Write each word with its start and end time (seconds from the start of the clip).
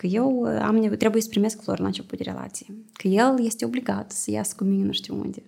Că 0.00 0.06
eu 0.06 0.44
am 0.60 0.94
trebuie 0.98 1.22
să 1.22 1.28
primesc 1.28 1.62
flori 1.62 1.80
la 1.80 1.86
început 1.86 2.18
de 2.18 2.24
relație. 2.24 2.66
Că 2.92 3.08
el 3.08 3.44
este 3.44 3.64
obligat 3.64 4.12
să 4.12 4.30
iasă 4.30 4.54
cu 4.56 4.64
mine 4.64 4.84
nu 4.84 4.92
știu 4.92 5.14
unde. 5.14 5.42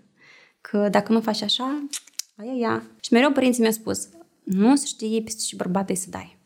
Că 0.60 0.88
dacă 0.90 1.12
nu 1.12 1.21
faci 1.21 1.42
așa, 1.42 1.84
aia, 2.40 2.53
ia. 2.53 2.82
Și 3.00 3.12
mereu 3.12 3.32
părinții 3.32 3.61
mi-au 3.61 3.72
spus, 3.72 4.08
nu 4.42 4.76
să 4.76 4.87
știi 4.87 5.22
peste 5.22 5.42
ce 5.46 5.56
bărbat 5.56 5.90
să 5.96 6.06
dai. 6.11 6.37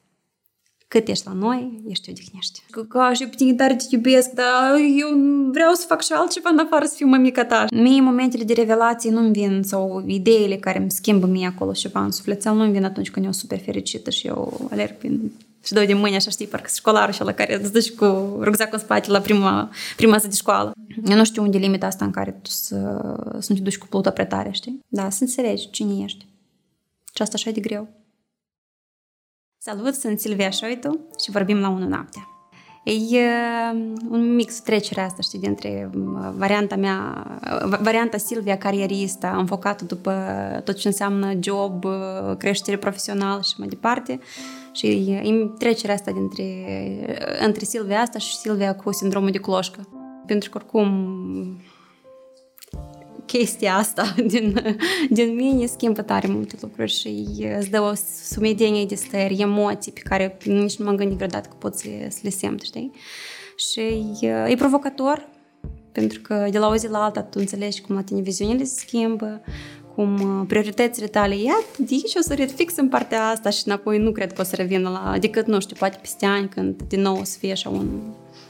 Cât 0.88 1.08
ești 1.08 1.26
la 1.26 1.32
noi, 1.32 1.82
ești 1.88 2.10
odihnești. 2.10 2.62
Că, 2.70 2.82
că 2.84 3.10
și 3.12 3.26
pe 3.26 3.36
tine 3.36 3.54
tare 3.54 3.76
te 3.76 3.84
iubesc, 3.90 4.30
dar 4.30 4.74
eu 4.98 5.08
vreau 5.50 5.74
să 5.74 5.86
fac 5.86 6.02
și 6.02 6.12
altceva 6.12 6.50
în 6.50 6.58
afară 6.58 6.84
să 6.84 6.94
fiu 6.94 7.06
mămica 7.06 7.44
ta. 7.44 7.64
Mie 7.72 8.00
momentele 8.00 8.44
de 8.44 8.52
revelație 8.52 9.10
nu-mi 9.10 9.32
vin, 9.32 9.62
sau 9.62 10.04
ideile 10.06 10.56
care 10.56 10.78
îmi 10.78 10.90
schimbă 10.90 11.26
mie 11.26 11.46
acolo 11.46 11.72
ceva 11.72 12.04
în 12.04 12.10
sufletel, 12.10 12.54
nu-mi 12.54 12.72
vin 12.72 12.84
atunci 12.84 13.10
când 13.10 13.24
eu 13.24 13.32
super 13.32 13.58
fericită 13.58 14.10
și 14.10 14.26
eu 14.26 14.68
alerg 14.70 14.96
prin 14.96 15.32
și 15.64 15.72
dau 15.72 15.84
de 15.84 15.94
mâini, 15.94 16.16
așa 16.16 16.30
știi, 16.30 16.46
parcă 16.46 16.70
școlarul 16.74 17.14
și 17.14 17.22
la 17.22 17.32
care 17.32 17.60
îți 17.62 17.72
duci 17.72 17.92
cu 17.92 18.04
rucsacul 18.40 18.78
în 18.78 18.84
spate 18.84 19.10
la 19.10 19.20
prima, 19.20 19.70
prima 19.96 20.16
zi 20.16 20.28
de 20.28 20.34
școală. 20.34 20.72
Eu 21.04 21.16
nu 21.16 21.24
știu 21.24 21.42
unde 21.42 21.56
e 21.56 21.60
limita 21.60 21.86
asta 21.86 22.04
în 22.04 22.10
care 22.10 22.30
tu 22.30 22.50
să, 22.50 22.76
să 23.38 23.52
nu 23.52 23.56
te 23.56 23.62
duci 23.62 23.78
cu 23.78 23.86
plută 23.86 24.10
prea 24.10 24.26
tare, 24.26 24.50
știi? 24.50 24.80
Da, 24.88 25.10
să 25.10 25.18
înțelegi 25.20 25.70
cine 25.70 26.02
ești. 26.02 26.26
Și 27.14 27.22
asta 27.22 27.34
așa 27.36 27.50
e 27.50 27.52
de 27.52 27.60
greu. 27.60 27.88
Salut, 29.58 29.94
sunt 29.94 30.20
Silvia 30.20 30.50
Șoitu 30.50 30.98
și 31.22 31.30
vorbim 31.30 31.58
la 31.58 31.68
1 31.68 31.88
noaptea. 31.88 32.26
E 32.84 33.20
un 34.08 34.34
mix 34.34 34.60
trecere 34.60 35.00
asta, 35.00 35.22
știi, 35.22 35.38
dintre 35.38 35.90
varianta 36.36 36.76
mea, 36.76 37.26
varianta 37.80 38.16
Silvia 38.16 38.58
carieristă, 38.58 39.34
înfocată 39.36 39.84
după 39.84 40.12
tot 40.64 40.76
ce 40.76 40.88
înseamnă 40.88 41.32
job, 41.40 41.84
creștere 42.38 42.76
profesională 42.76 43.42
și 43.42 43.54
mai 43.56 43.68
departe, 43.68 44.20
și 44.72 45.20
trecerea 45.58 45.94
asta 45.94 46.10
dintre, 46.10 46.44
între 47.44 47.64
Silvia 47.64 48.00
asta 48.00 48.18
și 48.18 48.36
Silvia 48.36 48.74
cu 48.74 48.92
sindromul 48.92 49.30
de 49.30 49.38
cloșcă. 49.38 49.88
Pentru 50.26 50.50
că 50.50 50.58
oricum 50.58 51.60
chestia 53.26 53.74
asta 53.76 54.14
din, 54.32 54.76
din 55.10 55.34
mine 55.34 55.66
schimbă 55.66 56.02
tare 56.02 56.28
multe 56.28 56.56
lucruri 56.60 56.92
și 56.92 57.26
îți 57.58 57.70
dă 57.70 57.80
o 57.80 57.92
sumedenie 58.24 58.84
de 58.84 58.94
stări, 58.94 59.40
emoții 59.40 59.92
pe 59.92 60.00
care 60.00 60.36
nici 60.44 60.76
nu 60.76 60.84
m-am 60.84 60.96
gândit 60.96 61.16
vreodată 61.16 61.48
că 61.48 61.54
pot 61.58 61.74
să, 61.74 61.88
să 62.08 62.18
le 62.22 62.30
simt, 62.30 62.62
știi? 62.62 62.90
Și 63.56 64.04
e 64.48 64.54
provocator, 64.54 65.28
pentru 65.92 66.20
că 66.20 66.48
de 66.50 66.58
la 66.58 66.68
o 66.68 66.76
zi 66.76 66.88
la 66.88 67.04
alta 67.04 67.22
tu 67.22 67.38
înțelegi 67.38 67.80
cum 67.80 67.94
la 67.94 68.02
tine 68.02 68.20
viziunile 68.20 68.64
se 68.64 68.84
schimbă, 68.86 69.40
cum 69.94 70.44
prioritățile 70.46 71.06
tale, 71.06 71.36
iată, 71.36 71.64
de 71.78 71.86
aici 71.90 72.14
o 72.14 72.20
să 72.20 72.34
red 72.34 72.50
fix 72.50 72.76
în 72.76 72.88
partea 72.88 73.28
asta 73.28 73.50
și 73.50 73.62
înapoi 73.64 73.98
nu 73.98 74.12
cred 74.12 74.32
că 74.32 74.40
o 74.40 74.44
să 74.44 74.56
revină 74.56 74.88
la, 74.88 75.18
decât, 75.18 75.46
nu 75.46 75.60
știu, 75.60 75.76
poate 75.78 75.98
peste 76.00 76.26
ani 76.26 76.48
când 76.48 76.82
din 76.88 77.00
nou 77.00 77.18
o 77.18 77.24
să 77.24 77.38
fie 77.38 77.52
așa 77.52 77.68
un 77.68 77.88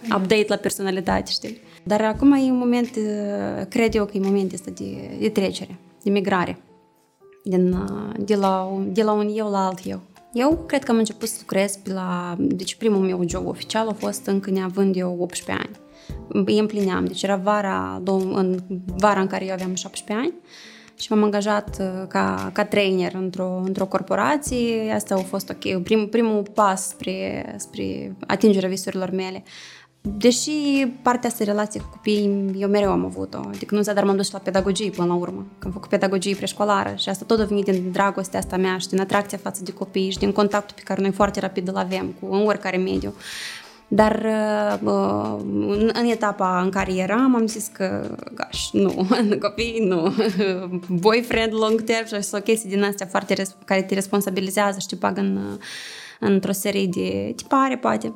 update 0.04 0.46
la 0.48 0.56
personalitate, 0.56 1.30
știi? 1.30 1.60
Dar 1.82 2.00
acum 2.00 2.32
e 2.32 2.50
un 2.50 2.58
moment, 2.58 2.90
cred 3.68 3.94
eu 3.94 4.04
că 4.04 4.16
e 4.16 4.20
moment 4.20 4.52
ăsta 4.52 4.70
de, 4.70 5.16
de 5.20 5.28
trecere, 5.28 5.78
de 6.02 6.10
migrare, 6.10 6.58
din, 7.44 7.76
de, 8.18 8.34
la, 8.34 8.82
de 8.86 9.02
la 9.02 9.12
un 9.12 9.32
eu 9.34 9.50
la 9.50 9.66
alt 9.66 9.80
eu. 9.84 10.00
Eu 10.32 10.64
cred 10.66 10.84
că 10.84 10.90
am 10.90 10.96
început 10.96 11.28
să 11.28 11.36
lucrez 11.40 11.76
pe 11.76 11.92
la... 11.92 12.36
Deci 12.38 12.74
primul 12.74 13.00
meu 13.00 13.22
job 13.28 13.46
oficial 13.46 13.88
a 13.88 13.92
fost 13.92 14.26
încă 14.26 14.50
neavând 14.50 14.96
eu 14.96 15.16
18 15.20 15.64
ani. 15.64 15.76
Îi 16.46 16.58
împlineam. 16.58 17.04
Deci 17.04 17.22
era 17.22 17.36
vara, 17.36 18.02
în 18.06 18.58
vara 18.96 19.20
în 19.20 19.26
care 19.26 19.44
eu 19.44 19.52
aveam 19.52 19.74
17 19.74 20.26
ani 20.26 20.34
și 21.02 21.12
m-am 21.12 21.22
angajat 21.22 21.82
ca, 22.08 22.50
ca 22.52 22.64
trainer 22.64 23.14
într-o, 23.14 23.62
într-o 23.64 23.86
corporație. 23.86 24.92
Asta 24.94 25.14
a 25.14 25.18
fost 25.18 25.50
ok. 25.50 25.82
Prim, 25.82 26.08
primul 26.08 26.42
pas 26.54 26.88
spre, 26.88 27.54
spre 27.58 28.16
atingerea 28.26 28.68
visurilor 28.68 29.10
mele. 29.10 29.42
Deși 30.00 30.50
partea 31.02 31.28
asta 31.28 31.44
relație 31.44 31.80
cu 31.80 31.88
copiii 31.90 32.54
eu 32.58 32.68
mereu 32.68 32.90
am 32.90 33.04
avut-o, 33.04 33.38
adică 33.38 33.74
nu 33.74 33.80
dar 33.80 34.04
m-am 34.04 34.16
dus 34.16 34.30
la 34.30 34.38
pedagogie 34.38 34.90
până 34.90 35.06
la 35.06 35.14
urmă, 35.14 35.46
că 35.58 35.66
am 35.66 35.72
făcut 35.72 35.88
pedagogie 35.88 36.34
preșcolară 36.34 36.94
și 36.96 37.08
asta 37.08 37.24
tot 37.24 37.40
a 37.40 37.44
venit 37.44 37.64
din 37.64 37.90
dragostea 37.92 38.38
asta 38.38 38.56
mea 38.56 38.78
și 38.78 38.88
din 38.88 39.00
atracția 39.00 39.38
față 39.38 39.62
de 39.62 39.72
copii 39.72 40.10
și 40.10 40.18
din 40.18 40.32
contactul 40.32 40.74
pe 40.76 40.82
care 40.82 41.00
noi 41.00 41.10
foarte 41.10 41.40
rapid 41.40 41.68
îl 41.68 41.76
avem 41.76 42.14
cu 42.20 42.34
în 42.34 42.46
oricare 42.46 42.76
mediu. 42.76 43.14
Dar 43.94 44.26
uh, 44.82 45.40
în 45.92 46.04
etapa 46.10 46.60
în 46.60 46.70
care 46.70 46.94
eram, 46.94 47.34
am 47.34 47.46
zis 47.46 47.66
că, 47.66 48.16
gaș, 48.34 48.70
nu, 48.82 49.08
copii, 49.40 49.84
nu, 49.86 50.12
boyfriend 51.00 51.52
long 51.54 51.82
term 51.82 52.06
și 52.06 52.28
o 52.32 52.38
chestii 52.38 52.70
din 52.70 52.82
astea 52.82 53.06
foarte 53.06 53.42
care 53.64 53.82
te 53.82 53.94
responsabilizează 53.94 54.78
și 54.78 54.86
te 54.86 54.94
bagă 54.94 55.20
în, 55.20 55.58
într-o 56.20 56.52
serie 56.52 56.86
de 56.86 57.32
tipare, 57.36 57.76
poate. 57.76 58.14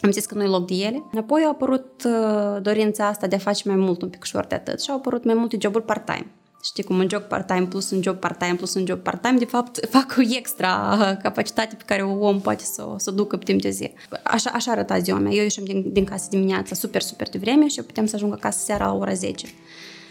Am 0.00 0.10
zis 0.10 0.26
că 0.26 0.34
nu 0.34 0.42
e 0.42 0.46
loc 0.46 0.66
de 0.66 0.74
ele. 0.74 1.04
Apoi 1.16 1.42
a 1.44 1.48
apărut 1.48 2.04
uh, 2.04 2.62
dorința 2.62 3.06
asta 3.06 3.26
de 3.26 3.34
a 3.34 3.38
face 3.38 3.68
mai 3.68 3.76
mult 3.76 4.02
un 4.02 4.08
pic 4.08 4.22
ușor 4.22 4.44
de 4.44 4.54
atât 4.54 4.82
și 4.82 4.90
au 4.90 4.96
apărut 4.96 5.24
mai 5.24 5.34
multe 5.34 5.56
joburi 5.60 5.84
part-time. 5.84 6.26
Știi 6.62 6.82
cum 6.82 6.98
un 6.98 7.08
job 7.08 7.22
part-time 7.22 7.66
plus 7.66 7.90
un 7.90 8.02
job 8.02 8.16
part-time 8.16 8.54
plus 8.54 8.74
un 8.74 8.86
job 8.86 8.98
part-time, 8.98 9.38
de 9.38 9.44
fapt 9.44 9.80
fac 9.94 10.14
o 10.18 10.20
extra 10.36 10.98
capacitate 11.22 11.74
pe 11.74 11.84
care 11.86 12.02
un 12.02 12.22
om 12.22 12.40
poate 12.40 12.64
să, 12.64 12.94
să 12.96 13.10
o 13.10 13.12
ducă 13.12 13.36
pe 13.36 13.44
timp 13.44 13.60
de 13.60 13.70
zi. 13.70 13.92
Așa, 14.22 14.50
așa 14.54 14.70
arăta 14.70 14.98
ziua 14.98 15.18
mea. 15.18 15.32
Eu 15.32 15.42
ieșim 15.42 15.64
din, 15.64 15.92
din 15.92 16.04
casă 16.04 16.26
dimineața 16.30 16.74
super, 16.74 17.02
super 17.02 17.28
de 17.28 17.38
vreme 17.38 17.68
și 17.68 17.78
eu 17.78 17.84
puteam 17.84 18.06
să 18.06 18.16
ajung 18.16 18.32
acasă 18.32 18.58
seara 18.64 18.86
la 18.86 18.94
ora 18.94 19.12
10 19.12 19.46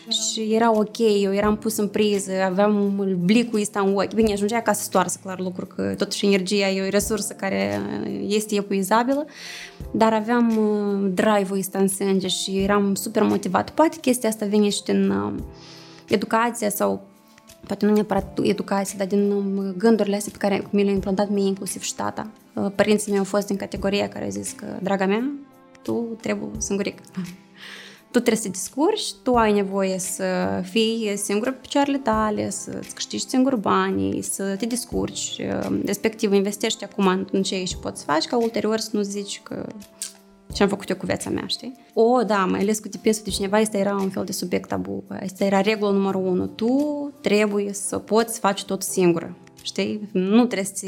și 0.09 0.53
era 0.53 0.78
ok, 0.78 0.97
eu 1.22 1.34
eram 1.34 1.58
pus 1.58 1.78
în 1.78 1.88
priză, 1.88 2.31
aveam 2.46 2.94
blicul 3.24 3.59
ăsta 3.59 3.79
în 3.79 3.96
ochi. 3.96 4.14
Bine, 4.14 4.31
ajungea 4.31 4.58
acasă 4.58 4.84
stoarsă, 4.84 5.19
clar 5.24 5.40
lucru, 5.40 5.66
că 5.66 5.94
totuși 5.97 6.25
energia 6.25 6.69
e 6.69 6.85
o 6.85 6.90
resursă 6.90 7.34
care 7.34 7.81
este 8.28 8.56
epuizabilă, 8.56 9.25
dar 9.91 10.14
aveam 10.14 10.58
uh, 10.58 11.12
drive-ul 11.14 11.59
ăsta 11.59 11.79
în 11.79 11.88
sânge 11.88 12.28
și 12.28 12.58
eram 12.58 12.96
super 12.96 13.24
motivat. 13.24 13.69
Poate 13.69 13.97
chestia 14.02 14.29
asta 14.29 14.46
vine 14.46 14.69
și 14.69 14.84
din 14.84 15.09
uh, 15.09 15.34
educația 16.07 16.69
sau 16.69 17.01
poate 17.68 17.85
nu 17.85 17.94
neapărat 17.94 18.40
educație, 18.41 18.95
dar 18.97 19.07
din 19.07 19.31
um, 19.31 19.73
gândurile 19.78 20.16
astea 20.16 20.31
pe 20.31 20.38
care 20.38 20.68
mi 20.69 20.84
le-a 20.84 20.94
implantat 20.94 21.29
mie 21.29 21.47
inclusiv 21.47 21.81
și 21.81 21.95
tata. 21.95 22.28
Uh, 22.53 22.72
părinții 22.75 23.09
mei 23.09 23.19
au 23.19 23.25
fost 23.25 23.47
din 23.47 23.56
categoria 23.56 24.09
care 24.09 24.23
au 24.23 24.31
zis 24.31 24.51
că, 24.51 24.66
draga 24.81 25.06
mea, 25.06 25.31
tu 25.81 26.17
trebuie 26.22 26.50
singurică 26.57 27.03
tu 28.12 28.19
trebuie 28.23 28.44
să 28.44 28.50
descurci, 28.50 29.13
tu 29.23 29.35
ai 29.35 29.53
nevoie 29.53 30.00
să 30.00 30.62
fii 30.69 31.13
singur 31.16 31.51
pe 31.51 31.57
picioarele 31.62 31.97
tale, 31.97 32.50
să-ți 32.50 32.94
câștigi 32.94 33.28
singur 33.28 33.56
banii, 33.56 34.22
să 34.22 34.56
te 34.56 34.66
descurci, 34.66 35.41
respectiv 35.85 36.34
investești 36.34 36.84
acum 36.84 37.28
în 37.31 37.44
ce 37.44 37.63
și 37.63 37.78
poți 37.78 38.03
face, 38.03 38.28
ca 38.28 38.38
ulterior 38.38 38.78
să 38.78 38.90
nu 38.91 39.01
zici 39.01 39.41
că 39.44 39.66
ce 40.57 40.63
am 40.63 40.69
făcut 40.69 40.90
eu 40.90 40.95
cu 40.95 41.06
viața 41.06 41.29
mea, 41.29 41.44
știi? 41.47 41.75
O, 41.94 42.23
da, 42.23 42.45
mai 42.45 42.59
ales 42.59 42.79
cu 42.79 42.88
depensul 42.88 43.23
de 43.23 43.29
cineva, 43.29 43.57
asta 43.57 43.78
era 43.78 43.95
un 43.95 44.09
fel 44.09 44.23
de 44.25 44.31
subiect 44.31 44.69
tabu. 44.69 45.03
Asta 45.22 45.44
era 45.44 45.62
regula 45.62 45.91
numărul 45.91 46.25
unu. 46.25 46.47
Tu 46.47 47.13
trebuie 47.22 47.73
să 47.73 47.97
poți 47.97 48.34
să 48.34 48.40
faci 48.40 48.63
tot 48.63 48.84
singură, 48.84 49.35
știi? 49.62 50.09
Nu 50.12 50.46
trebuie 50.46 50.72
să 50.73 50.88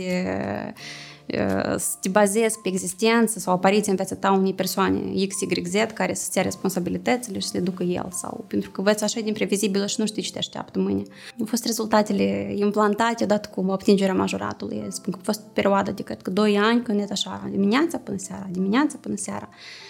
să 1.78 1.96
te 2.02 2.10
bazezi 2.10 2.60
pe 2.60 2.70
existență 2.70 3.40
sau 3.40 3.54
apariția 3.54 3.92
în 3.92 3.96
viața 3.96 4.16
ta 4.16 4.32
unei 4.32 4.54
persoane 4.54 5.00
X, 5.28 5.42
Y, 5.42 5.66
Z 5.66 5.74
care 5.94 6.14
să-ți 6.14 6.38
ia 6.38 6.44
responsabilitățile 6.44 7.40
și 7.40 7.48
să 7.48 7.52
le 7.58 7.64
ducă 7.64 7.84
el 7.84 8.08
sau 8.12 8.46
pentru 8.48 8.72
că 8.72 8.82
văți 8.82 9.04
așa 9.04 9.22
din 9.22 9.34
previzibilă 9.34 9.86
și 9.86 9.96
nu 10.00 10.06
știi 10.06 10.22
ce 10.22 10.32
te 10.32 10.38
așteaptă 10.38 10.80
mâine. 10.80 11.04
Au 11.40 11.46
fost 11.46 11.66
rezultatele 11.66 12.54
implantate 12.56 13.24
odată 13.24 13.50
cu 13.56 13.66
obtingerea 13.68 14.14
majoratului. 14.14 14.86
Spun 14.90 15.14
că 15.14 15.20
a 15.22 15.26
fost 15.26 15.42
perioada 15.54 15.92
de 15.92 16.04
cred 16.04 16.22
că 16.22 16.30
2 16.30 16.58
ani 16.58 16.82
când 16.82 17.00
e 17.00 17.06
așa 17.12 17.48
dimineața 17.52 17.98
până 17.98 18.18
seara, 18.18 18.48
dimineața 18.52 18.98
până 19.02 19.16
seara. 19.16 19.50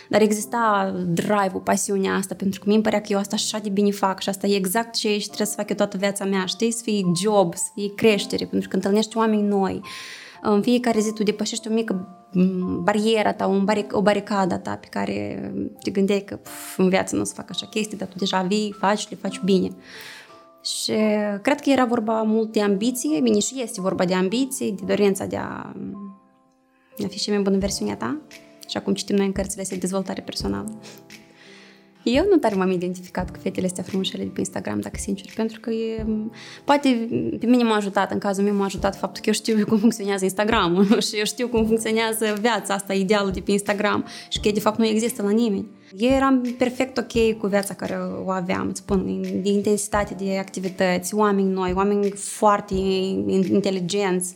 Dar 0.09 0.21
exista 0.21 0.93
drive-ul, 1.07 1.61
pasiunea 1.63 2.13
asta, 2.13 2.35
pentru 2.35 2.59
că 2.59 2.69
mi-mi 2.69 2.83
părea 2.83 3.01
că 3.01 3.07
eu 3.09 3.17
asta 3.17 3.35
așa 3.35 3.59
de 3.59 3.69
bine 3.69 3.91
fac 3.91 4.21
și 4.21 4.29
asta 4.29 4.47
e 4.47 4.55
exact 4.55 4.95
ce 4.95 5.07
trebuie 5.07 5.47
să 5.47 5.53
fac 5.55 5.69
eu 5.69 5.75
toată 5.75 5.97
viața 5.97 6.25
mea, 6.25 6.45
știi? 6.45 6.71
Să 6.71 6.81
fie 6.83 7.01
job, 7.21 7.55
să 7.55 7.69
fie 7.73 7.93
creștere, 7.93 8.45
pentru 8.45 8.69
că 8.69 8.75
întâlnești 8.75 9.17
oameni 9.17 9.47
noi, 9.47 9.81
în 10.41 10.61
fiecare 10.61 10.99
zi 10.99 11.13
tu 11.13 11.23
depășești 11.23 11.67
o 11.67 11.73
mică 11.73 12.07
barieră 12.83 13.31
ta, 13.31 13.47
un 13.47 13.65
baric, 13.65 13.95
o 13.95 14.01
baricadă 14.01 14.57
ta 14.57 14.75
pe 14.75 14.87
care 14.89 15.51
te 15.83 15.91
gândeai 15.91 16.21
că 16.21 16.35
puf, 16.35 16.77
în 16.77 16.89
viață 16.89 17.15
nu 17.15 17.21
o 17.21 17.23
să 17.23 17.33
fac 17.33 17.49
așa 17.49 17.65
chestii, 17.65 17.97
dar 17.97 18.07
tu 18.07 18.17
deja 18.17 18.41
vii, 18.41 18.75
faci, 18.79 19.09
le 19.09 19.17
faci 19.21 19.39
bine. 19.39 19.69
Și 20.63 20.91
cred 21.41 21.61
că 21.61 21.69
era 21.69 21.85
vorba 21.85 22.21
mult 22.21 22.51
de 22.51 22.61
ambiție, 22.61 23.19
bine 23.21 23.39
și 23.39 23.61
este 23.61 23.81
vorba 23.81 24.05
de 24.05 24.13
ambiție, 24.13 24.71
de 24.71 24.83
dorința 24.85 25.25
de 25.25 25.37
a, 25.37 25.73
de 26.97 27.05
a 27.05 27.07
fi 27.07 27.19
și 27.19 27.29
mai 27.29 27.39
bună 27.39 27.57
versiunea 27.57 27.95
ta, 27.95 28.17
și 28.67 28.77
acum 28.77 28.93
citim 28.93 29.15
noi 29.15 29.25
în 29.25 29.31
cărțile 29.31 29.61
astea 29.61 29.77
de 29.77 29.81
dezvoltare 29.81 30.21
personală. 30.21 30.71
Eu 32.03 32.25
nu 32.29 32.37
tare 32.37 32.55
m-am 32.55 32.71
identificat 32.71 33.31
cu 33.31 33.37
fetele 33.41 33.65
astea 33.65 33.83
frumoșele 33.83 34.23
de 34.23 34.29
pe 34.33 34.39
Instagram, 34.39 34.79
dacă 34.79 34.95
sincer, 34.99 35.31
pentru 35.35 35.59
că 35.59 35.69
e, 35.69 36.05
poate 36.63 37.07
pe 37.39 37.45
mine 37.45 37.63
m-a 37.63 37.75
ajutat, 37.75 38.11
în 38.11 38.19
cazul 38.19 38.43
meu 38.43 38.53
m-a 38.53 38.65
ajutat 38.65 38.97
faptul 38.97 39.21
că 39.21 39.27
eu 39.27 39.33
știu 39.33 39.65
cum 39.65 39.77
funcționează 39.77 40.23
Instagramul 40.23 40.99
și 41.07 41.15
eu 41.17 41.25
știu 41.25 41.47
cum 41.47 41.65
funcționează 41.65 42.37
viața 42.41 42.73
asta, 42.73 42.93
idealul 42.93 43.31
de 43.31 43.39
pe 43.39 43.51
Instagram 43.51 44.05
și 44.29 44.39
că 44.39 44.49
de 44.51 44.59
fapt 44.59 44.77
nu 44.77 44.85
există 44.85 45.21
la 45.21 45.29
nimeni. 45.29 45.67
Eu 45.97 46.09
eram 46.09 46.55
perfect 46.57 46.97
ok 46.97 47.37
cu 47.37 47.47
viața 47.47 47.73
care 47.73 47.97
o 48.25 48.29
aveam, 48.29 48.67
îți 48.67 48.79
spun, 48.79 49.21
de 49.21 49.49
intensitate 49.49 50.13
de 50.13 50.37
activități, 50.37 51.15
oameni 51.15 51.51
noi, 51.51 51.73
oameni 51.75 52.09
foarte 52.09 52.73
inteligenți, 53.49 54.35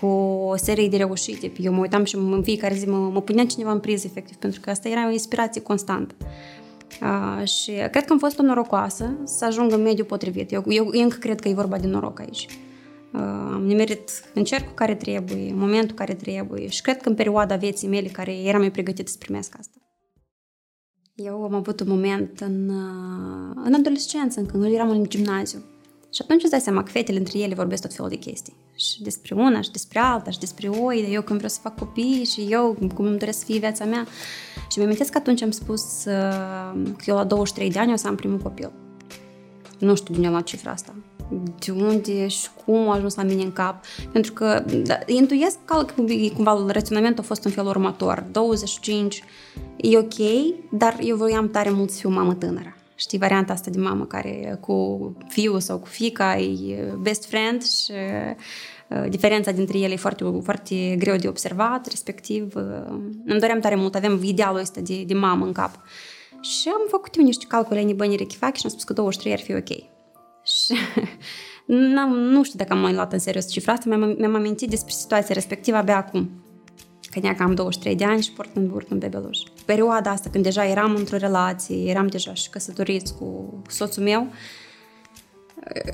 cu 0.00 0.06
o 0.46 0.56
serie 0.56 0.88
de 0.88 0.96
reușite. 0.96 1.52
Eu 1.56 1.72
mă 1.72 1.80
uitam 1.80 2.04
și 2.04 2.14
în 2.16 2.42
fiecare 2.42 2.74
zi 2.74 2.88
mă, 2.88 2.96
mă 2.96 3.20
punea 3.20 3.46
cineva 3.46 3.72
în 3.72 3.80
priză, 3.80 4.06
efectiv, 4.06 4.36
pentru 4.36 4.60
că 4.60 4.70
asta 4.70 4.88
era 4.88 5.08
o 5.08 5.12
inspirație 5.12 5.60
constantă. 5.60 6.14
Uh, 7.02 7.46
și 7.48 7.70
cred 7.70 8.04
că 8.04 8.12
am 8.12 8.18
fost 8.18 8.38
o 8.38 8.42
norocoasă 8.42 9.18
să 9.24 9.44
ajung 9.44 9.72
în 9.72 9.82
mediul 9.82 10.06
potrivit. 10.06 10.52
Eu, 10.52 10.64
eu, 10.66 10.88
eu 10.92 11.02
încă 11.02 11.16
cred 11.16 11.40
că 11.40 11.48
e 11.48 11.54
vorba 11.54 11.78
de 11.78 11.86
noroc 11.86 12.20
aici. 12.20 12.46
Uh, 13.12 13.20
am 13.52 13.64
nimerit 13.66 14.10
în 14.34 14.44
cercul 14.44 14.72
care 14.74 14.94
trebuie, 14.94 15.50
în 15.50 15.58
momentul 15.58 15.96
care 15.96 16.14
trebuie 16.14 16.68
și 16.68 16.82
cred 16.82 17.02
că 17.02 17.08
în 17.08 17.14
perioada 17.14 17.56
vieții 17.56 17.88
mele 17.88 18.08
care 18.08 18.32
eram 18.32 18.60
mai 18.60 18.70
pregătită 18.70 19.10
să 19.10 19.16
primesc 19.18 19.54
asta. 19.58 19.74
Eu 21.14 21.42
am 21.44 21.54
avut 21.54 21.80
un 21.80 21.88
moment 21.88 22.40
în, 22.40 22.68
uh, 22.68 23.56
în 23.64 23.74
adolescență, 23.74 24.42
când 24.42 24.74
eram 24.74 24.90
în 24.90 25.04
gimnaziu. 25.08 25.58
Și 26.12 26.20
atunci 26.22 26.42
îți 26.42 26.50
dai 26.50 26.60
seama 26.60 26.82
că 26.82 26.90
fetele 26.90 27.18
între 27.18 27.38
ele 27.38 27.54
vorbesc 27.54 27.82
tot 27.82 27.94
felul 27.94 28.10
de 28.10 28.16
chestii. 28.16 28.54
Și 28.74 29.02
despre 29.02 29.34
una, 29.34 29.60
și 29.60 29.70
despre 29.70 29.98
alta, 29.98 30.30
și 30.30 30.38
despre 30.38 30.68
oi, 30.68 31.02
de 31.02 31.10
eu 31.10 31.22
când 31.22 31.38
vreau 31.38 31.52
să 31.52 31.60
fac 31.62 31.78
copii, 31.78 32.24
și 32.24 32.46
eu 32.48 32.76
cum 32.94 33.04
îmi 33.04 33.18
doresc 33.18 33.38
să 33.38 33.44
fie 33.44 33.58
viața 33.58 33.84
mea. 33.84 34.06
Și 34.70 34.78
mi 34.78 34.84
amintesc 34.84 35.10
că 35.10 35.18
atunci 35.18 35.42
am 35.42 35.50
spus 35.50 36.04
uh, 36.04 36.92
că 36.96 37.04
eu 37.06 37.14
la 37.16 37.24
23 37.24 37.70
de 37.70 37.78
ani 37.78 37.92
o 37.92 37.96
să 37.96 38.08
am 38.08 38.14
primul 38.14 38.38
copil. 38.38 38.70
Nu 39.78 39.94
știu 39.94 40.14
din 40.14 40.30
la 40.30 40.40
cifra 40.40 40.70
asta. 40.70 40.94
De 41.58 41.70
unde 41.70 42.28
și 42.28 42.48
cum 42.64 42.88
a 42.88 42.94
ajuns 42.94 43.14
la 43.14 43.22
mine 43.22 43.42
în 43.42 43.52
cap. 43.52 43.84
Pentru 44.12 44.32
că 44.32 44.64
da, 44.84 44.98
intuiesc 45.06 45.56
că 45.64 45.86
cumva 46.34 46.66
raționamentul 46.68 47.22
a 47.22 47.26
fost 47.26 47.44
în 47.44 47.50
felul 47.50 47.70
următor. 47.70 48.24
25 48.32 49.22
e 49.76 49.98
ok, 49.98 50.14
dar 50.70 50.96
eu 51.00 51.16
voiam 51.16 51.50
tare 51.50 51.70
mult 51.70 51.90
să 51.90 51.98
fiu 51.98 52.10
mamă 52.10 52.34
tânără. 52.34 52.74
Știi, 52.94 53.18
varianta 53.18 53.52
asta 53.52 53.70
de 53.70 53.80
mamă 53.80 54.04
care 54.04 54.58
cu 54.60 54.98
fiul 55.28 55.60
sau 55.60 55.78
cu 55.78 55.86
fica 55.86 56.38
e 56.38 56.94
best 57.00 57.26
friend 57.26 57.62
și 57.62 57.90
uh, 57.90 58.36
diferența 59.08 59.50
dintre 59.50 59.78
ele 59.78 59.92
e 59.92 59.96
foarte, 59.96 60.24
foarte 60.42 60.94
greu 60.98 61.16
de 61.16 61.28
observat, 61.28 61.86
respectiv 61.86 62.54
uh, 62.54 62.62
îmi 63.26 63.40
doream 63.40 63.60
tare 63.60 63.74
mult, 63.74 63.94
avem 63.94 64.20
idealul 64.22 64.60
ăsta 64.60 64.80
de, 64.80 65.02
de 65.06 65.14
mamă 65.14 65.44
în 65.44 65.52
cap. 65.52 65.70
Și 66.40 66.68
am 66.68 66.86
făcut 66.88 67.16
eu 67.16 67.24
niște 67.24 67.44
calcule 67.48 67.80
în 67.80 67.96
bani 67.96 68.16
rechifac 68.16 68.56
și 68.56 68.62
am 68.64 68.70
spus 68.70 68.84
că 68.84 68.92
23 68.92 69.32
ar 69.32 69.40
fi 69.40 69.54
ok. 69.54 69.68
Și 70.54 70.74
nu 72.06 72.42
știu 72.42 72.58
dacă 72.58 72.72
am 72.72 72.78
mai 72.78 72.92
luat 72.92 73.12
în 73.12 73.18
serios 73.18 73.50
cifra 73.50 73.72
asta, 73.72 73.96
mi-am, 73.96 74.14
mi-am 74.18 74.34
amintit 74.34 74.68
despre 74.68 74.92
situația 74.92 75.34
respectivă 75.34 75.76
abia 75.76 75.96
acum 75.96 76.30
că 77.10 77.20
ne 77.22 77.36
am 77.38 77.54
23 77.54 77.96
de 77.96 78.04
ani 78.04 78.22
și 78.22 78.32
port 78.32 78.56
în 78.56 78.68
burtă 78.68 78.88
un 78.92 78.98
bebeluș. 78.98 79.38
Perioada 79.64 80.10
asta, 80.10 80.30
când 80.30 80.44
deja 80.44 80.64
eram 80.66 80.94
într-o 80.94 81.16
relație, 81.16 81.90
eram 81.90 82.06
deja 82.06 82.34
și 82.34 82.50
căsătoriți 82.50 83.14
cu 83.14 83.62
soțul 83.68 84.02
meu, 84.02 84.26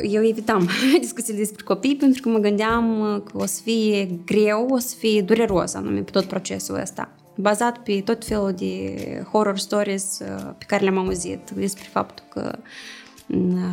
eu 0.03 0.25
evitam 0.25 0.69
discuțiile 1.01 1.39
despre 1.39 1.65
copii 1.65 1.97
pentru 1.97 2.23
că 2.23 2.29
mă 2.29 2.39
gândeam 2.39 2.99
că 3.31 3.39
o 3.39 3.47
să 3.47 3.61
fie 3.63 4.09
greu, 4.25 4.69
o 4.71 4.79
să 4.79 4.95
fie 4.99 5.23
dureros 5.23 5.75
anume 5.75 6.01
pe 6.01 6.11
tot 6.11 6.25
procesul 6.25 6.81
ăsta. 6.81 7.11
Bazat 7.37 7.79
pe 7.79 8.03
tot 8.05 8.25
felul 8.25 8.53
de 8.53 8.95
horror 9.31 9.59
stories 9.59 10.23
pe 10.59 10.65
care 10.67 10.83
le-am 10.83 10.99
auzit 10.99 11.51
despre 11.55 11.89
faptul 11.91 12.25
că 12.29 12.59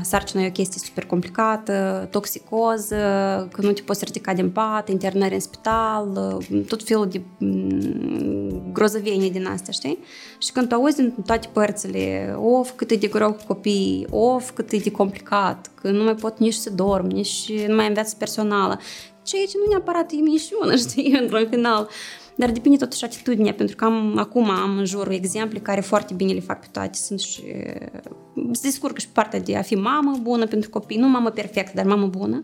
sarcina 0.01 0.44
e 0.44 0.47
o 0.47 0.51
chestie 0.51 0.81
super 0.85 1.05
complicată, 1.05 2.07
toxicoză, 2.11 2.95
că 3.51 3.61
nu 3.61 3.71
te 3.71 3.81
poți 3.81 4.05
ridica 4.05 4.33
din 4.33 4.50
pat, 4.50 4.89
internări 4.89 5.33
în 5.33 5.39
spital, 5.39 6.38
tot 6.67 6.83
felul 6.83 7.07
de 7.07 7.21
grozăvenii 8.71 9.31
din 9.31 9.45
astea, 9.45 9.73
știi? 9.73 10.00
Și 10.38 10.51
când 10.51 10.67
tu 10.67 10.75
auzi 10.75 10.95
din 10.95 11.13
toate 11.25 11.50
părțile, 11.53 12.35
of, 12.39 12.71
cât 12.75 12.91
e 12.91 12.95
de 12.95 13.07
greu 13.07 13.31
cu 13.31 13.44
copii, 13.47 14.07
of, 14.09 14.51
cât 14.51 14.71
e 14.71 14.77
de 14.77 14.91
complicat, 14.91 15.71
că 15.81 15.91
nu 15.91 16.03
mai 16.03 16.15
pot 16.15 16.39
nici 16.39 16.53
să 16.53 16.69
dorm, 16.69 17.06
nici 17.06 17.51
nu 17.67 17.75
mai 17.75 17.85
am 17.85 17.94
viață 17.94 18.15
personală, 18.17 18.79
ceea 19.23 19.45
ce 19.45 19.57
nu 19.57 19.69
neapărat 19.69 20.11
e 20.11 20.15
minciună, 20.15 20.75
știi, 20.89 21.17
într-un 21.21 21.47
final. 21.49 21.81
Uh, 21.81 22.22
dar 22.35 22.51
depinde 22.51 22.77
totuși 22.77 23.03
atitudinea, 23.03 23.53
pentru 23.53 23.75
că 23.75 23.85
am, 23.85 24.18
acum 24.18 24.50
am 24.50 24.77
în 24.77 24.85
jurul 24.85 25.13
exemple 25.13 25.59
care 25.59 25.81
foarte 25.81 26.13
bine 26.13 26.33
le 26.33 26.39
fac 26.39 26.59
pe 26.59 26.68
toate. 26.71 26.97
Sunt 26.97 27.19
și, 27.19 27.41
se 28.51 28.62
descurcă 28.62 29.00
și 29.00 29.07
partea 29.07 29.39
de 29.39 29.57
a 29.57 29.62
fi 29.62 29.75
mamă 29.75 30.18
bună 30.21 30.45
pentru 30.45 30.69
copii, 30.69 30.97
nu 30.97 31.07
mamă 31.07 31.30
perfectă, 31.30 31.71
dar 31.75 31.85
mamă 31.85 32.07
bună. 32.07 32.44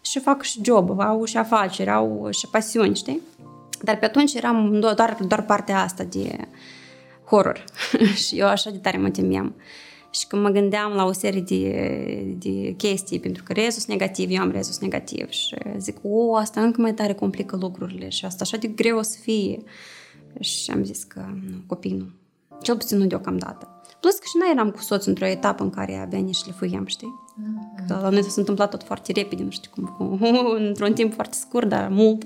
Și 0.00 0.18
fac 0.18 0.42
și 0.42 0.60
job, 0.64 1.00
au 1.00 1.24
și 1.24 1.36
afaceri, 1.36 1.90
au 1.90 2.28
și 2.30 2.46
pasiuni, 2.50 2.96
știi? 2.96 3.20
Dar 3.82 3.98
pe 3.98 4.04
atunci 4.04 4.34
eram 4.34 4.80
doar, 4.80 5.16
doar 5.28 5.42
partea 5.42 5.82
asta 5.82 6.04
de 6.04 6.48
horror 7.24 7.64
și 8.26 8.38
eu 8.38 8.46
așa 8.46 8.70
de 8.70 8.78
tare 8.78 8.98
mă 8.98 9.10
temeam. 9.10 9.54
Și 10.10 10.26
când 10.26 10.42
mă 10.42 10.48
gândeam 10.48 10.92
la 10.92 11.04
o 11.04 11.12
serie 11.12 11.40
de, 11.40 12.34
de 12.38 12.74
chestii, 12.76 13.20
pentru 13.20 13.42
că 13.42 13.52
rezus 13.52 13.86
negativ, 13.86 14.30
eu 14.30 14.40
am 14.40 14.50
rezus 14.50 14.78
negativ 14.78 15.28
și 15.28 15.56
zic, 15.76 15.96
o, 16.02 16.36
asta 16.36 16.60
încă 16.60 16.80
mai 16.80 16.94
tare 16.94 17.14
complică 17.14 17.56
lucrurile 17.56 18.08
și 18.08 18.24
asta 18.24 18.38
așa 18.40 18.56
de 18.56 18.66
greu 18.66 18.98
o 18.98 19.02
să 19.02 19.18
fie. 19.22 19.62
Și 20.40 20.70
am 20.70 20.84
zis 20.84 21.02
că 21.02 21.20
nu, 21.50 21.56
copii 21.66 21.92
nu. 21.92 22.06
Cel 22.62 22.76
puțin 22.76 22.98
nu 22.98 23.06
deocamdată. 23.06 23.80
Plus 24.00 24.14
că 24.14 24.24
și 24.24 24.36
noi 24.38 24.48
eram 24.52 24.70
cu 24.70 24.80
soț 24.80 25.04
într-o 25.04 25.26
etapă 25.26 25.62
în 25.62 25.70
care 25.70 25.96
abia 25.96 26.20
ne 26.20 26.30
șlefuiam, 26.30 26.86
știi? 26.86 27.08
Mm-hmm. 27.08 27.86
Că 27.86 27.98
la 28.02 28.08
noi 28.08 28.22
s-a 28.22 28.34
întâmplat 28.36 28.70
tot 28.70 28.82
foarte 28.82 29.12
repede, 29.12 29.42
nu 29.42 29.50
știu 29.50 29.70
cum, 29.74 29.84
cu, 29.84 30.24
într-un 30.68 30.92
timp 30.92 31.14
foarte 31.14 31.36
scurt, 31.40 31.68
dar 31.68 31.88
mult. 31.88 32.24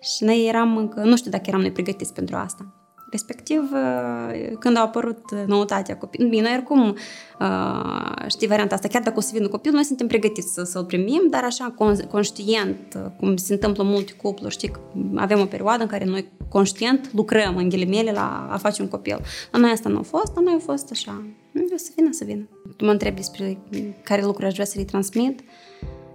Și 0.00 0.24
noi 0.24 0.46
eram 0.46 0.76
încă, 0.76 1.00
nu 1.00 1.16
știu 1.16 1.30
dacă 1.30 1.44
eram 1.46 1.60
noi 1.60 1.72
pregătiți 1.72 2.12
pentru 2.12 2.36
asta. 2.36 2.83
Respectiv, 3.14 3.70
uh, 3.72 4.56
când 4.58 4.76
a 4.76 4.80
apărut 4.80 5.34
noutatea 5.46 5.96
copilului, 5.96 6.36
bine, 6.36 6.50
oricum, 6.52 6.96
uh, 7.40 8.28
știi 8.28 8.46
varianta 8.46 8.74
asta, 8.74 8.88
chiar 8.88 9.02
dacă 9.02 9.16
o 9.18 9.20
să 9.20 9.30
vină 9.32 9.48
copil, 9.48 9.72
noi 9.72 9.84
suntem 9.84 10.06
pregătiți 10.06 10.52
să, 10.52 10.62
să-l 10.62 10.84
primim, 10.84 11.22
dar 11.30 11.44
așa 11.44 11.74
conștient, 12.10 12.76
uh, 12.96 13.10
cum 13.18 13.36
se 13.36 13.52
întâmplă 13.52 13.82
în 13.82 13.88
multe 13.88 14.12
cupluri, 14.12 14.52
știi, 14.52 14.72
avem 15.14 15.40
o 15.40 15.44
perioadă 15.44 15.82
în 15.82 15.88
care 15.88 16.04
noi 16.04 16.28
conștient 16.48 17.12
lucrăm 17.12 17.56
în 17.56 17.68
ghilimele 17.68 18.12
la 18.12 18.48
a 18.50 18.56
face 18.56 18.82
un 18.82 18.88
copil. 18.88 19.20
La 19.52 19.58
noi 19.58 19.70
asta 19.70 19.88
nu 19.88 19.98
a 19.98 20.02
fost, 20.02 20.34
la 20.34 20.40
noi 20.40 20.54
a 20.56 20.62
fost 20.62 20.90
așa, 20.90 21.22
o 21.72 21.76
să 21.76 21.90
vină, 21.96 22.08
să 22.12 22.24
vină. 22.24 22.48
Tu 22.76 22.84
mă 22.84 22.90
întrebi 22.90 23.16
despre 23.16 23.58
care 24.02 24.22
lucruri 24.22 24.46
aș 24.46 24.52
vrea 24.52 24.64
să 24.64 24.78
le 24.78 24.84
transmit. 24.84 25.40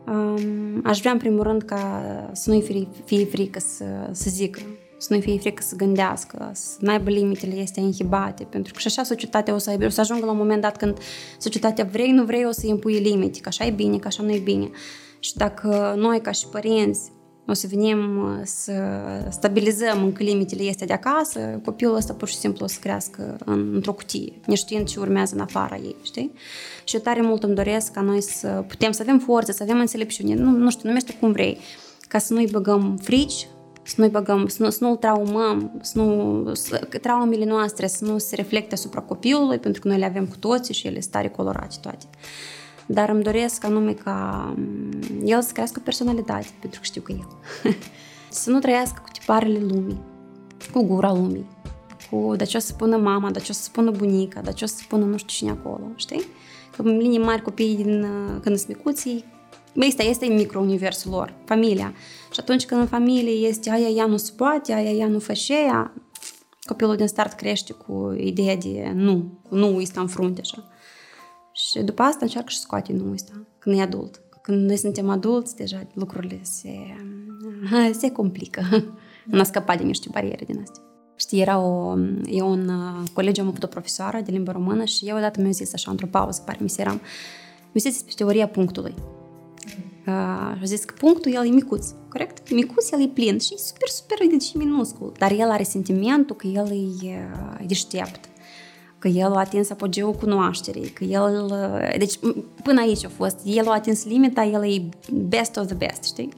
Um, 0.07 0.81
aș 0.83 0.99
vrea, 0.99 1.11
în 1.11 1.17
primul 1.17 1.43
rând, 1.43 1.61
ca 1.61 2.01
să 2.31 2.49
nu-i 2.49 2.61
fie, 2.61 2.87
fie 3.05 3.25
frică 3.25 3.59
să, 3.59 3.85
să 4.11 4.29
zică 4.29 4.59
să 4.99 5.13
nu 5.13 5.19
fie 5.19 5.37
frică 5.37 5.63
să 5.65 5.75
gândească, 5.75 6.51
să 6.53 6.77
nu 6.79 6.91
aibă 6.91 7.09
limitele 7.09 7.55
este 7.55 7.79
inhibate, 7.79 8.43
pentru 8.43 8.73
că 8.73 8.79
și 8.79 8.87
așa 8.87 9.03
societatea 9.03 9.53
o 9.53 9.57
să 9.57 9.69
aibă, 9.69 9.85
o 9.85 9.89
să 9.89 10.01
ajungă 10.01 10.25
la 10.25 10.31
un 10.31 10.37
moment 10.37 10.61
dat 10.61 10.77
când 10.77 10.97
societatea 11.39 11.87
vrei, 11.91 12.11
nu 12.11 12.23
vrei, 12.23 12.45
o 12.45 12.51
să 12.51 12.67
impui 12.67 12.99
limite, 12.99 13.39
că 13.39 13.47
așa 13.47 13.65
e 13.65 13.71
bine, 13.71 13.97
că 13.97 14.07
așa 14.07 14.23
nu 14.23 14.31
e 14.31 14.39
bine. 14.39 14.69
Și 15.19 15.35
dacă 15.35 15.95
noi, 15.97 16.21
ca 16.21 16.31
și 16.31 16.47
părinți, 16.47 17.11
o 17.47 17.53
să 17.53 17.67
venim 17.69 17.99
să 18.43 18.73
stabilizăm 19.29 20.03
încă 20.03 20.23
limitele 20.23 20.63
este 20.63 20.85
de 20.85 20.93
acasă, 20.93 21.39
copilul 21.65 21.95
ăsta 21.95 22.13
pur 22.13 22.27
și 22.27 22.35
simplu 22.35 22.65
o 22.65 22.67
să 22.67 22.77
crească 22.81 23.37
în, 23.45 23.73
într-o 23.73 23.93
cutie, 23.93 24.33
neștiind 24.45 24.87
ce 24.87 24.99
urmează 24.99 25.35
în 25.35 25.41
afara 25.41 25.75
ei, 25.75 25.95
știi? 26.01 26.31
Și 26.83 26.97
tare 26.97 27.21
mult 27.21 27.43
îmi 27.43 27.55
doresc 27.55 27.91
ca 27.91 28.01
noi 28.01 28.21
să 28.21 28.63
putem 28.67 28.91
să 28.91 29.01
avem 29.01 29.19
forță, 29.19 29.51
să 29.51 29.63
avem 29.63 29.79
înțelepciune, 29.79 30.33
nu, 30.35 30.49
nu 30.49 30.69
știu, 30.69 30.87
numește 30.87 31.13
cum 31.19 31.31
vrei, 31.31 31.57
ca 32.07 32.17
să 32.17 32.33
nu-i 32.33 32.47
băgăm 32.51 32.97
frici, 33.01 33.47
să 33.89 33.95
nu-i 34.01 34.09
băgăm, 34.09 34.47
să, 34.47 34.63
nu, 34.63 34.69
să 34.69 34.83
nu-l 34.83 34.95
traumăm, 34.95 35.71
să 35.81 35.99
nu, 35.99 36.53
să, 36.53 36.87
traumele 37.01 37.45
noastre 37.45 37.87
să 37.87 38.05
nu 38.05 38.17
se 38.17 38.35
reflecte 38.35 38.73
asupra 38.73 39.01
copilului, 39.01 39.57
pentru 39.57 39.81
că 39.81 39.87
noi 39.87 39.97
le 39.97 40.05
avem 40.05 40.25
cu 40.25 40.37
toții 40.37 40.73
și 40.73 40.87
ele 40.87 40.99
sunt 40.99 41.13
tare 41.13 41.27
colorate 41.27 41.75
toate. 41.81 42.05
Dar 42.85 43.09
îmi 43.09 43.23
doresc 43.23 43.63
anume 43.63 43.93
ca 43.93 44.53
mm, 44.57 44.91
el 45.25 45.41
să 45.41 45.51
crească 45.51 45.81
personalitate, 45.83 46.47
pentru 46.59 46.79
că 46.79 46.85
știu 46.85 47.01
că 47.01 47.11
el. 47.11 47.27
să 48.29 48.49
nu 48.49 48.59
trăiască 48.59 49.01
cu 49.03 49.09
tiparele 49.11 49.59
lumii, 49.59 50.01
cu 50.73 50.83
gura 50.83 51.13
lumii, 51.13 51.47
cu 52.09 52.33
de 52.35 52.43
ce 52.43 52.57
o 52.57 52.59
să 52.59 52.67
spună 52.67 52.97
mama, 52.97 53.31
de 53.31 53.39
ce 53.39 53.47
o 53.49 53.53
să 53.53 53.63
spună 53.63 53.91
bunica, 53.91 54.41
de 54.41 54.51
ce 54.51 54.63
o 54.63 54.67
să 54.67 54.75
spună 54.77 55.05
nu 55.05 55.17
știu 55.17 55.35
cine 55.35 55.49
acolo, 55.49 55.83
știi? 55.95 56.23
Că 56.75 56.81
în 56.81 56.97
linii 56.97 57.19
mari 57.19 57.41
copiii 57.41 57.75
din, 57.75 58.05
când 58.41 58.57
sunt 58.57 58.67
micuții, 58.67 59.25
Asta 59.87 60.03
este 60.03 60.25
micro-universul 60.25 61.11
lor, 61.11 61.33
familia. 61.45 61.93
Și 62.31 62.39
atunci 62.39 62.65
când 62.65 62.81
în 62.81 62.87
familie 62.87 63.47
este 63.47 63.69
aia 63.69 63.87
ea 63.87 64.05
nu 64.05 64.17
se 64.17 64.31
poate, 64.35 64.73
aia 64.73 64.91
ea 64.91 65.07
nu 65.07 65.19
face 65.19 65.53
aia, 65.53 65.93
copilul 66.65 66.95
din 66.95 67.07
start 67.07 67.33
crește 67.33 67.73
cu 67.73 68.15
ideea 68.17 68.55
de 68.55 68.91
nu, 68.93 69.39
cu 69.49 69.55
nu 69.55 69.77
ăsta 69.77 70.01
în 70.01 70.07
frunte 70.07 70.41
așa. 70.41 70.67
Și 71.51 71.79
după 71.79 72.01
asta 72.01 72.19
încearcă 72.21 72.49
și 72.49 72.59
scoate 72.59 72.93
nu 72.93 73.11
ăsta, 73.11 73.31
când 73.59 73.77
e 73.77 73.81
adult. 73.81 74.21
Când 74.41 74.67
noi 74.67 74.77
suntem 74.77 75.09
adulți, 75.09 75.55
deja 75.55 75.87
lucrurile 75.93 76.39
se, 76.41 76.73
se 77.99 78.11
complică. 78.11 78.61
În 79.31 79.39
a 79.39 79.43
scăpat 79.43 79.77
de 79.77 79.83
niște 79.83 80.07
bariere 80.11 80.45
din 80.45 80.59
astea. 80.61 80.83
Știi, 81.15 81.41
era 81.41 81.59
o, 81.59 81.97
e 82.25 82.41
un 82.41 82.67
uh, 82.67 83.09
colegiu, 83.13 83.41
am 83.41 83.47
avut 83.47 83.63
o 83.63 83.67
profesoară 83.67 84.21
de 84.21 84.31
limbă 84.31 84.51
română 84.51 84.83
și 84.83 85.05
eu 85.07 85.17
odată 85.17 85.41
mi-a 85.41 85.51
zis 85.51 85.73
așa, 85.73 85.91
într-o 85.91 86.07
pauză, 86.07 86.41
pare 86.45 86.57
mi 86.61 86.69
se 86.69 86.81
eram, 86.81 87.01
mi-a 87.71 87.81
zis 87.81 87.91
despre 87.93 88.13
teoria 88.15 88.47
punctului. 88.47 88.93
Uh, 90.09 90.55
și 90.55 90.61
a 90.61 90.65
zis 90.65 90.83
că 90.83 90.93
punctul 90.97 91.33
el 91.33 91.45
e 91.45 91.49
micuț, 91.49 91.87
corect? 92.09 92.51
Micuț, 92.51 92.91
el 92.91 93.01
e 93.01 93.07
plin 93.07 93.39
și 93.39 93.53
e 93.53 93.57
super, 93.57 93.87
super 93.87 94.17
deci, 94.29 94.53
minuscul, 94.53 95.11
dar 95.17 95.31
el 95.31 95.49
are 95.49 95.63
sentimentul 95.63 96.35
că 96.35 96.47
el 96.47 96.71
e, 96.71 97.07
e 97.61 97.65
deștept 97.65 98.29
că 98.99 99.07
el 99.07 99.33
a 99.33 99.39
atins 99.39 99.69
apogeul 99.69 100.13
cunoașterii, 100.13 100.89
că 100.89 101.03
el... 101.03 101.53
Deci, 101.97 102.19
până 102.63 102.81
aici 102.81 103.05
a 103.05 103.09
fost. 103.09 103.39
El 103.43 103.67
a 103.67 103.73
atins 103.73 104.05
limita, 104.05 104.43
el 104.43 104.63
e 104.63 104.89
best 105.11 105.57
of 105.57 105.65
the 105.65 105.75
best, 105.75 106.03
știi? 106.03 106.29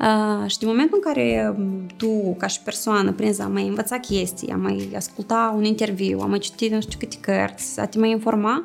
Uh, 0.00 0.50
și 0.50 0.58
din 0.58 0.68
momentul 0.68 1.00
în 1.02 1.12
care 1.12 1.56
tu, 1.96 2.34
ca 2.38 2.46
și 2.46 2.62
persoană, 2.62 3.12
prinzi, 3.12 3.40
am 3.40 3.52
mai 3.52 3.66
învăța 3.66 3.98
chestii, 3.98 4.48
am 4.48 4.60
mai 4.60 4.90
asculta 4.96 5.54
un 5.56 5.64
interviu, 5.64 6.20
am 6.20 6.30
mai 6.30 6.38
citit 6.38 6.72
nu 6.72 6.80
știu 6.80 6.98
câte 6.98 7.16
cărți, 7.20 7.80
a 7.80 7.86
te 7.86 7.98
mai 7.98 8.10
informa, 8.10 8.64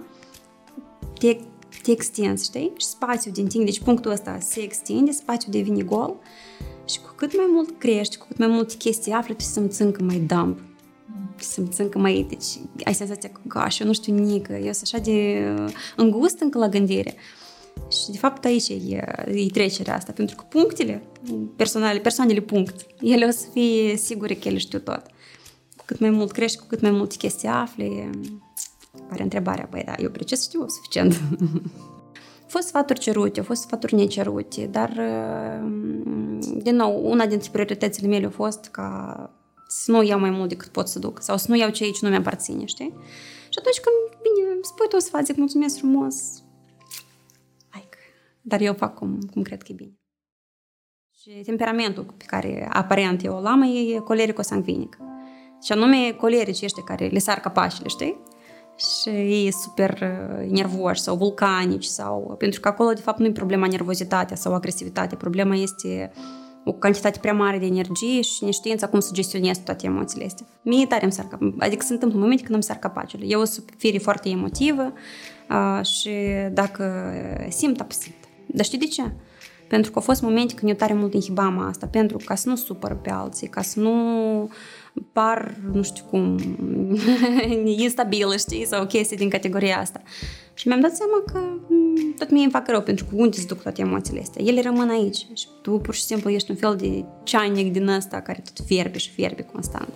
te, 1.20 1.38
te 1.84 1.92
extinzi, 1.92 2.44
știi? 2.44 2.72
Și 2.78 2.86
spațiul 2.86 3.34
din 3.34 3.48
tine, 3.48 3.64
deci 3.64 3.80
punctul 3.80 4.12
ăsta 4.12 4.38
se 4.40 4.62
extinde, 4.62 5.12
spațiul 5.12 5.52
devine 5.52 5.84
gol 5.84 6.16
și 6.86 7.00
cu 7.00 7.14
cât 7.16 7.38
mai 7.38 7.46
mult 7.50 7.80
crești, 7.80 8.18
cu 8.18 8.26
cât 8.28 8.38
mai 8.38 8.48
multe 8.48 8.76
chestii 8.78 9.12
afli, 9.12 9.36
tu 9.36 9.44
simți 9.44 9.82
încă 9.82 10.04
mai 10.04 10.18
dump 10.18 10.60
simți 11.38 11.82
încă 11.82 12.00
mai, 12.00 12.26
deci 12.30 12.46
ai 12.84 12.94
senzația 12.94 13.30
că, 13.30 13.40
gosh, 13.48 13.78
eu 13.80 13.88
nu 13.88 13.94
știu 13.94 14.16
nică, 14.16 14.54
eu 14.54 14.72
sunt 14.72 14.90
așa 14.94 14.98
de 14.98 15.48
îngust 15.96 16.40
încă 16.40 16.58
la 16.58 16.70
gândire. 16.70 17.16
Și 17.92 18.12
de 18.12 18.18
fapt 18.18 18.46
aici 18.46 18.68
e, 18.70 19.04
e 19.26 19.46
trecerea 19.52 19.96
asta, 19.96 20.12
pentru 20.12 20.36
că 20.36 20.44
punctele 20.50 21.04
personale, 21.56 22.00
persoanele 22.00 22.40
punct, 22.40 22.86
ele 23.02 23.26
o 23.26 23.30
să 23.30 23.46
fie 23.54 23.98
sigure 23.98 24.34
că 24.34 24.48
ele 24.48 24.58
știu 24.58 24.80
tot. 24.80 25.02
Cu 25.78 25.84
cât 25.86 26.00
mai 26.00 26.10
mult 26.10 26.32
crești, 26.32 26.58
cu 26.58 26.66
cât 26.68 26.82
mai 26.82 26.92
multe 26.92 27.16
chestii 27.18 27.48
afli, 27.48 28.10
pare 29.08 29.24
întrebarea, 29.24 29.68
băi, 29.72 29.84
da, 29.86 29.94
eu 29.98 30.10
precis 30.10 30.44
știu 30.44 30.68
suficient. 30.68 31.22
Au 32.42 32.50
fost 32.56 32.68
sfaturi 32.68 33.00
cerute, 33.00 33.40
au 33.40 33.46
fost 33.46 33.62
sfaturi 33.62 33.96
necerute, 33.96 34.66
dar, 34.66 34.90
din 36.58 36.76
nou, 36.76 37.10
una 37.10 37.26
dintre 37.26 37.50
prioritățile 37.52 38.08
mele 38.08 38.26
a 38.26 38.30
fost 38.30 38.68
ca 38.72 39.30
să 39.68 39.92
nu 39.92 40.04
iau 40.04 40.20
mai 40.20 40.30
mult 40.30 40.50
decât 40.50 40.68
pot 40.68 40.88
să 40.88 41.00
duc 41.00 41.22
sau 41.22 41.38
să 41.38 41.46
nu 41.50 41.58
iau 41.58 41.70
ce 41.70 41.84
aici 41.84 42.02
nu 42.02 42.10
mi-aparține, 42.10 42.66
știi? 42.66 42.94
Și 43.50 43.60
atunci 43.60 43.80
când, 43.80 44.22
bine, 44.22 44.60
spui 44.62 44.88
tu 44.90 44.96
o 44.96 45.00
să 45.00 45.10
faci, 45.10 45.26
zic 45.26 45.36
mulțumesc 45.36 45.78
frumos, 45.78 46.16
like, 47.74 47.98
dar 48.42 48.62
eu 48.62 48.74
fac 48.74 48.94
cum, 48.94 49.20
cum 49.32 49.42
cred 49.42 49.62
că 49.64 49.72
e 49.72 49.76
bine. 49.76 49.98
Și 51.20 51.30
temperamentul 51.46 52.04
pe 52.18 52.26
care 52.28 52.70
aparent 52.72 53.24
eu 53.24 53.34
o 53.34 53.48
am 53.48 53.62
e 53.62 54.00
colerico-sanguinic. 54.00 54.98
Și 55.64 55.72
anume 55.72 56.12
colerici 56.12 56.64
ăștia 56.64 56.84
care 56.84 57.08
le 57.08 57.20
sar 57.20 57.40
capașele, 57.40 57.88
știi? 57.88 58.20
Și 58.76 59.10
e 59.46 59.52
super 59.52 60.00
uh, 60.02 60.50
nervoși 60.50 61.02
sau 61.02 61.16
vulcanici 61.16 61.84
sau... 61.84 62.36
Pentru 62.38 62.60
că 62.60 62.68
acolo, 62.68 62.94
de 62.94 63.02
fapt, 63.02 63.20
nu 63.20 63.26
e 63.26 63.32
problema 63.32 63.68
nervozitatea 63.68 64.36
sau 64.36 64.54
agresivitatea. 64.54 65.18
Problema 65.18 65.56
este 65.56 66.12
o 66.66 66.72
cantitate 66.72 67.20
prea 67.20 67.34
mare 67.34 67.58
de 67.58 67.66
energie 67.66 68.22
și 68.22 68.44
neștiința 68.44 68.88
cum 68.88 69.00
să 69.00 69.10
gestionez 69.14 69.58
toate 69.58 69.86
emoțiile 69.86 70.26
astea. 70.26 70.46
Mie 70.62 70.86
tare 70.86 71.04
îmi 71.04 71.12
sar 71.12 71.28
adică 71.60 71.86
se 71.86 71.94
întâmplă 71.94 72.20
momente 72.20 72.42
când 72.42 72.54
îmi 72.54 72.64
sar 72.64 72.76
capacele. 72.76 73.26
Eu 73.28 73.46
sunt 73.46 73.74
fire 73.78 73.98
foarte 73.98 74.30
emotivă 74.30 74.94
uh, 75.50 75.86
și 75.86 76.12
dacă 76.52 77.14
simt, 77.50 77.86
simt. 77.88 78.16
Dar 78.46 78.66
știi 78.66 78.78
de 78.78 78.86
ce? 78.86 79.12
Pentru 79.68 79.92
că 79.92 79.98
au 79.98 80.04
fost 80.04 80.22
momente 80.22 80.54
când 80.54 80.72
eu 80.72 80.78
tare 80.78 80.94
mult 80.94 81.14
inhibam 81.14 81.60
asta, 81.60 81.88
pentru 81.88 82.18
ca 82.26 82.36
să 82.36 82.50
nu 82.50 82.56
supăr 82.56 82.96
pe 82.96 83.10
alții, 83.12 83.48
ca 83.48 83.62
să 83.62 83.80
nu 83.80 84.50
par, 85.14 85.56
nu 85.72 85.84
știu 85.84 86.04
cum, 86.10 86.38
instabilă, 87.66 88.38
știi, 88.38 88.66
sau 88.66 88.86
chestii 88.86 89.18
din 89.18 89.30
categoria 89.30 89.80
asta. 89.80 90.02
Și 90.54 90.68
mi-am 90.68 90.80
dat 90.80 90.96
seama 90.96 91.24
că 91.26 91.40
mm, 91.68 92.14
tot 92.18 92.30
mie 92.30 92.44
îmi 92.44 92.52
fac 92.52 92.68
rău, 92.68 92.82
pentru 92.82 93.06
că 93.06 93.12
unde 93.16 93.38
se 93.38 93.46
duc 93.46 93.62
toate 93.62 93.82
emoțiile 93.82 94.20
astea? 94.20 94.44
Ele 94.44 94.62
rămân 94.62 94.90
aici 94.90 95.28
și 95.34 95.48
tu 95.62 95.72
pur 95.72 95.94
și 95.94 96.04
simplu 96.04 96.30
ești 96.30 96.52
un 96.52 96.58
fel 96.58 96.76
de 96.76 97.06
ceanic 97.24 97.72
din 97.72 97.88
ăsta 97.88 98.22
care 98.22 98.44
tot 98.54 98.66
fierbe 98.66 98.98
și 98.98 99.10
fierbe 99.10 99.42
constant. 99.42 99.90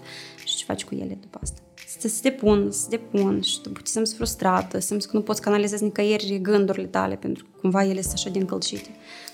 Și 0.46 0.56
ce 0.56 0.63
faci 0.63 0.84
cu 0.84 0.96
ele 0.96 1.18
după 1.22 1.39
asta? 1.42 1.62
Să 2.00 2.08
se 2.08 2.20
depun, 2.22 2.72
să 2.72 2.80
se 2.80 2.88
depun 2.89 3.42
și 3.42 3.62
tu 3.62 3.70
te 3.70 3.82
simți 3.84 4.16
frustrată, 4.16 4.80
simți 4.80 5.08
că 5.08 5.18
nu 5.18 5.24
poți 5.24 5.42
canaliza 5.42 5.77
nicăieri 5.82 6.39
gândurile 6.42 6.88
tale 6.88 7.16
pentru 7.16 7.44
că 7.44 7.50
cumva 7.62 7.84
ele 7.84 8.01
sunt 8.01 8.13
așa 8.13 8.30
de 8.30 8.39
încălcite. 8.39 8.89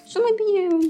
Și 0.07 0.17
mai 0.17 0.35
bine 0.35 0.85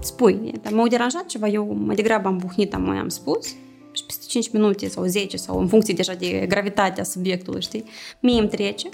spui, 0.00 0.52
dar 0.62 0.72
m-au 0.72 0.86
deranjat 0.86 1.26
ceva, 1.26 1.48
eu 1.48 1.74
mai 1.74 1.94
degrabă 1.94 2.28
am 2.28 2.36
buhnit, 2.36 2.74
am 2.74 2.82
mai 2.82 2.96
am 2.96 3.08
spus 3.08 3.54
și 3.98 4.04
peste 4.04 4.24
5 4.28 4.52
minute 4.52 4.88
sau 4.88 5.04
10 5.04 5.36
sau 5.36 5.60
în 5.60 5.68
funcție 5.68 5.94
deja 5.94 6.14
de 6.14 6.44
gravitatea 6.48 7.04
subiectului, 7.04 7.62
știi, 7.62 7.84
mie 8.20 8.40
îmi 8.40 8.48
trece. 8.48 8.88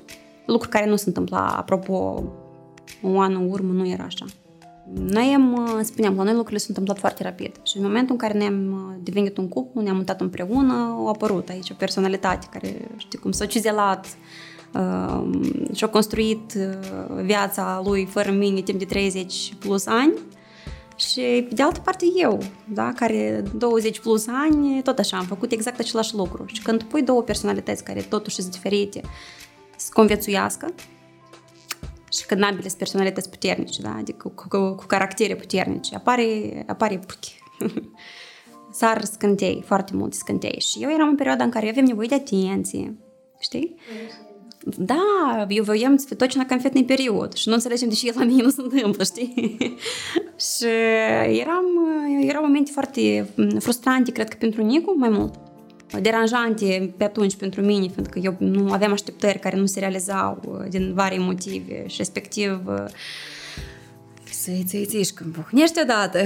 Lucru 0.47 0.69
care 0.69 0.89
nu 0.89 0.97
se 0.97 1.05
întâmpla, 1.07 1.47
apropo, 1.47 2.25
un 3.03 3.17
an 3.17 3.35
în 3.35 3.51
urmă 3.51 3.73
nu 3.73 3.89
era 3.89 4.05
așa. 4.05 4.25
Noi 4.95 5.33
am, 5.35 5.79
spuneam, 5.83 6.17
la 6.17 6.23
noi 6.23 6.33
lucrurile 6.33 6.59
s-au 6.59 6.69
întâmplat 6.69 6.99
foarte 6.99 7.23
rapid. 7.23 7.61
Și 7.63 7.77
în 7.77 7.83
momentul 7.83 8.11
în 8.11 8.17
care 8.17 8.39
ne-am 8.39 8.99
devenit 9.03 9.37
un 9.37 9.49
cuplu, 9.49 9.81
ne-am 9.81 9.97
mutat 9.97 10.21
împreună, 10.21 10.73
au 10.73 11.09
apărut 11.09 11.49
aici 11.49 11.71
o 11.71 11.75
personalitate 11.75 12.47
care, 12.51 12.91
știi 12.97 13.19
cum, 13.19 13.33
s-a 13.33 13.47
cizelat 13.47 14.17
uh, 14.75 15.23
și-a 15.73 15.89
construit 15.89 16.53
uh, 16.57 17.23
viața 17.23 17.83
lui 17.85 18.05
fără 18.05 18.31
mine 18.31 18.61
timp 18.61 18.79
de 18.79 18.85
30 18.85 19.55
plus 19.59 19.87
ani 19.87 20.13
și 20.97 21.21
pe 21.49 21.55
de 21.55 21.63
altă 21.63 21.81
parte 21.81 22.07
eu, 22.17 22.39
da, 22.65 22.93
care 22.93 23.43
20 23.57 24.01
plus 24.01 24.27
ani, 24.27 24.83
tot 24.83 24.99
așa, 24.99 25.17
am 25.17 25.25
făcut 25.25 25.53
exact 25.53 25.79
același 25.79 26.15
lucru. 26.15 26.45
Și 26.47 26.63
când 26.63 26.83
pui 26.83 27.03
două 27.03 27.23
personalități 27.23 27.85
care 27.85 28.01
totuși 28.01 28.41
sunt 28.41 28.53
diferite 28.53 29.01
să 29.77 29.91
conviețuiască 29.93 30.75
și 32.13 32.27
când 32.27 32.43
ambele 32.43 32.67
sunt 32.67 32.79
personalități 32.79 33.31
puternice, 33.31 33.83
da? 33.83 33.95
adică 33.99 34.29
cu, 34.29 34.49
cu, 34.49 34.75
cu 34.75 34.85
caractere 34.87 35.37
puternice, 35.37 35.95
apare, 35.95 36.65
apare 36.67 36.99
puchi. 36.99 37.43
Sar 38.71 39.05
scântei, 39.05 39.63
foarte 39.67 39.93
multe 39.95 40.17
scântei. 40.17 40.61
Și 40.61 40.83
eu 40.83 40.91
eram 40.91 41.09
în 41.09 41.17
perioada 41.17 41.45
în 41.45 41.51
care 41.51 41.69
avem 41.69 41.85
nevoie 41.85 42.09
de 42.09 42.15
atenție, 42.15 42.97
știi? 43.41 43.75
Da, 44.78 45.46
eu 45.50 45.64
voiam 45.64 45.98
să 45.98 46.16
точно 46.16 46.46
конфетный 46.46 46.84
период 46.84 47.34
și 47.34 47.48
nu 47.48 47.54
înțelegem 47.54 47.90
de 47.90 47.96
ce 47.96 48.14
la 48.16 48.24
mine 48.24 48.42
nu 48.42 48.50
se 48.50 48.62
întâmplă, 48.62 49.04
știi? 49.04 49.58
și 50.48 50.66
eram, 51.40 51.66
erau 52.22 52.42
momente 52.42 52.72
foarte 52.72 53.30
frustrante, 53.60 54.12
cred 54.12 54.30
că 54.30 54.36
pentru 54.40 54.62
Nicu 54.62 54.98
mai 54.98 55.10
mult 55.10 55.34
deranjante 56.02 56.94
pe 56.98 57.04
atunci 57.04 57.36
pentru 57.36 57.62
mine, 57.62 57.88
pentru 57.96 58.12
că 58.12 58.20
eu 58.20 58.36
nu 58.40 58.72
aveam 58.72 58.92
așteptări 58.92 59.40
care 59.40 59.58
nu 59.58 59.66
se 59.66 59.80
realizau 59.80 60.42
uh, 60.48 60.70
din 60.70 60.94
vari 60.94 61.18
motive 61.18 61.88
și 61.88 61.98
respectiv 61.98 62.62
uh, 62.68 62.86
să-i 64.32 64.64
ții 64.68 64.86
ții 64.86 65.04
și 65.04 65.14
când 65.14 65.36
buhnești 65.36 65.82
odată 65.82 66.20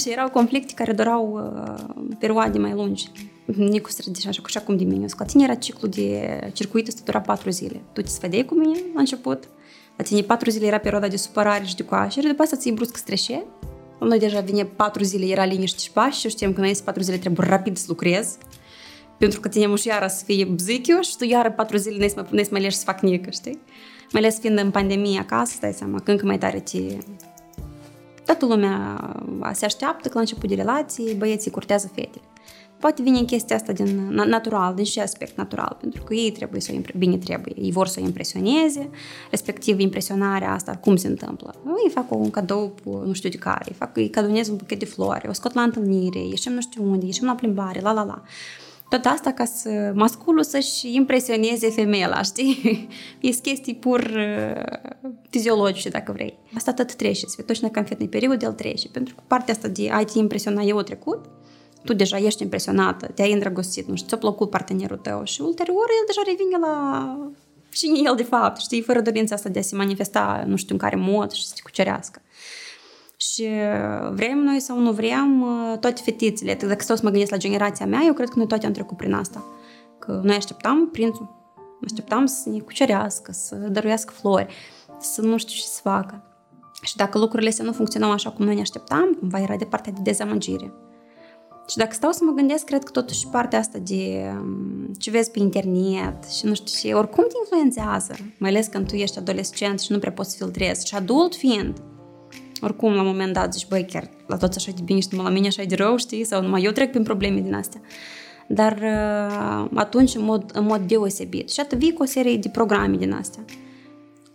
și 0.00 0.10
erau 0.10 0.28
conflicte 0.28 0.72
care 0.74 0.92
durau 0.92 1.52
uh, 1.54 2.14
perioade 2.18 2.58
mai 2.58 2.72
lungi. 2.72 3.10
Nicu 3.45 3.89
se 3.89 4.11
deci 4.11 4.25
așa, 4.25 4.41
așa 4.45 4.59
cum 4.59 4.77
de 4.77 4.83
mine. 4.83 5.05
La 5.17 5.25
tine 5.25 5.43
era 5.43 5.55
ciclu 5.55 5.87
de 5.87 6.39
circuit, 6.53 6.87
ăsta 6.87 7.01
dura 7.05 7.21
patru 7.21 7.49
zile. 7.49 7.81
Tu 7.93 8.01
te 8.01 8.07
sfădeai 8.07 8.45
cu 8.45 8.53
mine 8.53 8.79
la 8.93 8.99
început, 8.99 9.43
la 9.97 10.03
tine 10.03 10.21
patru 10.21 10.49
zile 10.49 10.65
era 10.65 10.77
perioada 10.77 11.07
de 11.07 11.17
supărare 11.17 11.63
și 11.63 11.75
de 11.75 11.83
coașere, 11.83 12.27
după 12.27 12.41
asta 12.41 12.55
ți 12.55 12.71
brusc 12.71 12.95
streșe. 12.97 13.43
Noi 13.99 14.19
deja 14.19 14.39
vine 14.39 14.65
patru 14.65 15.03
zile, 15.03 15.25
era 15.25 15.45
liniște 15.45 15.79
și 15.81 15.91
pași 15.91 16.19
și 16.19 16.29
știam 16.29 16.53
că 16.53 16.59
înainte 16.59 16.81
patru 16.83 17.01
zile 17.01 17.17
trebuie 17.17 17.47
rapid 17.47 17.77
să 17.77 17.85
lucrez 17.87 18.37
pentru 19.17 19.39
că 19.39 19.47
tine 19.47 19.75
și 19.75 19.87
iară 19.87 20.07
să 20.07 20.23
fie 20.23 20.45
bzichiu 20.45 21.01
și 21.01 21.17
tu 21.17 21.23
iară 21.23 21.51
patru 21.51 21.77
zile 21.77 21.97
ne 21.97 22.07
să 22.07 22.25
mai, 22.31 22.47
mai 22.51 22.71
să 22.71 22.83
fac 22.83 23.01
nică, 23.01 23.29
știi? 23.29 23.59
Mai 24.11 24.21
ales 24.21 24.39
fiind 24.39 24.57
în 24.59 24.71
pandemie 24.71 25.19
acasă, 25.19 25.53
stai 25.55 25.73
seama 25.73 25.99
că 25.99 26.11
încă 26.11 26.25
mai 26.25 26.37
tare 26.37 26.59
te... 26.59 26.79
Toată 28.25 28.45
lumea 28.45 28.99
se 29.53 29.65
așteaptă 29.65 30.07
că 30.07 30.13
la 30.13 30.19
început 30.19 30.49
de 30.49 30.55
relații 30.55 31.13
băieții 31.13 31.51
curtează 31.51 31.87
fetele. 31.87 32.23
Poate 32.84 33.02
vine 33.02 33.22
chestia 33.22 33.56
asta 33.56 33.72
din 33.72 34.08
natural, 34.08 34.74
din 34.74 34.84
și 34.84 34.98
aspect 34.98 35.36
natural, 35.36 35.76
pentru 35.80 36.02
că 36.02 36.14
ei 36.14 36.30
trebuie 36.30 36.60
să 36.60 36.68
o 36.72 36.74
impre- 36.74 36.94
bine 36.98 37.16
trebuie, 37.16 37.54
ei 37.58 37.72
vor 37.72 37.86
să 37.86 37.98
o 38.00 38.04
impresioneze, 38.04 38.90
respectiv 39.30 39.78
impresionarea 39.78 40.52
asta, 40.52 40.76
cum 40.76 40.96
se 40.96 41.06
întâmplă. 41.06 41.54
Îi 41.64 41.90
fac 41.90 42.10
un 42.10 42.30
cadou, 42.30 42.74
nu 42.84 43.12
știu 43.12 43.28
de 43.28 43.36
care, 43.36 43.64
îi 43.68 43.74
fac, 43.74 43.96
îi 43.96 44.10
cadonez 44.10 44.48
un 44.48 44.56
buchet 44.56 44.78
de 44.78 44.84
flori, 44.84 45.28
o 45.28 45.32
scot 45.32 45.54
la 45.54 45.62
întâlnire, 45.62 46.18
ieșim 46.18 46.52
nu 46.52 46.60
știu 46.60 46.84
unde, 46.90 47.06
ieșim 47.06 47.26
la 47.26 47.34
plimbare, 47.34 47.80
la 47.80 47.92
la 47.92 48.04
la. 48.04 48.22
Tot 48.88 49.04
asta 49.04 49.32
ca 49.32 49.44
să 49.44 49.92
masculul 49.94 50.42
să-și 50.42 50.94
impresioneze 50.94 51.70
femeia, 51.70 52.22
știi? 52.22 52.88
Este 53.20 53.48
chestii 53.48 53.74
pur 53.74 54.00
uh, 54.00 54.90
fiziologice, 55.28 55.88
dacă 55.88 56.12
vrei. 56.12 56.38
Asta 56.54 56.72
tot 56.72 56.94
trece, 56.94 57.26
точно 57.46 57.68
конфетный 57.68 58.08
период 58.08 58.42
el 58.42 58.52
trece, 58.52 58.88
pentru 58.88 59.14
că 59.14 59.22
partea 59.26 59.54
asta 59.54 59.68
de 59.68 59.90
a 59.90 60.04
te 60.04 60.18
impresiona 60.18 60.62
eu 60.62 60.82
trecut, 60.82 61.24
tu 61.85 61.93
deja 61.93 62.17
ești 62.17 62.43
impresionată, 62.43 63.07
te-ai 63.07 63.31
îndrăgostit, 63.31 63.87
nu 63.87 63.95
știu, 63.95 64.07
ți-a 64.07 64.17
plăcut 64.17 64.49
partenerul 64.49 64.97
tău 64.97 65.23
și 65.23 65.41
ulterior 65.41 65.85
el 65.99 66.05
deja 66.07 66.21
revine 66.25 66.57
la 66.57 67.29
cine 67.71 67.99
el 68.03 68.15
de 68.15 68.23
fapt, 68.23 68.59
știi, 68.59 68.81
fără 68.81 69.01
dorința 69.01 69.35
asta 69.35 69.49
de 69.49 69.59
a 69.59 69.61
se 69.61 69.75
manifesta, 69.75 70.43
nu 70.47 70.55
știu 70.55 70.73
în 70.73 70.79
care 70.79 70.95
mod 70.95 71.31
și 71.31 71.45
să 71.45 71.51
te 71.55 71.61
cucerească. 71.63 72.21
Și 73.17 73.47
vrem 74.11 74.37
noi 74.37 74.59
sau 74.59 74.79
nu 74.79 74.91
vrem, 74.91 75.45
toate 75.79 76.01
fetițele, 76.03 76.57
dacă 76.67 76.83
stau 76.83 76.95
să 76.95 77.01
mă 77.03 77.09
gândesc 77.09 77.31
la 77.31 77.37
generația 77.37 77.85
mea, 77.85 78.01
eu 78.05 78.13
cred 78.13 78.29
că 78.29 78.33
noi 78.37 78.47
toate 78.47 78.65
am 78.65 78.71
trecut 78.71 78.97
prin 78.97 79.13
asta. 79.13 79.43
Că 79.99 80.21
noi 80.23 80.35
așteptam 80.35 80.89
prințul, 80.91 81.35
așteptam 81.83 82.25
să 82.25 82.49
ne 82.49 82.59
cucerească, 82.59 83.31
să 83.31 83.55
dăruiască 83.55 84.13
flori, 84.13 84.53
să 84.99 85.21
nu 85.21 85.37
știu 85.37 85.55
ce 85.55 85.65
să 85.65 85.79
facă. 85.83 86.23
Și 86.81 86.95
dacă 86.95 87.17
lucrurile 87.17 87.49
astea 87.49 87.65
nu 87.65 87.71
funcționau 87.71 88.11
așa 88.11 88.31
cum 88.31 88.45
noi 88.45 88.55
ne 88.55 88.61
așteptam, 88.61 89.17
cumva 89.19 89.39
era 89.39 89.55
de 89.55 89.65
partea 89.65 89.91
de 89.91 89.99
dezamăgire. 90.03 90.73
Și 91.69 91.77
dacă 91.77 91.93
stau 91.93 92.11
să 92.11 92.23
mă 92.23 92.31
gândesc, 92.31 92.65
cred 92.65 92.83
că 92.83 92.91
totuși 92.91 93.27
partea 93.27 93.59
asta 93.59 93.77
de 93.77 94.31
um, 94.39 94.93
ce 94.99 95.11
vezi 95.11 95.31
pe 95.31 95.39
internet 95.39 96.29
și 96.29 96.45
nu 96.45 96.53
știu 96.53 96.89
ce, 96.89 96.93
oricum 96.93 97.25
te 97.27 97.35
influențează, 97.39 98.15
mai 98.37 98.49
ales 98.49 98.67
când 98.67 98.87
tu 98.87 98.95
ești 98.95 99.17
adolescent 99.17 99.79
și 99.79 99.91
nu 99.91 99.99
prea 99.99 100.11
poți 100.11 100.31
să 100.31 100.43
filtrezi. 100.43 100.87
Și 100.87 100.95
adult 100.95 101.35
fiind, 101.35 101.77
oricum 102.61 102.93
la 102.93 103.01
un 103.01 103.07
moment 103.07 103.33
dat 103.33 103.53
zici, 103.53 103.67
băi, 103.67 103.85
chiar 103.85 104.09
la 104.27 104.37
toți 104.37 104.57
așa 104.57 104.71
de 104.75 104.81
bine 104.83 104.99
și 104.99 105.07
numai 105.11 105.27
la 105.27 105.33
mine 105.33 105.47
așa 105.47 105.63
de 105.63 105.75
rău, 105.75 105.97
știi? 105.97 106.23
Sau 106.23 106.41
numai 106.41 106.63
eu 106.63 106.71
trec 106.71 106.89
prin 106.89 107.03
probleme 107.03 107.39
din 107.39 107.53
astea. 107.53 107.81
Dar 108.47 108.73
uh, 108.73 109.69
atunci 109.73 110.15
în 110.15 110.23
mod, 110.23 110.51
în 110.53 110.65
mod 110.65 110.81
deosebit. 110.81 111.49
Și 111.51 111.59
atât 111.59 111.77
vii 111.77 111.93
cu 111.93 112.03
o 112.03 112.05
serie 112.05 112.37
de 112.37 112.49
programe 112.49 112.97
din 112.97 113.11
astea. 113.11 113.45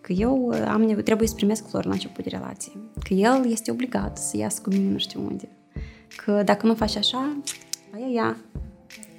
Că 0.01 0.13
eu 0.13 0.49
uh, 0.51 0.65
am, 0.69 1.01
trebuie 1.05 1.29
să 1.29 1.35
primesc 1.35 1.69
flori 1.69 1.87
la 1.87 1.93
început 1.93 2.25
de 2.25 2.31
relație. 2.31 2.73
Că 3.03 3.15
el 3.15 3.47
este 3.51 3.71
obligat 3.71 4.19
să 4.19 4.37
iasă 4.37 4.61
cu 4.63 4.71
mine 4.71 4.91
nu 4.91 4.99
știu 4.99 5.21
unde 5.31 5.49
că 6.17 6.43
dacă 6.45 6.67
nu 6.67 6.75
faci 6.75 6.97
așa, 6.97 7.37
aia 7.95 8.07
ea. 8.07 8.37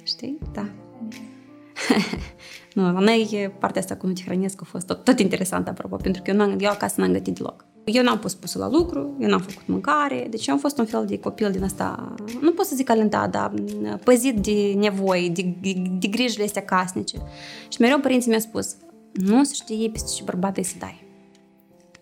Știi? 0.02 0.38
Da. 0.52 0.66
nu, 2.74 2.92
la 2.92 3.00
noi 3.00 3.52
partea 3.58 3.80
asta 3.80 3.96
cu 3.96 4.06
nu 4.06 4.12
te 4.12 4.22
hrănesc 4.24 4.60
a 4.60 4.64
fost 4.64 4.86
tot, 4.86 5.04
tot 5.04 5.18
interesant, 5.18 5.68
apropo, 5.68 5.96
pentru 5.96 6.22
că 6.22 6.30
eu, 6.30 6.36
n-am, 6.36 6.56
eu 6.60 6.70
acasă 6.70 7.00
n-am 7.00 7.12
gătit 7.12 7.34
deloc. 7.34 7.64
Eu 7.84 8.02
n-am 8.02 8.18
pus 8.18 8.34
pusul 8.34 8.60
la 8.60 8.68
lucru, 8.68 9.16
eu 9.20 9.28
n-am 9.28 9.40
făcut 9.40 9.66
mâncare, 9.66 10.26
deci 10.30 10.46
eu 10.46 10.54
am 10.54 10.60
fost 10.60 10.78
un 10.78 10.84
fel 10.84 11.04
de 11.06 11.18
copil 11.18 11.50
din 11.50 11.62
asta, 11.62 12.14
nu 12.40 12.52
pot 12.52 12.66
să 12.66 12.74
zic 12.74 12.90
alentat, 12.90 13.30
dar 13.30 13.52
păzit 14.04 14.38
de 14.38 14.74
nevoi, 14.76 15.30
de, 15.34 15.54
de, 15.60 15.82
de 15.98 16.06
grijile 16.06 16.44
astea 16.44 16.62
casnice. 16.62 17.16
Și 17.68 17.80
mereu 17.80 17.98
părinții 17.98 18.28
mi-au 18.28 18.40
spus, 18.40 18.76
nu 19.12 19.44
să 19.44 19.52
știi 19.54 19.90
peste 19.90 20.10
ce 20.16 20.22
bărbat 20.24 20.58
să 20.62 20.74
dai 20.78 21.01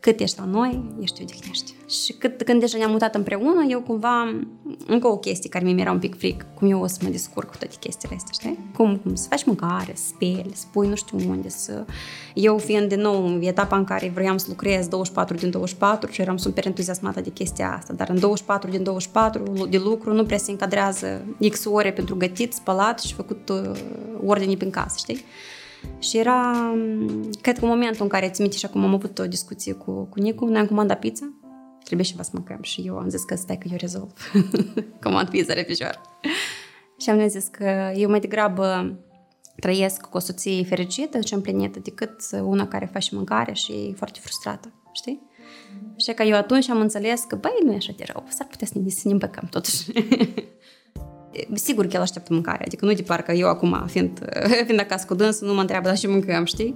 cât 0.01 0.21
ești 0.21 0.39
la 0.39 0.45
noi, 0.45 0.83
ești 1.01 1.23
odihnești. 1.23 1.75
Și 1.89 2.13
cât, 2.13 2.43
când 2.43 2.61
deja 2.61 2.79
ne-am 2.79 2.91
mutat 2.91 3.15
împreună, 3.15 3.65
eu 3.69 3.81
cumva, 3.81 4.41
încă 4.87 5.07
o 5.09 5.17
chestie 5.17 5.49
care 5.49 5.65
mi 5.65 5.81
era 5.81 5.91
un 5.91 5.99
pic 5.99 6.19
fric, 6.19 6.47
cum 6.55 6.71
eu 6.71 6.81
o 6.81 6.87
să 6.87 6.99
mă 7.03 7.09
descurc 7.09 7.51
cu 7.51 7.57
toate 7.57 7.77
chestiile 7.81 8.15
astea, 8.17 8.33
știi? 8.33 8.59
Cum, 8.77 8.97
cum 8.97 9.15
să 9.15 9.27
faci 9.29 9.45
mâncare, 9.45 9.93
să 9.95 10.03
speli, 10.07 10.51
să 10.55 10.65
pui 10.73 10.89
nu 10.89 10.95
știu 10.95 11.19
unde, 11.29 11.49
să... 11.49 11.85
Eu 12.35 12.59
fiind 12.59 12.89
din 12.89 13.01
nou 13.01 13.27
în 13.27 13.43
etapa 13.43 13.77
în 13.77 13.85
care 13.85 14.11
vroiam 14.15 14.37
să 14.37 14.47
lucrez 14.49 14.87
24 14.89 15.37
din 15.37 15.51
24 15.51 16.11
și 16.11 16.21
eram 16.21 16.37
super 16.37 16.67
entuziasmată 16.67 17.21
de 17.21 17.31
chestia 17.31 17.75
asta, 17.77 17.93
dar 17.93 18.09
în 18.09 18.19
24 18.21 18.71
din 18.71 18.83
24 18.83 19.67
de 19.69 19.79
lucru 19.79 20.13
nu 20.13 20.25
prea 20.25 20.39
se 20.39 20.51
încadrează 20.51 21.25
X 21.51 21.65
ore 21.65 21.93
pentru 21.93 22.17
gătit, 22.17 22.53
spălat 22.53 23.01
și 23.01 23.15
făcut 23.15 23.49
uh, 23.49 23.71
ordine 24.25 24.55
prin 24.55 24.71
casă, 24.71 24.95
știi? 24.99 25.25
Și 25.99 26.19
era, 26.19 26.73
cred 27.41 27.59
că 27.59 27.65
în 27.65 27.71
momentul 27.71 28.03
în 28.03 28.09
care 28.09 28.31
ți 28.31 28.41
minte 28.41 28.57
și 28.57 28.65
acum 28.65 28.85
am 28.85 28.95
avut 28.95 29.19
o 29.19 29.27
discuție 29.27 29.73
cu, 29.73 30.05
cu 30.05 30.21
Nicu, 30.21 30.45
noi 30.45 30.61
am 30.61 30.67
comandat 30.67 30.99
pizza, 30.99 31.33
trebuie 31.85 32.07
și 32.07 32.17
să 32.21 32.31
mâncăm 32.33 32.63
și 32.63 32.83
eu 32.87 32.97
am 32.97 33.09
zis 33.09 33.23
că 33.23 33.35
stai 33.35 33.59
că 33.59 33.69
eu 33.71 33.77
rezolv. 33.81 34.13
Comand 35.03 35.29
pizza 35.29 35.55
repijor. 35.55 36.01
și 37.01 37.11
am 37.11 37.29
zis 37.29 37.47
că 37.47 37.93
eu 37.95 38.11
mai 38.11 38.21
degrabă 38.21 38.99
trăiesc 39.57 40.01
cu 40.01 40.17
o 40.17 40.21
soție 40.21 40.65
fericită 40.65 41.21
și 41.21 41.35
împlinită 41.35 41.79
decât 41.79 42.21
una 42.43 42.69
care 42.69 42.91
face 42.93 43.15
mâncare 43.15 43.53
și 43.53 43.73
e 43.73 43.95
foarte 43.97 44.19
frustrată, 44.23 44.73
știi? 44.93 45.29
Și 45.97 46.13
că 46.13 46.23
eu 46.23 46.37
atunci 46.37 46.69
am 46.69 46.81
înțeles 46.81 47.25
că, 47.29 47.37
băi, 47.37 47.59
nu 47.65 47.73
e 47.73 47.77
așa 47.77 47.93
de 47.97 48.05
rău, 48.13 48.25
s-ar 48.29 48.47
putea 48.47 48.67
să 48.67 48.79
ne, 48.79 48.89
să 48.89 49.01
ne 49.05 49.13
împăcăm 49.13 49.49
totuși. 49.51 49.85
sigur 51.55 51.87
că 51.87 51.97
el 51.97 52.03
așteaptă 52.03 52.33
mâncare, 52.33 52.65
adică 52.65 52.85
nu 52.85 52.93
de 52.93 53.03
parcă 53.03 53.33
eu 53.33 53.49
acum, 53.49 53.85
fiind, 53.87 54.19
fiind 54.67 54.81
acasă 54.81 55.05
cu 55.07 55.15
dânsul, 55.15 55.47
nu 55.47 55.55
mă 55.55 55.61
întreabă, 55.61 55.87
dar 55.87 55.97
și 55.97 56.07
mâncăm, 56.07 56.45
știi? 56.45 56.75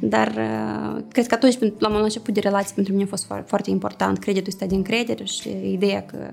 Dar 0.00 0.28
uh, 0.28 1.02
cred 1.12 1.26
că 1.26 1.34
atunci, 1.34 1.58
la 1.78 1.88
un 1.88 2.02
început 2.02 2.34
de 2.34 2.40
relație, 2.40 2.72
pentru 2.74 2.92
mine 2.92 3.04
a 3.04 3.08
fost 3.08 3.24
foarte, 3.24 3.48
foarte 3.48 3.70
important 3.70 4.18
creditul 4.18 4.48
ăsta 4.52 4.66
de 4.66 4.74
încredere 4.74 5.24
și 5.24 5.48
ideea 5.72 6.02
că 6.02 6.30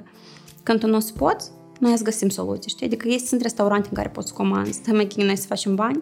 când 0.64 0.80
tu 0.80 0.88
nu 0.88 0.96
o 0.96 1.00
să 1.00 1.14
poți, 1.18 1.52
noi 1.80 1.92
îți 1.92 2.04
găsim 2.04 2.30
soluții, 2.30 2.70
știi? 2.70 2.86
Adică 2.86 3.08
ei 3.08 3.20
sunt 3.20 3.42
restaurante 3.42 3.88
în 3.90 3.96
care 3.96 4.10
poți 4.10 4.28
să 4.28 4.34
comanzi, 4.34 4.82
să 4.84 4.92
mai 4.94 5.08
noi 5.16 5.38
să 5.38 5.48
facem 5.48 5.76
bani, 5.76 6.02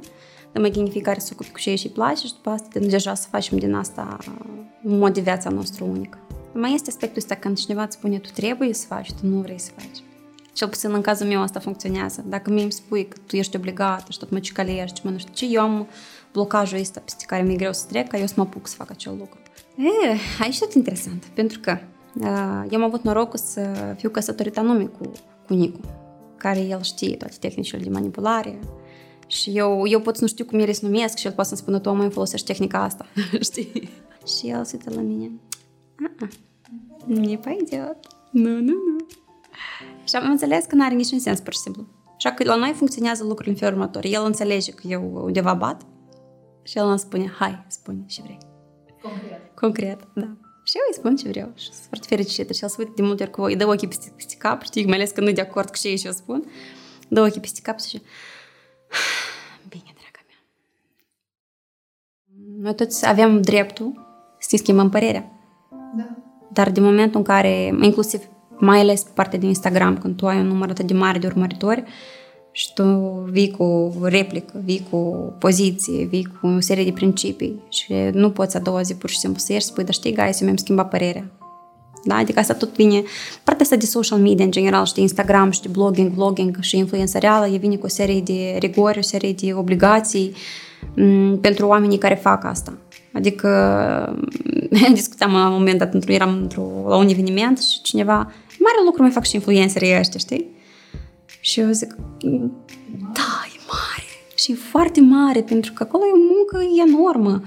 să 0.52 0.60
mai 0.60 0.70
gândi 0.70 0.92
fiecare 0.92 1.20
să 1.20 1.30
ocupi 1.34 1.52
cu 1.52 1.60
ce 1.60 1.76
și 1.76 1.90
place 1.90 2.26
și 2.26 2.34
după 2.34 2.50
asta 2.50 2.80
deja 2.80 3.14
să 3.14 3.28
facem 3.32 3.58
din 3.58 3.74
asta 3.74 4.18
un 4.84 4.98
mod 4.98 5.14
de 5.14 5.22
viața 5.22 5.50
nostru 5.50 5.86
unic. 5.86 6.18
Mai 6.54 6.74
este 6.74 6.90
aspectul 6.90 7.18
ăsta 7.18 7.36
când 7.36 7.58
cineva 7.58 7.84
îți 7.84 7.96
spune 7.96 8.18
tu 8.18 8.30
trebuie 8.34 8.74
să 8.74 8.86
faci, 8.88 9.12
tu 9.12 9.28
nu 9.28 9.40
vrei 9.40 9.60
să 9.60 9.72
faci. 9.76 10.13
Cel 10.53 10.69
puțin 10.69 10.93
în 10.93 11.01
cazul 11.01 11.27
meu 11.27 11.41
asta 11.41 11.61
funcționează. 11.61 12.25
Dacă 12.27 12.51
mi 12.51 12.63
îmi 12.63 12.73
spui 12.73 13.09
că 13.09 13.17
tu 13.27 13.37
ești 13.37 13.57
obligată 13.57 14.13
și 14.13 14.19
tot 14.19 14.31
mă 14.31 14.39
cicalești, 14.39 15.01
mă 15.05 15.11
nu 15.11 15.19
știu 15.19 15.33
ce, 15.35 15.47
eu 15.47 15.61
am 15.61 15.89
blocajul 16.33 16.79
ăsta 16.79 17.01
peste 17.01 17.25
care 17.27 17.43
mi-e 17.43 17.57
greu 17.57 17.73
să 17.73 17.87
trec, 17.89 18.09
ca 18.09 18.19
eu 18.19 18.27
să 18.27 18.35
mă 18.37 18.43
apuc 18.43 18.67
să 18.67 18.75
fac 18.75 18.91
acel 18.91 19.17
lucru. 19.19 19.39
E, 19.77 20.17
aici 20.43 20.59
tot 20.59 20.73
interesant, 20.73 21.25
pentru 21.25 21.61
că 21.61 21.79
uh, 22.15 22.71
eu 22.71 22.79
am 22.79 22.83
avut 22.83 23.03
norocul 23.03 23.39
să 23.39 23.95
fiu 23.99 24.11
căsătorită 24.11 24.61
anume 24.61 24.85
cu, 24.85 25.11
cu 25.47 25.55
Nicu, 25.55 25.81
care 26.37 26.61
el 26.61 26.83
știe 26.83 27.17
toate 27.17 27.37
tehnicile 27.41 27.83
de 27.83 27.91
manipulare, 27.91 28.59
și 29.27 29.51
eu, 29.57 29.87
eu 29.87 30.01
pot 30.01 30.15
să 30.17 30.23
nu 30.23 30.29
știu 30.29 30.45
cum 30.45 30.59
ele 30.59 30.73
se 30.73 30.87
numesc 30.87 31.17
și 31.17 31.27
el 31.27 31.33
poate 31.33 31.49
să-mi 31.49 31.61
spună, 31.61 31.79
tu 31.79 31.93
mai 31.93 32.11
folosești 32.11 32.47
tehnica 32.47 32.83
asta, 32.83 33.07
știi? 33.41 33.89
Și 34.27 34.49
el 34.49 34.65
se 34.65 34.77
uită 34.77 34.95
la 34.95 35.01
mine. 35.01 35.31
Ah, 36.21 36.29
не 37.07 37.37
пойдет. 37.37 37.97
Nu, 38.31 38.51
nu, 38.51 38.61
nu. 38.61 38.97
Și 40.04 40.16
am 40.16 40.30
înțeles 40.30 40.66
că 40.66 40.76
nu 40.76 40.84
are 40.84 40.94
niciun 40.94 41.20
sens, 41.20 41.40
pur 41.40 41.54
și 41.54 41.60
simplu. 41.60 41.88
Așa 42.16 42.32
că 42.32 42.44
la 42.44 42.56
noi 42.56 42.74
funcționează 42.76 43.24
lucrurile 43.24 43.52
în 43.52 43.58
felul 43.60 43.74
următor. 43.74 44.06
El 44.06 44.24
înțelege 44.26 44.72
că 44.72 44.88
eu 44.88 45.22
undeva 45.24 45.54
bat 45.54 45.82
și 46.64 46.78
el 46.78 46.88
îmi 46.88 47.00
spune, 47.00 47.34
hai, 47.40 47.66
spune 47.68 48.04
ce 48.08 48.22
vrei. 48.22 48.38
Concret. 49.02 49.56
Concret, 49.56 50.08
da. 50.14 50.38
Și 50.64 50.78
eu 50.78 50.84
îi 50.88 50.94
spun 50.94 51.16
ce 51.16 51.30
vreau 51.30 51.52
și 51.56 51.66
sunt 51.66 51.86
foarte 51.88 52.08
fericită. 52.08 52.54
Și 52.54 52.64
el 52.64 52.70
se 52.70 52.76
uită 52.80 52.92
de 52.96 53.02
multe 53.02 53.24
ori 53.24 53.32
cu 53.32 53.42
îi 53.42 53.56
dă 53.56 53.68
ochii 53.68 53.88
peste, 53.88 54.14
peste 54.16 54.36
cap, 54.38 54.62
știi, 54.62 54.86
mai 54.86 54.96
ales 54.96 55.12
că 55.12 55.22
nu 55.22 55.32
de 55.32 55.42
acord 55.42 55.70
cu 55.70 55.76
ce 55.76 56.02
eu 56.04 56.12
spun. 56.12 56.44
Dă 57.08 57.22
ochii 57.22 57.42
peste 57.42 57.62
cap 57.62 57.80
și 57.80 58.02
bine, 59.70 59.94
draga 59.94 60.24
mea. 60.28 60.42
Noi 62.60 62.76
toți 62.76 63.08
avem 63.08 63.42
dreptul 63.42 63.92
să 64.40 64.48
ne 64.52 64.58
schimbăm 64.58 64.90
părerea. 64.90 65.32
Da. 65.96 66.18
Dar 66.52 66.72
de 66.72 66.80
momentul 66.80 67.18
în 67.18 67.26
care, 67.26 67.66
inclusiv 67.66 68.22
mai 68.64 68.80
ales 68.80 69.02
pe 69.02 69.10
partea 69.14 69.40
de 69.40 69.46
Instagram, 69.46 69.98
când 69.98 70.16
tu 70.16 70.28
ai 70.28 70.40
un 70.40 70.48
număr 70.48 70.70
atât 70.70 70.86
de 70.86 70.94
mare 70.94 71.20
de 71.20 71.28
urmăritori 71.28 71.84
și 72.52 72.74
tu 72.74 72.84
vii 73.32 73.52
cu 73.52 73.64
o 73.64 74.08
replică, 74.08 74.62
vii 74.64 74.88
cu 74.90 74.96
o 74.96 75.10
poziție, 75.40 76.06
vii 76.06 76.28
cu 76.40 76.48
o 76.48 76.60
serie 76.60 76.84
de 76.84 76.92
principii 76.92 77.62
și 77.70 77.94
nu 78.12 78.30
poți 78.30 78.58
a 78.58 78.60
doua 78.60 78.82
zi 78.82 78.96
pur 78.96 79.10
și 79.10 79.20
simplu 79.20 79.40
să 79.40 79.52
ieși 79.52 79.66
și 79.66 79.72
spui, 79.72 79.84
dar 79.84 79.94
știi, 79.94 80.16
guys, 80.16 80.40
eu 80.40 80.46
mi-am 80.46 80.58
schimbat 80.58 80.90
părerea. 80.90 81.26
Da? 82.04 82.16
Adică 82.16 82.40
asta 82.40 82.54
tot 82.54 82.76
vine, 82.76 83.04
partea 83.44 83.64
asta 83.64 83.76
de 83.76 83.86
social 83.86 84.20
media 84.20 84.46
în 84.46 84.52
general, 84.52 84.86
și 84.86 84.94
de 84.94 85.02
Instagram, 85.02 85.52
și 85.52 85.62
de 85.62 85.68
blogging, 85.68 86.12
vlogging 86.12 86.58
și 86.60 86.78
influența 86.78 87.20
reală, 87.20 87.48
e 87.48 87.58
vine 87.58 87.76
cu 87.76 87.86
o 87.86 87.90
serie 87.90 88.22
de 88.22 88.56
rigori, 88.60 88.98
o 88.98 89.02
serie 89.02 89.34
de 89.34 89.54
obligații 89.54 90.34
m- 90.92 91.42
pentru 91.42 91.68
oamenii 91.68 91.98
care 91.98 92.16
fac 92.16 92.46
asta. 92.46 92.78
Adică 93.14 93.50
discutam 94.94 95.32
la 95.32 95.48
un 95.48 95.54
moment 95.54 95.80
dat, 95.80 95.94
într 95.94 96.10
eram 96.10 96.38
într 96.42 96.58
la 96.88 96.96
un 96.96 97.08
eveniment 97.10 97.62
și 97.62 97.82
cineva, 97.82 98.32
mare 98.64 98.86
lucru 98.86 99.02
mai 99.02 99.12
fac 99.12 99.26
și 99.26 99.36
influencerii 99.36 99.98
ăștia, 100.00 100.20
știi? 100.20 100.50
Și 101.40 101.60
eu 101.60 101.72
zic, 101.72 101.96
da, 103.14 103.32
e 103.56 103.60
mare. 103.68 104.10
Și 104.36 104.52
e 104.52 104.56
foarte 104.56 105.02
mare, 105.02 105.42
pentru 105.42 105.74
că 105.74 105.84
acolo 105.84 106.04
e 106.04 106.12
o 106.12 106.34
muncă 106.34 106.82
enormă. 106.88 107.42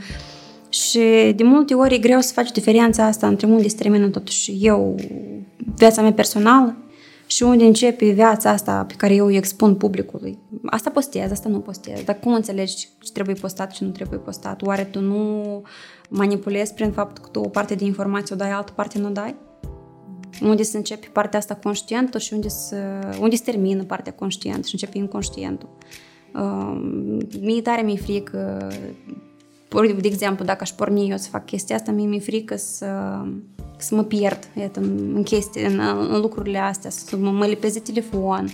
Și 0.68 1.32
de 1.36 1.42
multe 1.42 1.74
ori 1.74 1.94
e 1.94 1.98
greu 1.98 2.20
să 2.20 2.32
faci 2.32 2.52
diferența 2.52 3.04
asta 3.04 3.26
între 3.26 3.46
unde 3.46 3.68
se 3.68 3.76
termină 3.76 4.08
totuși 4.08 4.52
eu, 4.60 4.94
viața 5.76 6.02
mea 6.02 6.12
personală 6.12 6.76
și 7.26 7.42
unde 7.42 7.64
începe 7.64 8.10
viața 8.10 8.50
asta 8.50 8.84
pe 8.88 8.94
care 8.96 9.14
eu 9.14 9.26
o 9.26 9.30
expun 9.30 9.74
publicului. 9.74 10.38
Asta 10.66 10.90
postez, 10.90 11.30
asta 11.30 11.48
nu 11.48 11.58
postez. 11.58 12.00
Dar 12.04 12.18
cum 12.18 12.32
înțelegi 12.32 12.76
ce 12.76 13.12
trebuie 13.12 13.34
postat 13.34 13.74
și 13.74 13.84
nu 13.84 13.90
trebuie 13.90 14.18
postat? 14.18 14.62
Oare 14.62 14.84
tu 14.84 15.00
nu 15.00 15.62
manipulezi 16.08 16.74
prin 16.74 16.90
faptul 16.90 17.24
că 17.24 17.30
tu 17.32 17.40
o 17.40 17.48
parte 17.48 17.74
de 17.74 17.84
informație 17.84 18.34
o 18.34 18.38
dai, 18.38 18.50
altă 18.50 18.72
parte 18.74 18.98
nu 18.98 19.06
o 19.06 19.10
dai? 19.10 19.34
Unde 20.42 20.62
se 20.62 20.76
începe 20.76 21.08
partea 21.12 21.38
asta 21.38 21.54
conștientă 21.54 22.18
și 22.18 22.32
unde 22.32 22.48
se, 22.48 22.76
unde 23.20 23.36
se 23.36 23.42
termină 23.44 23.82
partea 23.82 24.12
conștientă 24.12 24.66
și 24.66 24.74
începe 24.74 24.98
inconștientul. 24.98 25.68
Uh, 26.34 26.80
mie 27.40 27.62
tare 27.62 27.82
mi-e 27.82 27.96
frică, 27.96 28.68
de 29.70 30.08
exemplu, 30.08 30.44
dacă 30.44 30.58
aș 30.62 30.70
porni 30.70 31.10
eu 31.10 31.16
să 31.16 31.28
fac 31.28 31.44
chestia 31.44 31.76
asta, 31.76 31.90
mie 31.90 32.06
mi-e 32.06 32.20
frică 32.20 32.56
să 32.56 32.86
să 33.76 33.94
mă 33.94 34.02
pierd 34.02 34.48
iată, 34.54 34.80
în, 34.80 35.22
chestii, 35.22 35.64
în, 35.64 35.80
în 36.10 36.20
lucrurile 36.20 36.58
astea, 36.58 36.90
să 36.90 37.16
mă, 37.16 37.30
mă 37.30 37.46
lipesc 37.46 37.74
de 37.74 37.92
telefon, 37.92 38.48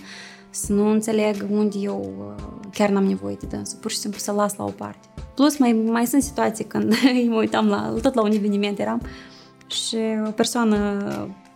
să 0.49 0.73
nu 0.73 0.89
înțeleg 0.89 1.45
unde 1.51 1.77
eu 1.79 2.13
uh, 2.19 2.43
chiar 2.73 2.89
n-am 2.89 3.05
nevoie 3.05 3.37
de 3.39 3.47
dânsul, 3.49 3.77
pur 3.81 3.91
și 3.91 3.97
simplu 3.97 4.19
să 4.19 4.31
las 4.31 4.55
la 4.55 4.63
o 4.63 4.69
parte. 4.69 5.07
Plus, 5.35 5.57
mai, 5.57 5.71
mai 5.71 6.05
sunt 6.05 6.23
situații 6.23 6.65
când 6.65 6.93
mă 7.29 7.35
uitam 7.35 7.67
la, 7.67 7.93
tot 8.01 8.13
la 8.13 8.21
un 8.21 8.31
eveniment 8.31 8.79
eram 8.79 9.01
și 9.67 9.97
o 10.27 10.31
persoană 10.31 10.77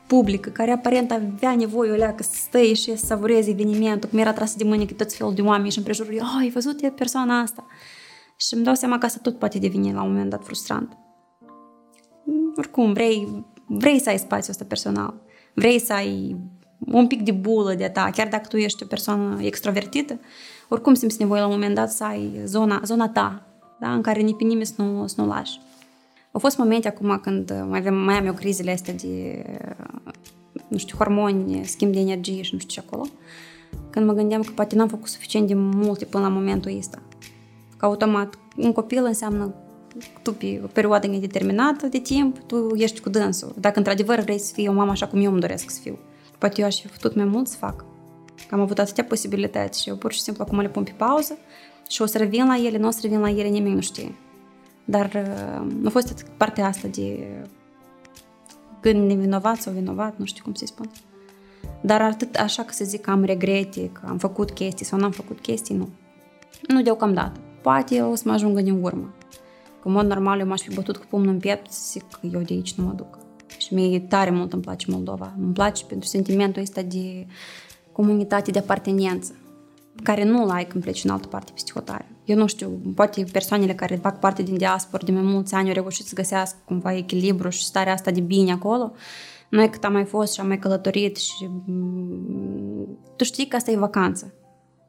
publică, 0.08 0.50
care 0.50 0.72
aparent 0.72 1.12
avea 1.12 1.56
nevoie 1.56 1.92
o 1.92 1.96
leacă 1.96 2.24
să 2.24 2.34
stai 2.34 2.74
și 2.74 2.98
să 2.98 3.06
savureze 3.06 3.50
evenimentul, 3.50 4.10
cum 4.10 4.20
era 4.20 4.34
tras 4.34 4.56
de 4.56 4.64
mâine 4.64 4.86
că 4.86 4.94
toți 4.94 5.18
felul 5.18 5.34
de 5.34 5.42
oameni 5.42 5.72
și 5.72 5.78
împrejurul 5.78 6.14
ei, 6.14 6.22
ai 6.40 6.50
văzut 6.50 6.82
e 6.82 6.90
persoana 6.90 7.40
asta? 7.40 7.66
Și 8.36 8.54
îmi 8.54 8.64
dau 8.64 8.74
seama 8.74 8.98
că 8.98 9.06
asta 9.06 9.20
tot 9.22 9.40
poate 9.40 9.60
deveni 9.60 9.94
la 9.94 10.04
un 10.04 10.12
moment 10.12 10.30
dat 10.30 10.44
frustrant. 10.44 10.98
Oricum, 12.58 12.94
vrei, 12.94 13.46
vrei 13.66 14.00
să 14.00 14.10
ai 14.10 14.18
spațiul 14.18 14.50
ăsta 14.50 14.66
personal, 14.68 15.22
vrei 15.54 15.80
să 15.80 15.94
ai 15.94 16.36
un 16.80 17.08
pic 17.08 17.22
de 17.22 17.32
bulă 17.32 17.74
de 17.74 17.88
ta, 17.88 18.10
chiar 18.14 18.28
dacă 18.28 18.48
tu 18.48 18.58
ești 18.58 18.84
o 18.84 18.86
persoană 18.86 19.38
extrovertită, 19.42 20.20
oricum 20.70 20.94
simți 20.94 21.20
nevoie 21.20 21.40
la 21.42 21.48
un 21.48 21.54
moment 21.54 21.76
dat 21.76 21.92
să 21.92 22.04
ai 22.04 22.42
zona, 22.46 22.82
zona 22.84 23.10
ta, 23.10 23.46
da? 23.80 23.94
în 23.94 24.02
care 24.02 24.22
nici 24.22 24.36
pe 24.38 24.44
nimeni 24.44 24.66
să 24.66 24.82
nu, 24.82 25.08
să 25.08 25.22
nu 25.22 25.28
lași. 25.28 25.60
Au 26.38 26.44
fost 26.44 26.58
momente 26.58 26.88
acum 26.88 27.20
când 27.24 27.64
mai, 27.70 27.80
avem, 27.80 27.96
mai 27.96 28.16
am 28.16 28.26
eu 28.26 28.34
crizele 28.34 28.72
astea 28.72 28.94
de, 28.94 29.44
nu 30.68 30.78
știu, 30.78 30.98
hormoni, 30.98 31.66
schimb 31.66 31.94
de 31.94 32.00
energie 32.00 32.42
și 32.42 32.54
nu 32.54 32.60
știu 32.60 32.82
ce 32.82 32.88
acolo, 32.88 33.08
când 33.90 34.06
mă 34.06 34.14
gândeam 34.14 34.42
că 34.42 34.52
poate 34.56 34.76
n-am 34.76 34.88
făcut 34.88 35.08
suficient 35.08 35.48
de 35.48 35.54
multe 35.54 36.06
până 36.06 36.24
la 36.24 36.30
momentul 36.30 36.78
ăsta. 36.78 37.02
Că 37.78 37.86
automat, 37.86 38.38
un 38.58 38.72
copil 38.72 39.06
înseamnă 39.06 39.54
tu 40.22 40.34
pe 40.34 40.62
o 40.64 40.68
perioadă 40.68 41.08
nedeterminată 41.08 41.88
de 41.88 41.98
timp, 41.98 42.40
tu 42.40 42.72
ești 42.76 43.00
cu 43.00 43.10
dânsul. 43.10 43.56
Dacă 43.60 43.78
într-adevăr 43.78 44.20
vrei 44.20 44.40
să 44.40 44.54
fii 44.54 44.68
o 44.68 44.74
mamă 44.74 44.92
așa 44.92 45.08
cum 45.08 45.22
eu 45.22 45.32
îmi 45.32 45.42
doresc 45.42 45.70
să 45.70 45.80
fiu. 45.82 45.98
Poate 46.38 46.62
eu 46.62 46.68
aș 46.68 46.82
fi 46.82 46.88
putut 46.88 47.16
mai 47.16 47.26
mult 47.26 47.48
să 47.48 47.58
fac. 47.58 47.86
Că 48.48 48.56
am 48.56 48.62
avut 48.62 48.80
atâtea 48.80 49.04
posibilități 49.04 49.82
și 49.82 49.90
eu 49.90 49.96
pur 49.96 50.12
și 50.12 50.22
simplu 50.22 50.44
acum 50.44 50.60
le 50.60 50.70
pun 50.70 50.84
pe 50.84 50.94
pauză 50.98 51.38
și 51.90 52.02
o 52.02 52.06
să 52.06 52.18
revin 52.18 52.46
la 52.48 52.58
ele, 52.58 52.78
nu 52.78 52.88
o 52.88 52.92
să 52.92 53.00
revin 53.02 53.20
la 53.20 53.30
ele, 53.30 53.48
nimeni 53.48 53.76
nu 53.76 53.82
știe. 53.82 54.12
Dar 54.90 55.06
uh, 55.06 55.86
a 55.86 55.90
fost 55.90 56.26
partea 56.38 56.66
asta 56.66 56.88
de 56.88 57.28
gând 58.82 59.08
nevinovat 59.08 59.56
sau 59.56 59.74
vinovat, 59.74 60.18
nu 60.18 60.26
știu 60.26 60.44
cum 60.44 60.54
să-i 60.54 60.68
spun. 60.68 60.90
Dar 61.82 62.02
atât 62.02 62.36
așa 62.36 62.64
că 62.64 62.74
să 62.74 62.84
zic 62.84 63.02
că 63.02 63.10
am 63.10 63.24
regrete, 63.24 63.90
că 63.90 64.02
am 64.08 64.18
făcut 64.18 64.52
chestii 64.52 64.86
sau 64.86 65.00
n-am 65.00 65.12
făcut 65.12 65.40
chestii, 65.40 65.76
nu. 65.76 65.90
Nu 66.68 66.82
deocamdată. 66.82 67.40
Poate 67.62 68.02
o 68.02 68.16
să 68.16 68.24
mă 68.26 68.34
ajungă 68.34 68.62
din 68.62 68.84
urmă. 68.84 69.14
Că 69.82 69.88
în 69.88 69.92
mod 69.92 70.06
normal 70.06 70.40
eu 70.40 70.48
m-aș 70.48 70.62
fi 70.62 70.74
bătut 70.74 70.98
cu 70.98 71.06
pumnul 71.10 71.34
în 71.34 71.40
piept 71.40 71.72
să 71.72 71.80
zic 71.92 72.04
că 72.12 72.20
eu 72.34 72.42
de 72.42 72.54
aici 72.54 72.74
nu 72.74 72.84
mă 72.84 72.92
duc. 72.92 73.18
Și 73.58 73.74
mie 73.74 74.00
tare 74.00 74.30
mult 74.30 74.54
îmi 74.54 74.62
place 74.62 74.92
Moldova. 74.92 75.34
Îmi 75.42 75.54
place 75.54 75.86
pentru 75.86 76.08
sentimentul 76.08 76.62
ăsta 76.62 76.82
de 76.82 77.26
comunitate, 77.92 78.52
de 78.52 78.60
apartenență, 78.60 79.36
care 80.04 80.24
nu-l 80.24 80.50
ai 80.50 80.66
când 80.66 80.84
pleci 80.84 81.04
în 81.04 81.10
altă 81.10 81.28
parte 81.28 81.52
peste 81.54 81.72
hotare. 81.74 82.06
Eu 82.26 82.36
nu 82.36 82.48
știu, 82.48 82.82
poate 82.96 83.24
persoanele 83.32 83.74
care 83.74 83.96
fac 83.96 84.20
parte 84.20 84.44
din 84.44 84.58
diaspora 84.58 85.06
de 85.06 85.12
mai 85.12 85.22
mulți 85.22 85.54
ani 85.54 85.68
au 85.68 85.74
reușit 85.74 86.06
să 86.06 86.16
găsească 86.16 86.58
cumva 86.66 86.94
echilibru 86.94 87.50
și 87.50 87.66
starea 87.66 87.94
asta 87.94 88.12
de 88.12 88.20
bine 88.20 88.52
acolo. 88.52 88.92
Noi 89.50 89.70
cât 89.70 89.84
am 89.84 89.94
mai 89.94 90.06
fost 90.06 90.34
și 90.34 90.40
am 90.40 90.48
mai 90.48 90.60
călătorit 90.60 91.18
și 91.18 91.50
mm, 91.66 92.98
tu 93.16 93.24
știi 93.24 93.48
că 93.48 93.56
asta 93.56 93.72
e 93.72 93.78
vacanță. 93.78 94.34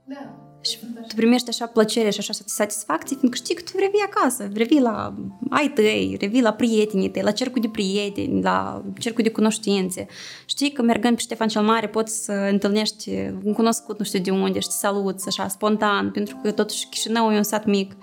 Da. 0.04 0.37
Și 0.60 0.78
tu 1.08 1.14
primești 1.14 1.48
așa 1.48 1.66
plăcere 1.66 2.10
și 2.10 2.20
așa 2.20 2.32
satisfacție, 2.44 3.16
fiindcă 3.16 3.38
știi 3.42 3.54
că 3.54 3.62
tu 3.62 3.78
revii 3.78 4.06
acasă, 4.06 4.48
revii 4.54 4.80
la 4.80 5.14
ai 5.50 5.68
tăi, 5.68 6.16
revii 6.20 6.42
la 6.42 6.52
prietenii 6.52 7.10
tăi, 7.10 7.22
la 7.22 7.30
cercul 7.30 7.60
de 7.60 7.68
prieteni, 7.68 8.42
la 8.42 8.84
cercul 8.98 9.22
de 9.22 9.30
cunoștințe. 9.30 10.06
Știi 10.46 10.72
că 10.72 10.82
mergând 10.82 11.16
pe 11.16 11.22
Ștefan 11.22 11.48
cel 11.48 11.62
Mare 11.62 11.88
poți 11.88 12.24
să 12.24 12.32
întâlnești 12.32 13.10
un 13.44 13.52
cunoscut 13.52 13.98
nu 13.98 14.04
știu 14.04 14.18
de 14.18 14.30
unde 14.30 14.58
și 14.58 14.68
te 14.68 14.74
saluți 14.74 15.28
așa 15.28 15.48
spontan, 15.48 16.10
pentru 16.10 16.40
că 16.42 16.50
totuși 16.50 16.86
Chișinău 16.88 17.32
e 17.32 17.36
un 17.36 17.42
sat 17.42 17.66
mic. 17.66 17.96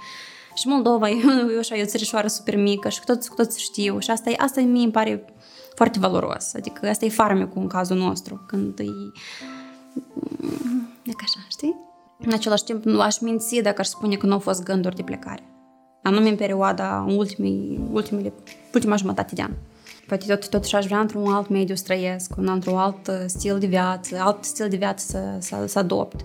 Și 0.53 0.67
Moldova 0.67 1.09
e, 1.09 1.15
e 1.55 1.59
așa, 1.59 1.75
e 1.75 1.81
o 1.81 1.85
țărișoară 1.85 2.27
super 2.27 2.55
mică 2.55 2.89
și 2.89 2.99
toți, 3.05 3.29
toți 3.35 3.61
știu 3.61 3.99
și 3.99 4.11
asta, 4.11 4.29
e, 4.29 4.35
asta 4.37 4.61
mie 4.61 4.83
îmi 4.83 4.91
pare 4.91 5.25
foarte 5.75 5.99
valoros. 5.99 6.53
Adică 6.53 6.87
asta 6.87 7.05
e 7.05 7.09
farmecul 7.09 7.61
în 7.61 7.67
cazul 7.67 7.97
nostru, 7.97 8.43
când 8.47 8.79
e... 8.79 8.83
E 11.03 11.11
ca 11.11 11.23
așa, 11.23 11.45
știi? 11.49 11.84
În 12.19 12.33
același 12.33 12.63
timp, 12.63 12.83
nu 12.83 13.01
aș 13.01 13.19
minți 13.19 13.61
dacă 13.61 13.81
aș 13.81 13.87
spune 13.87 14.15
că 14.15 14.25
nu 14.25 14.33
au 14.33 14.39
fost 14.39 14.63
gânduri 14.63 14.95
de 14.95 15.01
plecare. 15.01 15.43
Anume 16.03 16.29
în 16.29 16.35
perioada, 16.35 17.05
în 17.07 17.15
ultimii, 17.15 17.87
ultimile, 17.91 18.33
ultima 18.73 18.95
jumătate 18.95 19.35
de 19.35 19.41
an. 19.41 19.51
Poate 20.07 20.25
tot, 20.27 20.49
totuși 20.49 20.75
aș 20.75 20.85
vrea 20.85 20.99
într-un 20.99 21.33
alt 21.33 21.49
mediu 21.49 21.75
străiesc, 21.75 22.31
într-un 22.35 22.77
alt 22.77 23.07
uh, 23.07 23.13
stil 23.25 23.59
de 23.59 23.65
viață, 23.65 24.17
alt 24.19 24.43
stil 24.43 24.67
de 24.67 24.77
viață 24.77 25.05
să, 25.07 25.37
să, 25.39 25.67
să 25.67 25.79
adopt. 25.79 26.21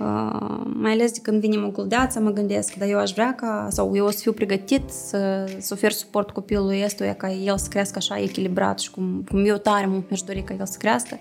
Uh, 0.00 0.60
mai 0.74 0.92
ales 0.92 1.12
de 1.12 1.18
când 1.22 1.40
vine 1.40 1.56
moguldeața, 1.56 2.20
mă 2.20 2.30
gândesc, 2.30 2.74
dar 2.74 2.88
eu 2.88 2.98
aș 2.98 3.12
vrea 3.12 3.34
ca, 3.34 3.68
sau 3.70 3.96
eu 3.96 4.06
o 4.06 4.10
să 4.10 4.18
fiu 4.20 4.32
pregătit 4.32 4.90
să, 4.90 5.50
să 5.58 5.74
ofer 5.74 5.92
suport 5.92 6.30
copilului 6.30 6.82
ăstuia 6.84 7.14
ca 7.14 7.32
el 7.32 7.58
să 7.58 7.68
crească 7.68 7.98
așa 7.98 8.18
echilibrat 8.18 8.78
și 8.78 8.90
cum, 8.90 9.24
cum 9.28 9.44
eu 9.44 9.56
tare 9.56 9.86
mult 9.86 10.08
mi-aș 10.08 10.20
dori 10.20 10.42
ca 10.42 10.54
el 10.58 10.66
să 10.66 10.76
crească 10.78 11.18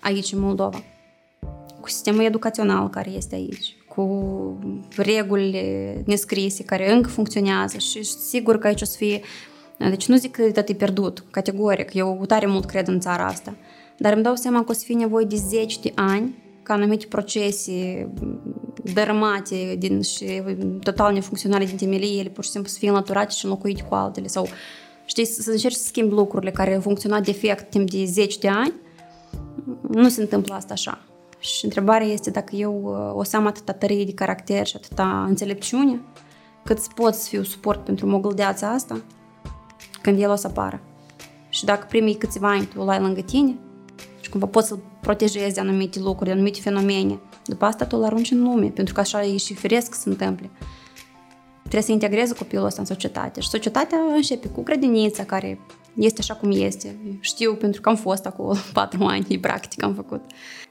aici 0.00 0.32
în 0.32 0.40
Moldova 0.40 0.82
cu 1.88 1.94
sistemul 1.94 2.24
educațional 2.24 2.88
care 2.90 3.10
este 3.10 3.34
aici, 3.34 3.76
cu 3.88 4.04
regulile 4.96 6.02
nescrise 6.06 6.64
care 6.64 6.92
încă 6.92 7.08
funcționează 7.08 7.78
și 7.78 8.02
sigur 8.02 8.58
că 8.58 8.66
aici 8.66 8.82
o 8.82 8.84
să 8.84 8.96
fie... 8.96 9.20
Deci 9.76 10.06
nu 10.06 10.16
zic 10.16 10.30
că 10.30 10.50
tot 10.50 10.68
e 10.68 10.72
pierdut, 10.72 11.24
categoric, 11.30 11.94
eu 11.94 12.24
tare 12.26 12.46
mult 12.46 12.64
cred 12.64 12.88
în 12.88 13.00
țara 13.00 13.26
asta, 13.26 13.54
dar 13.98 14.12
îmi 14.12 14.22
dau 14.22 14.34
seama 14.34 14.64
că 14.64 14.70
o 14.70 14.72
să 14.72 14.82
fie 14.84 14.94
nevoie 14.94 15.24
de 15.24 15.36
zeci 15.36 15.78
de 15.78 15.92
ani 15.94 16.34
ca 16.62 16.74
anumite 16.74 17.06
procese 17.06 18.08
dărâmate 18.94 19.76
din, 19.78 20.02
și 20.02 20.42
total 20.82 21.12
nefuncționale 21.12 21.64
din 21.64 21.76
temelie, 21.76 22.20
ele 22.20 22.28
pur 22.28 22.44
și 22.44 22.50
simplu 22.50 22.70
să 22.70 22.78
fie 22.78 22.88
înlăturate 22.88 23.30
și 23.30 23.44
înlocuite 23.44 23.82
cu 23.82 23.94
altele 23.94 24.26
sau 24.26 24.48
știi, 25.04 25.24
să 25.24 25.50
încerci 25.50 25.74
să 25.74 25.84
schimbi 25.86 26.14
lucrurile 26.14 26.50
care 26.50 26.74
au 26.74 26.80
funcționat 26.80 27.24
defect 27.24 27.70
timp 27.70 27.90
de 27.90 28.04
zeci 28.04 28.38
de 28.38 28.48
ani, 28.48 28.72
nu 29.88 30.08
se 30.08 30.20
întâmplă 30.20 30.54
asta 30.54 30.72
așa. 30.72 31.07
Și 31.38 31.64
întrebarea 31.64 32.06
este 32.06 32.30
dacă 32.30 32.56
eu 32.56 32.82
uh, 32.84 33.18
o 33.18 33.22
să 33.22 33.36
am 33.36 33.46
atâta 33.46 33.72
tărie 33.72 34.04
de 34.04 34.12
caracter 34.12 34.66
și 34.66 34.76
atâta 34.76 35.24
înțelepciune, 35.28 36.00
cât 36.64 36.78
să 36.78 36.88
pot 36.94 37.14
să 37.14 37.28
fiu 37.28 37.42
suport 37.42 37.84
pentru 37.84 38.06
mogâldeața 38.06 38.70
asta 38.70 39.00
când 40.02 40.20
el 40.20 40.30
o 40.30 40.34
să 40.34 40.46
apară. 40.46 40.80
Și 41.48 41.64
dacă 41.64 41.86
primii 41.88 42.14
câțiva 42.14 42.50
ani 42.50 42.64
tu 42.64 42.84
l-ai 42.84 43.00
lângă 43.00 43.20
tine 43.20 43.56
și 44.20 44.30
cumva 44.30 44.46
poți 44.46 44.68
să-l 44.68 44.78
protejezi 45.00 45.54
de 45.54 45.60
anumite 45.60 45.98
lucruri, 45.98 46.24
de 46.24 46.32
anumite 46.34 46.60
fenomene, 46.60 47.18
după 47.44 47.64
asta 47.64 47.84
tu 47.84 47.96
îl 47.96 48.04
arunci 48.04 48.30
în 48.30 48.42
lume, 48.42 48.66
pentru 48.66 48.94
că 48.94 49.00
așa 49.00 49.22
e 49.22 49.36
și 49.36 49.54
firesc 49.54 49.94
să 49.94 50.00
se 50.00 50.08
întâmple. 50.08 50.50
Trebuie 51.60 51.82
să 51.82 51.92
integreze 51.92 52.34
copilul 52.34 52.64
ăsta 52.64 52.80
în 52.80 52.86
societate 52.86 53.40
și 53.40 53.48
societatea 53.48 53.98
începe 54.14 54.48
cu 54.48 54.62
grădinița 54.62 55.24
care 55.24 55.60
este 55.98 56.20
așa 56.20 56.34
cum 56.34 56.50
este. 56.50 56.98
Știu 57.20 57.54
pentru 57.54 57.80
că 57.80 57.88
am 57.88 57.96
fost 57.96 58.26
acolo 58.26 58.54
patru 58.72 59.04
ani, 59.04 59.38
practic 59.40 59.82
am 59.82 59.94
făcut. 59.94 60.20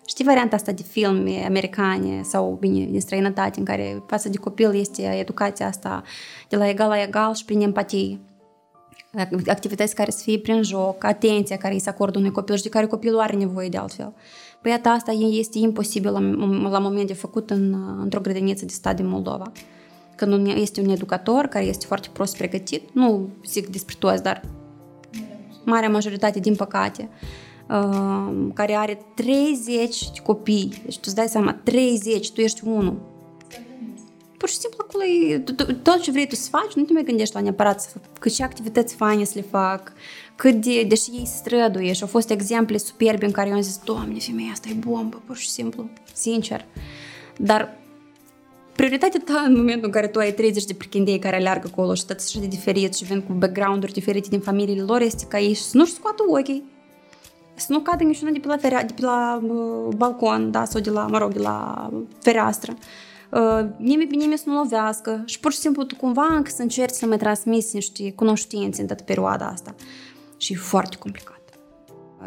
Știi 0.06 0.26
varianta 0.26 0.56
asta 0.56 0.72
de 0.72 0.82
filme 0.82 1.44
americane 1.46 2.22
sau, 2.24 2.58
bine, 2.60 2.86
din 2.86 3.02
străinătate, 3.02 3.60
în 3.60 3.66
care 3.66 4.04
față 4.08 4.30
de 4.30 4.38
copil 4.38 4.76
este 4.76 5.02
educația 5.02 5.68
asta 5.68 6.04
de 6.50 6.56
la 6.56 6.70
egal 6.70 6.90
la 6.90 7.02
egal 7.02 7.34
și 7.34 7.46
prin 7.46 7.62
empatie. 7.62 8.20
Activități 9.48 9.96
care 9.96 10.12
să 10.12 10.24
fie 10.24 10.40
prin 10.40 10.64
joc, 10.64 11.04
atenția 11.04 11.58
care 11.58 11.74
îi 11.74 11.80
se 11.80 11.90
acordă 11.90 12.18
unui 12.18 12.32
copil 12.32 12.56
și 12.56 12.64
de 12.64 12.70
care 12.70 12.86
copilul 12.86 13.20
are 13.20 13.36
nevoie 13.36 13.70
de 13.70 13.78
altfel. 13.78 14.14
Păi 14.62 14.72
iată, 14.72 14.90
asta 14.90 15.12
este 15.12 15.58
imposibil 15.58 16.12
la, 16.12 16.20
la 16.70 16.80
moment 16.80 17.08
de 17.08 17.14
făcut 17.14 17.50
în, 17.50 17.76
într-o 18.02 18.20
grădiniță 18.20 18.66
de 18.66 18.74
stat 18.74 18.96
din 18.96 19.08
Moldova. 19.08 19.52
Când 20.16 20.48
este 20.48 20.82
un 20.82 20.90
educator 20.90 21.46
care 21.46 21.66
este 21.66 21.86
foarte 21.86 22.10
prost 22.14 22.38
pregătit, 22.38 22.94
nu 22.94 23.30
zic 23.46 23.68
despre 23.68 23.96
toți, 24.00 24.24
dar 24.24 24.42
marea 25.70 25.90
majoritate, 25.90 26.40
din 26.40 26.56
păcate, 26.56 27.10
uh, 27.70 28.48
care 28.54 28.74
are 28.74 29.00
30 29.14 30.12
de 30.12 30.20
copii. 30.24 30.82
Deci 30.84 30.96
tu 30.96 31.02
îți 31.04 31.16
dai 31.16 31.28
seama, 31.28 31.60
30, 31.64 32.32
tu 32.32 32.42
ești 32.42 32.62
unul. 32.66 33.16
Pur 34.38 34.50
și 34.50 34.58
simplu 34.58 34.86
acolo 34.88 35.04
e, 35.04 35.40
tot 35.84 36.02
ce 36.02 36.12
vrei 36.12 36.28
tu 36.28 36.36
să 36.36 36.50
faci, 36.50 36.74
nu 36.74 36.84
te 36.84 36.94
mai 36.94 37.04
gândești 37.04 37.36
la 37.36 37.42
neapărat 37.42 37.82
să 37.82 37.90
cât 38.20 38.34
și 38.34 38.42
activități 38.42 38.96
faine 38.96 39.24
să 39.24 39.32
le 39.36 39.46
fac, 39.50 39.94
cât 40.36 40.54
de, 40.54 40.84
deși 40.84 41.10
ei 41.10 41.26
străduie 41.26 41.94
și 41.94 42.02
au 42.02 42.08
fost 42.08 42.30
exemple 42.30 42.78
superbe 42.78 43.26
în 43.26 43.32
care 43.32 43.50
eu 43.50 43.56
am 43.56 43.62
zis, 43.62 43.80
Doamne, 43.84 44.20
femeia 44.20 44.52
asta 44.52 44.70
e 44.70 44.74
bombă, 44.74 45.22
pur 45.26 45.36
și 45.36 45.50
simplu, 45.50 45.90
sincer. 46.14 46.66
Dar 47.38 47.78
prioritatea 48.78 49.22
ta 49.26 49.40
în 49.48 49.56
momentul 49.56 49.86
în 49.86 49.92
care 49.92 50.08
tu 50.08 50.20
ai 50.20 50.34
30 50.34 50.64
de 50.64 50.74
prichindei 50.74 51.20
care 51.20 51.36
aleargă 51.36 51.68
acolo 51.72 51.94
și 51.94 52.06
toți 52.06 52.26
așa 52.26 52.46
de 52.46 52.56
diferit 52.56 52.94
și 52.94 53.04
vin 53.04 53.22
cu 53.22 53.34
background-uri 53.34 53.92
diferite 53.92 54.28
din 54.30 54.40
familiile 54.40 54.82
lor, 54.82 55.02
este 55.02 55.26
ca 55.26 55.40
ei 55.40 55.54
să 55.54 55.78
nu-și 55.78 55.94
scoată 55.94 56.24
ochii, 56.28 56.64
să 57.56 57.68
nu 57.70 57.80
cadă 57.80 58.04
niciuna 58.04 58.32
de 58.32 58.40
pe 58.40 58.48
la, 58.48 58.58
ferea, 58.58 58.84
de 58.84 58.94
pe 58.94 59.02
la 59.02 59.42
uh, 59.44 59.96
balcon, 59.96 60.52
da, 60.52 60.66
sau 60.66 60.82
de 60.82 60.90
la, 60.90 61.08
mă 61.08 61.18
rog, 61.18 61.34
de 61.34 61.40
la 61.40 61.90
fereastră. 62.20 62.78
Uh, 63.32 63.66
nimeni 63.78 64.10
pe 64.10 64.16
nimeni 64.16 64.38
să 64.38 64.50
nu 64.50 64.56
lovească 64.56 65.22
și 65.26 65.40
pur 65.40 65.52
și 65.52 65.58
simplu 65.58 65.84
tu 65.84 65.96
cumva 65.96 66.28
încă 66.36 66.50
să 66.50 66.62
încerci 66.62 66.94
să 66.94 67.06
mai 67.06 67.18
transmiți 67.18 67.76
niște 67.76 68.12
cunoștințe 68.12 68.82
în 68.82 68.88
toată 68.88 69.04
perioada 69.04 69.48
asta. 69.48 69.76
Și 70.38 70.54
e 70.54 70.56
foarte 70.56 70.98
complicat. 70.98 71.42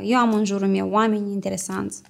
Eu 0.02 0.18
am 0.18 0.32
în 0.32 0.44
jurul 0.44 0.68
meu 0.68 0.90
oameni 0.90 1.32
interesanți, 1.32 2.02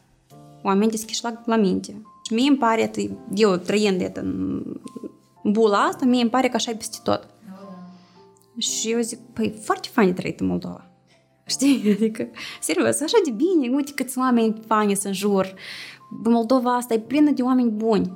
oameni 0.63 0.91
deschiși 0.91 1.23
la, 1.23 1.43
la 1.45 1.57
minte, 1.57 2.03
și 2.31 2.37
mie 2.37 2.49
îmi 2.49 2.59
pare, 2.59 2.91
eu 3.35 3.57
trăind 3.57 4.11
în 4.15 4.63
bula 5.45 5.79
asta, 5.79 6.05
mie 6.05 6.21
îmi 6.21 6.31
pare 6.31 6.49
că 6.49 6.57
așa 6.57 6.71
e 6.71 6.75
peste 6.75 6.99
tot. 7.03 7.29
Și 8.59 8.91
eu 8.91 9.01
zic, 9.01 9.19
păi 9.33 9.55
foarte 9.63 9.89
fain 9.93 10.07
de 10.07 10.13
trăit 10.13 10.41
în 10.41 10.47
Moldova. 10.47 10.91
Știi? 11.47 11.83
Adică, 11.97 12.29
serios, 12.61 13.01
așa 13.01 13.19
de 13.25 13.31
bine, 13.31 13.75
uite 13.75 13.93
câți 13.95 14.19
oameni 14.19 14.63
fani 14.67 14.95
sunt 14.95 15.05
în 15.05 15.13
jur. 15.13 15.55
Moldova 16.25 16.77
asta 16.77 16.95
e 16.95 16.99
plină 16.99 17.31
de 17.31 17.43
oameni 17.43 17.71
buni. 17.71 18.13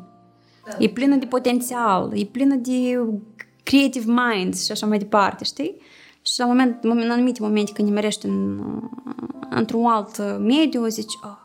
Da. 0.67 0.77
E 0.79 0.89
plină 0.89 1.17
de 1.17 1.27
potențial, 1.27 2.13
e 2.15 2.25
plină 2.25 2.55
de 2.55 3.01
creative 3.63 4.13
minds 4.13 4.65
și 4.65 4.73
așa 4.73 4.87
mai 4.87 4.99
departe, 4.99 5.45
știi? 5.45 5.77
Și 6.23 6.41
la 6.41 6.47
moment, 6.47 6.85
în 6.85 7.11
anumite 7.11 7.43
momente 7.43 7.73
când 7.73 7.89
nimerești 7.89 8.27
în, 8.27 8.63
într-un 9.51 9.85
alt 9.85 10.39
mediu, 10.39 10.87
zici, 10.87 11.13
oh, 11.23 11.44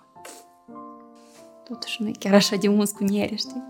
totuși 1.69 2.01
nu 2.01 2.07
e 2.07 2.11
chiar 2.19 2.33
așa 2.33 2.55
de 2.55 2.67
uns 2.67 2.91
cu 2.91 3.03
niere, 3.03 3.35
știi? 3.35 3.63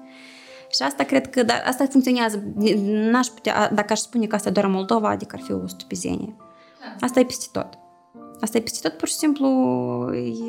Și 0.72 0.84
asta 0.84 1.04
cred 1.04 1.30
că, 1.30 1.44
da, 1.44 1.54
asta 1.66 1.86
funcționează. 1.86 2.44
N-aș 2.86 3.28
putea, 3.28 3.72
dacă 3.74 3.94
aș 3.94 4.00
spune 4.00 4.26
că 4.26 4.36
asta 4.36 4.50
e 4.50 4.52
doar 4.52 4.68
Moldova, 4.68 5.10
adică 5.10 5.36
ar 5.36 5.44
fi 5.44 5.52
o 5.52 5.68
stupizenie. 5.68 6.36
Da. 6.80 7.06
Asta 7.06 7.20
e 7.20 7.24
peste 7.24 7.46
tot. 7.52 7.68
Asta 8.42 8.58
e 8.58 8.62
peste 8.62 8.88
tot, 8.88 8.98
pur 8.98 9.08
și 9.08 9.14
simplu, 9.14 9.48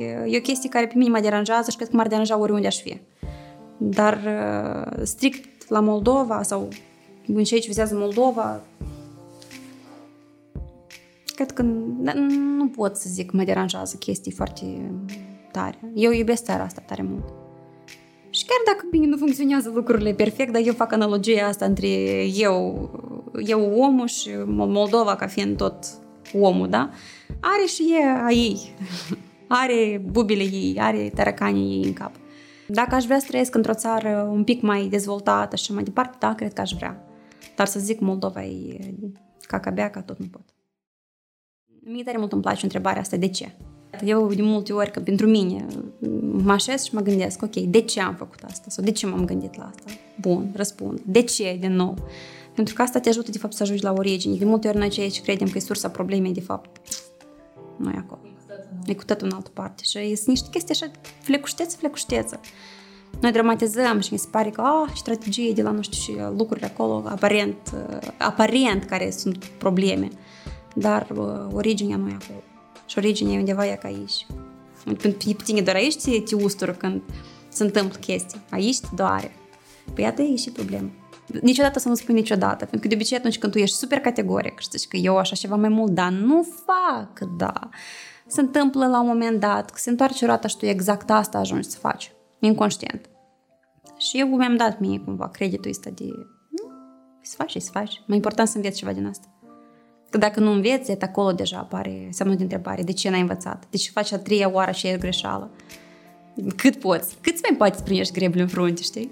e, 0.00 0.04
e 0.26 0.36
o 0.36 0.40
chestie 0.40 0.68
care 0.68 0.86
pe 0.86 0.92
mine 0.96 1.10
mă 1.10 1.20
deranjează 1.20 1.70
și 1.70 1.76
cred 1.76 1.88
că 1.88 1.96
m-ar 1.96 2.08
deranja 2.08 2.38
oriunde 2.38 2.66
aș 2.66 2.80
fi. 2.80 3.00
Dar 3.76 4.14
uh, 4.14 5.02
strict 5.02 5.68
la 5.68 5.80
Moldova 5.80 6.42
sau 6.42 6.68
în 7.26 7.44
ce 7.44 7.54
aici 7.54 7.66
vizează 7.66 7.94
Moldova, 7.94 8.60
cred 11.34 11.50
că 11.50 11.62
nu 12.56 12.68
pot 12.68 12.96
să 12.96 13.08
zic 13.08 13.30
că 13.30 13.36
mă 13.36 13.44
deranjează 13.44 13.96
chestii 13.96 14.32
foarte 14.32 14.92
tare. 15.52 15.78
Eu 15.94 16.12
iubesc 16.12 16.44
țara 16.44 16.62
asta 16.62 16.82
tare 16.86 17.02
mult. 17.02 17.24
Și 18.30 18.44
chiar 18.44 18.74
dacă 18.74 18.86
bine 18.90 19.06
nu 19.06 19.16
funcționează 19.16 19.70
lucrurile 19.74 20.12
perfect, 20.12 20.52
dar 20.52 20.62
eu 20.64 20.72
fac 20.72 20.92
analogia 20.92 21.46
asta 21.46 21.64
între 21.64 21.88
eu, 22.34 22.90
eu 23.46 23.74
omul 23.78 24.06
și 24.06 24.30
Moldova 24.46 25.16
ca 25.16 25.26
fiind 25.26 25.56
tot 25.56 25.84
omul, 26.32 26.68
da? 26.68 26.90
Are 27.40 27.66
și 27.66 27.82
e 28.00 28.06
a 28.06 28.30
ei. 28.30 28.74
Are 29.48 30.02
bubile 30.10 30.42
ei, 30.42 30.76
are 30.78 31.10
taracanii 31.14 31.76
ei 31.76 31.84
în 31.84 31.92
cap. 31.92 32.12
Dacă 32.66 32.94
aș 32.94 33.04
vrea 33.04 33.18
să 33.18 33.26
trăiesc 33.28 33.54
într-o 33.54 33.74
țară 33.74 34.28
un 34.32 34.44
pic 34.44 34.62
mai 34.62 34.86
dezvoltată 34.86 35.56
și 35.56 35.72
mai 35.72 35.82
departe, 35.82 36.16
da, 36.18 36.34
cred 36.34 36.52
că 36.52 36.60
aș 36.60 36.72
vrea. 36.72 37.04
Dar 37.56 37.66
să 37.66 37.78
zic 37.78 38.00
Moldova 38.00 38.44
e 38.44 38.94
cacabeaca, 39.46 40.02
tot 40.02 40.18
nu 40.18 40.26
pot. 40.26 40.44
Mie 41.80 42.02
tare 42.02 42.18
mult 42.18 42.32
îmi 42.32 42.42
place 42.42 42.64
întrebarea 42.64 43.00
asta, 43.00 43.16
de 43.16 43.28
ce? 43.28 43.52
Eu 44.04 44.32
de 44.34 44.42
multe 44.42 44.72
ori, 44.72 44.90
că 44.90 45.00
pentru 45.00 45.26
mine, 45.26 45.66
mă 46.42 46.52
așez 46.52 46.82
și 46.82 46.94
mă 46.94 47.00
gândesc, 47.00 47.42
ok, 47.42 47.54
de 47.54 47.80
ce 47.80 48.00
am 48.00 48.14
făcut 48.14 48.42
asta? 48.46 48.66
Sau 48.68 48.84
de 48.84 48.90
ce 48.90 49.06
m-am 49.06 49.24
gândit 49.24 49.56
la 49.56 49.64
asta? 49.64 49.90
Bun, 50.20 50.52
răspund. 50.54 51.00
De 51.04 51.22
ce, 51.22 51.56
din 51.60 51.72
nou? 51.72 51.96
Pentru 52.54 52.74
că 52.74 52.82
asta 52.82 53.00
te 53.00 53.08
ajută, 53.08 53.30
de 53.30 53.38
fapt, 53.38 53.54
să 53.54 53.62
ajungi 53.62 53.82
la 53.82 53.92
origine. 53.92 54.36
De 54.36 54.44
multe 54.44 54.68
ori 54.68 54.76
noi 54.76 54.88
cei 54.88 55.10
ce 55.10 55.20
credem 55.20 55.48
că 55.48 55.56
e 55.56 55.60
sursa 55.60 55.88
problemei, 55.88 56.32
de 56.32 56.40
fapt, 56.40 56.80
nu 57.76 57.90
e 57.90 57.94
acolo. 57.96 58.20
E 58.86 58.94
cu 58.94 59.04
totul 59.04 59.26
în 59.26 59.32
altă 59.32 59.50
parte. 59.54 59.82
Și 59.84 60.14
sunt 60.14 60.26
niște 60.26 60.48
chestii 60.50 60.74
așa, 60.74 60.90
flecușteță, 61.20 61.76
flecușteță. 61.76 62.40
Noi 63.20 63.32
dramatizăm 63.32 64.00
și 64.00 64.12
mi 64.12 64.18
se 64.18 64.28
pare 64.30 64.50
că, 64.50 64.60
ah, 64.60 64.92
strategie 64.94 65.52
de 65.52 65.62
la 65.62 65.70
nu 65.70 65.82
știu 65.82 65.98
și 65.98 66.20
lucrurile 66.36 66.66
acolo, 66.66 67.02
aparent, 67.06 67.74
aparent 68.18 68.84
care 68.84 69.10
sunt 69.10 69.44
probleme. 69.44 70.08
Dar 70.74 71.06
uh, 71.16 71.26
originea 71.52 71.96
nu 71.96 72.08
e 72.08 72.16
acolo. 72.22 72.42
Și 72.90 72.98
originea 72.98 73.34
e 73.34 73.38
undeva 73.38 73.66
e 73.66 73.78
ca 73.82 73.88
aici. 73.88 74.26
Pe 75.02 75.36
tine 75.44 75.60
doar 75.60 75.76
aici 75.76 76.02
te, 76.02 76.20
te 76.20 76.34
ustură 76.34 76.72
când 76.72 77.02
se 77.48 77.62
întâmplă 77.62 77.98
chestii. 77.98 78.40
Aici 78.50 78.80
te 78.80 78.88
doare. 78.94 79.34
Păi 79.94 80.04
iată 80.04 80.22
e 80.22 80.36
și 80.36 80.50
problemă. 80.50 80.90
Niciodată 81.42 81.78
să 81.78 81.88
nu 81.88 81.94
spui 81.94 82.14
niciodată, 82.14 82.56
pentru 82.56 82.78
că 82.80 82.88
de 82.88 82.94
obicei 82.94 83.16
atunci 83.16 83.38
când 83.38 83.52
tu 83.52 83.58
ești 83.58 83.76
super 83.76 83.98
categoric 83.98 84.58
și 84.58 84.68
zici 84.70 84.88
că 84.88 84.96
eu 84.96 85.16
așa 85.16 85.34
ceva 85.34 85.56
mai 85.56 85.68
mult, 85.68 85.92
dar 85.92 86.10
nu 86.10 86.46
fac, 86.64 87.18
da. 87.36 87.68
Se 88.26 88.40
întâmplă 88.40 88.86
la 88.86 89.00
un 89.00 89.06
moment 89.06 89.40
dat, 89.40 89.70
că 89.70 89.78
se 89.78 89.90
întoarce 89.90 90.26
roata 90.26 90.48
și 90.48 90.56
tu 90.56 90.66
exact 90.66 91.10
asta 91.10 91.38
ajungi 91.38 91.68
să 91.68 91.78
faci, 91.78 92.12
inconștient. 92.38 93.10
Și 93.98 94.18
eu 94.18 94.26
mi-am 94.26 94.56
dat 94.56 94.78
mie 94.78 94.98
cumva 94.98 95.28
creditul 95.28 95.70
ăsta 95.70 95.90
de 95.90 96.04
să 97.22 97.34
faci 97.36 97.50
și 97.50 97.60
să 97.60 97.70
faci. 97.70 98.02
Mai 98.06 98.16
important 98.16 98.48
să 98.48 98.56
înveți 98.56 98.78
ceva 98.78 98.92
din 98.92 99.06
asta. 99.06 99.39
Că 100.10 100.18
dacă 100.18 100.40
nu 100.40 100.52
înveți, 100.52 100.90
et 100.90 101.02
acolo 101.02 101.32
deja 101.32 101.58
apare 101.58 102.08
semnul 102.10 102.36
de 102.36 102.42
întrebare. 102.42 102.82
De 102.82 102.92
ce 102.92 103.10
n-ai 103.10 103.20
învățat? 103.20 103.64
De 103.70 103.76
ce 103.76 103.90
faci 103.90 104.12
a 104.12 104.18
treia 104.18 104.50
oară 104.50 104.70
și 104.70 104.86
e 104.86 104.96
greșeală? 104.96 105.50
Cât 106.56 106.76
poți? 106.76 107.16
Cât 107.20 107.48
mai 107.48 107.56
poți 107.58 107.78
să 107.78 107.82
primești 107.84 108.12
greble 108.12 108.40
în 108.40 108.48
frunte, 108.48 108.82
știi? 108.82 109.10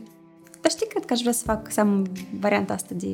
Dar 0.61 0.71
știi, 0.71 0.87
cred 0.87 1.05
că 1.05 1.13
aș 1.13 1.21
vrea 1.21 1.33
să 1.33 1.43
fac 1.45 1.73
să 1.73 1.81
am 1.81 2.07
varianta 2.41 2.73
asta 2.73 2.95
de 2.95 3.09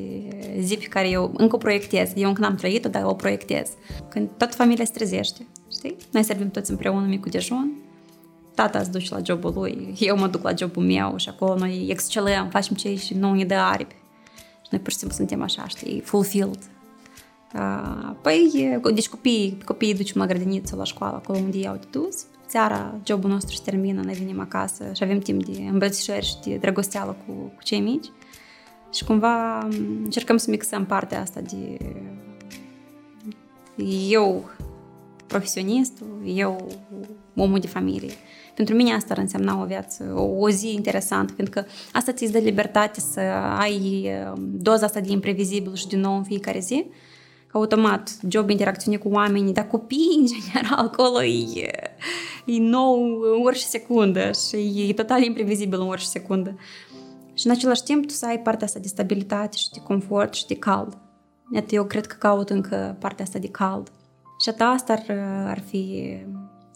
zi 0.61 0.77
pe 0.77 0.85
care 0.85 1.09
eu 1.09 1.33
încă 1.37 1.55
o 1.55 1.59
proiectez. 1.59 2.11
Eu 2.17 2.29
încă 2.29 2.41
n-am 2.41 2.55
trăit-o, 2.55 2.89
dar 2.89 3.05
o 3.05 3.15
proiectez. 3.15 3.71
Când 4.09 4.29
toată 4.37 4.57
familia 4.57 4.85
se 4.85 4.93
trezește, 4.93 5.47
știi? 5.73 5.97
Noi 6.11 6.23
servim 6.23 6.51
toți 6.51 6.71
împreună 6.71 7.07
micul 7.07 7.31
dejun. 7.31 7.73
Tata 8.55 8.79
îți 8.79 8.91
duce 8.91 9.15
la 9.15 9.21
jobul 9.25 9.53
lui, 9.55 9.95
eu 9.99 10.17
mă 10.17 10.27
duc 10.27 10.43
la 10.43 10.55
jobul 10.57 10.83
meu 10.83 11.17
și 11.17 11.29
acolo 11.29 11.59
noi 11.59 11.87
excelăm, 11.89 12.49
facem 12.49 12.77
ce 12.77 12.95
și 12.95 13.15
nu 13.15 13.35
ne 13.35 13.45
dă 13.45 13.55
aripi. 13.55 13.95
Și 14.63 14.69
noi 14.71 14.81
pur 14.81 14.93
și 14.93 14.99
simplu 14.99 15.17
suntem 15.17 15.43
așa, 15.43 15.67
știi, 15.69 16.01
fulfilled. 16.01 16.59
Păi, 18.21 18.79
deci 18.95 19.09
copiii, 19.09 19.59
copiii 19.65 19.95
ducem 19.95 20.21
la 20.21 20.27
grădiniță, 20.27 20.77
la 20.77 20.85
școală, 20.85 21.17
acolo 21.17 21.39
unde 21.39 21.59
i-au 21.59 21.75
de 21.75 21.87
dus. 21.91 22.25
Seara 22.47 22.95
jobul 23.07 23.31
nostru 23.31 23.55
se 23.55 23.63
termină, 23.65 24.03
noi 24.03 24.15
venim 24.15 24.41
acasă 24.41 24.85
și 24.95 25.03
avem 25.03 25.19
timp 25.19 25.45
de 25.45 25.63
îmbrățișări 25.71 26.27
și 26.27 26.35
de 26.45 26.57
dragosteală 26.57 27.17
cu, 27.27 27.33
cu 27.33 27.63
cei 27.63 27.81
mici. 27.81 28.07
Și 28.93 29.05
cumva 29.05 29.59
încercăm 30.05 30.37
să 30.37 30.51
mixăm 30.51 30.85
partea 30.85 31.21
asta 31.21 31.41
de 31.41 31.79
eu 34.09 34.51
profesionistul, 35.27 36.23
eu 36.25 36.69
omul 37.37 37.59
de 37.59 37.67
familie. 37.67 38.13
Pentru 38.55 38.75
mine 38.75 38.93
asta 38.93 39.13
ar 39.13 39.19
însemna 39.19 39.63
o 39.63 39.65
viață, 39.65 40.13
o, 40.17 40.23
o 40.23 40.51
zi 40.51 40.73
interesantă, 40.73 41.33
pentru 41.33 41.61
că 41.61 41.67
asta 41.93 42.13
ți 42.13 42.33
dă 42.33 42.39
libertate 42.39 43.01
să 43.01 43.21
ai 43.59 44.11
doza 44.39 44.87
asta 44.87 45.01
de 45.01 45.11
imprevizibil 45.11 45.75
și 45.75 45.87
din 45.87 46.01
nou 46.01 46.17
în 46.17 46.25
fiecare 46.25 46.59
zi 46.59 46.85
automat, 47.59 48.17
job, 48.29 48.51
interacțiune 48.51 48.97
cu 48.97 49.09
oamenii, 49.09 49.53
dar 49.53 49.67
copiii, 49.67 50.19
în 50.19 50.27
general, 50.27 50.79
acolo 50.89 51.23
e, 51.23 51.71
e 52.45 52.59
nou 52.59 53.03
în 53.21 53.45
orice 53.45 53.65
secundă 53.65 54.31
și 54.33 54.87
e 54.89 54.93
total 54.93 55.23
imprevizibil 55.23 55.81
în 55.81 55.89
orice 55.89 56.07
secundă. 56.07 56.57
Și 57.35 57.47
în 57.47 57.53
același 57.53 57.83
timp 57.83 58.07
tu 58.07 58.13
să 58.13 58.27
ai 58.27 58.39
partea 58.39 58.67
asta 58.67 58.79
de 58.79 58.89
stabilitate 58.89 59.57
și 59.57 59.71
de 59.71 59.81
confort 59.81 60.35
și 60.35 60.47
de 60.47 60.55
cald. 60.55 60.99
Iată, 61.55 61.75
eu 61.75 61.85
cred 61.85 62.07
că 62.07 62.17
caut 62.19 62.51
încă 62.51 62.97
partea 62.99 63.25
asta 63.25 63.39
de 63.39 63.49
cald. 63.49 63.93
Și 64.41 64.49
atât 64.49 64.61
asta 64.61 64.93
ar, 64.93 65.19
ar, 65.47 65.61
fi, 65.61 66.15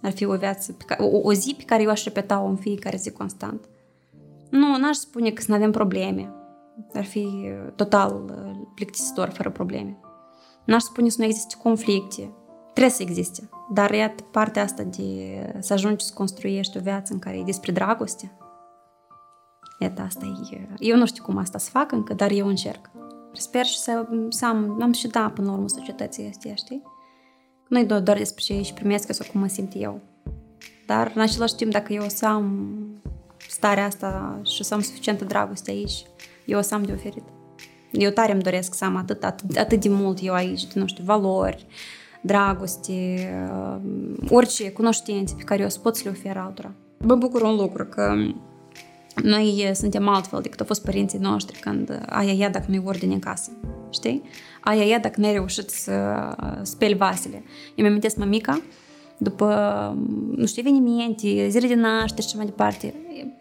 ar 0.02 0.12
fi 0.12 0.24
o 0.24 0.36
viață, 0.36 0.76
o, 0.98 1.18
o 1.22 1.32
zi 1.32 1.54
pe 1.56 1.64
care 1.64 1.82
eu 1.82 1.90
aș 1.90 2.04
repeta-o 2.04 2.46
în 2.46 2.56
fiecare 2.56 2.96
zi 2.96 3.10
constant. 3.10 3.68
Nu, 4.50 4.76
n-aș 4.76 4.96
spune 4.96 5.30
că 5.30 5.42
să 5.42 5.46
nu 5.50 5.56
avem 5.56 5.70
probleme. 5.70 6.32
Ar 6.94 7.04
fi 7.04 7.28
total 7.76 8.24
plictisitor 8.74 9.28
fără 9.28 9.50
probleme. 9.50 9.98
N-aș 10.68 10.82
spune 10.82 11.08
să 11.08 11.16
nu 11.18 11.24
existe 11.24 11.54
conflicte. 11.62 12.30
Trebuie 12.72 12.94
să 12.94 13.02
existe. 13.02 13.48
Dar 13.72 13.90
iată 13.90 14.22
partea 14.22 14.62
asta 14.62 14.82
de 14.82 15.56
să 15.58 15.72
ajungi 15.72 16.04
să 16.04 16.12
construiești 16.14 16.76
o 16.76 16.80
viață 16.80 17.12
în 17.12 17.18
care 17.18 17.38
e 17.38 17.42
despre 17.42 17.72
dragoste. 17.72 18.32
Iată, 19.78 20.02
asta 20.02 20.38
e... 20.50 20.68
Eu 20.78 20.96
nu 20.96 21.06
știu 21.06 21.22
cum 21.22 21.36
asta 21.36 21.58
să 21.58 21.70
fac 21.70 21.92
încă, 21.92 22.14
dar 22.14 22.30
eu 22.30 22.46
încerc. 22.46 22.90
Sper 23.32 23.64
și 23.64 23.78
să, 23.78 24.08
să 24.28 24.46
am, 24.46 24.82
am 24.82 24.92
și 24.92 25.06
da 25.06 25.30
până 25.34 25.46
la 25.46 25.52
urmă 25.52 25.68
societății 25.68 26.28
astea, 26.28 26.54
știi? 26.54 26.82
Nu-i 27.68 27.84
doar, 27.84 28.00
doar 28.00 28.16
despre 28.16 28.42
ce 28.42 28.54
își 28.54 28.74
primesc 28.74 29.12
sau 29.12 29.26
cum 29.30 29.40
mă 29.40 29.48
simt 29.48 29.72
eu. 29.74 30.00
Dar 30.86 31.12
în 31.14 31.20
același 31.20 31.54
timp, 31.54 31.72
dacă 31.72 31.92
eu 31.92 32.04
o 32.04 32.08
să 32.08 32.26
am 32.26 32.76
starea 33.48 33.84
asta 33.84 34.40
și 34.44 34.60
o 34.60 34.64
să 34.64 34.74
am 34.74 34.80
suficientă 34.80 35.24
dragoste 35.24 35.70
aici, 35.70 36.06
eu 36.46 36.58
o 36.58 36.62
să 36.62 36.74
am 36.74 36.82
de 36.82 36.92
oferit. 36.92 37.24
Eu 37.90 38.10
tare 38.10 38.32
îmi 38.32 38.42
doresc 38.42 38.74
să 38.74 38.84
am 38.84 38.96
atât, 38.96 39.24
atât, 39.24 39.56
atât 39.56 39.80
de 39.80 39.88
mult 39.88 40.18
eu 40.22 40.34
aici, 40.34 40.66
de, 40.66 40.80
nu 40.80 40.86
știu, 40.86 41.04
valori, 41.04 41.66
dragoste, 42.20 43.28
uh, 43.52 43.80
orice 44.30 44.70
cunoștințe 44.70 45.34
pe 45.36 45.42
care 45.42 45.62
eu 45.62 45.68
să 45.68 45.78
pot 45.78 45.96
să 45.96 46.02
le 46.04 46.10
ofer 46.10 46.36
altora. 46.36 46.72
Mă 46.98 47.14
bucur 47.14 47.42
un 47.42 47.56
lucru, 47.56 47.84
că 47.84 48.14
noi 49.22 49.70
suntem 49.74 50.08
altfel 50.08 50.40
decât 50.42 50.60
au 50.60 50.66
fost 50.66 50.84
părinții 50.84 51.18
noștri 51.18 51.58
când 51.58 52.02
aia 52.06 52.32
ia 52.32 52.48
dacă 52.48 52.64
nu-i 52.68 52.82
ordine 52.84 53.12
în 53.12 53.18
casă, 53.18 53.50
știi? 53.90 54.22
Aia 54.60 54.84
ia 54.84 54.98
dacă 54.98 55.20
n-ai 55.20 55.32
reușit 55.32 55.70
să 55.70 55.92
speli 56.62 56.94
vasele. 56.94 57.42
Eu 57.74 57.84
mi-amintesc 57.84 58.16
mămica, 58.16 58.62
după, 59.18 59.46
nu 60.36 60.46
știu, 60.46 60.62
evenimente, 60.66 61.48
zile 61.48 61.66
de 61.66 61.74
naștere 61.74 62.26
și 62.26 62.36
mai 62.36 62.44
departe, 62.44 62.94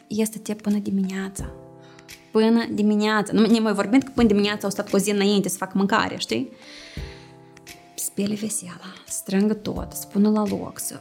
este 0.08 0.54
până 0.54 0.78
dimineața 0.78 1.54
până 2.32 2.66
dimineața. 2.72 3.34
Nu 3.34 3.46
ne 3.46 3.60
mai 3.60 3.74
vorbind 3.74 4.04
că 4.04 4.12
până 4.16 4.28
dimineața 4.28 4.60
au 4.64 4.70
stat 4.70 4.90
cu 4.90 4.96
o 4.96 5.00
zi 5.00 5.12
înainte 5.12 5.50
să 5.50 5.58
facă 5.58 5.74
mâncare, 5.76 6.16
știi? 6.18 6.52
Spele 7.96 8.34
vesela, 8.34 8.94
strângă 9.06 9.54
tot, 9.54 9.92
să 9.94 10.08
pună 10.12 10.30
la 10.30 10.44
loc, 10.50 10.80
să... 10.80 11.00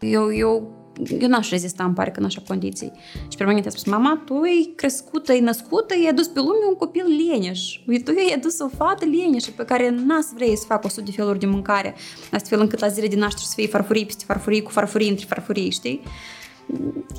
Eu, 0.00 0.34
eu 0.34 0.78
eu 1.20 1.28
n-aș 1.28 1.50
rezista, 1.50 1.84
îmi 1.84 1.94
pare 1.94 2.10
că 2.10 2.18
în 2.18 2.24
așa 2.24 2.42
condiții. 2.46 2.92
Și 3.28 3.36
pe 3.36 3.44
mine 3.44 3.62
a 3.66 3.70
spus, 3.70 3.84
mama, 3.84 4.22
tu 4.24 4.34
e 4.34 4.72
crescută, 4.74 5.32
e 5.32 5.40
născută, 5.40 5.94
e 5.94 6.08
adus 6.08 6.26
pe 6.26 6.38
lume 6.38 6.66
un 6.68 6.74
copil 6.74 7.04
leneș. 7.04 7.80
Tu 8.04 8.10
e 8.10 8.34
adus 8.34 8.58
o 8.58 8.68
fată 8.76 9.04
leneșă 9.04 9.50
pe 9.56 9.64
care 9.64 9.90
n-ați 9.90 10.34
vrei 10.34 10.56
să 10.56 10.64
facă 10.66 10.86
o 10.86 10.88
sută 10.88 11.02
de 11.02 11.10
feluri 11.10 11.38
de 11.38 11.46
mâncare, 11.46 11.94
astfel 12.32 12.60
încât 12.60 12.78
la 12.78 12.88
zile 12.88 13.06
din 13.06 13.18
naștere 13.18 13.46
să 13.46 13.52
fie 13.56 13.66
farfurii 13.66 14.06
peste 14.06 14.24
farfurii, 14.26 14.62
cu 14.62 14.70
farfurii 14.70 15.08
între 15.08 15.26
farfurii, 15.28 15.70
știi? 15.70 16.00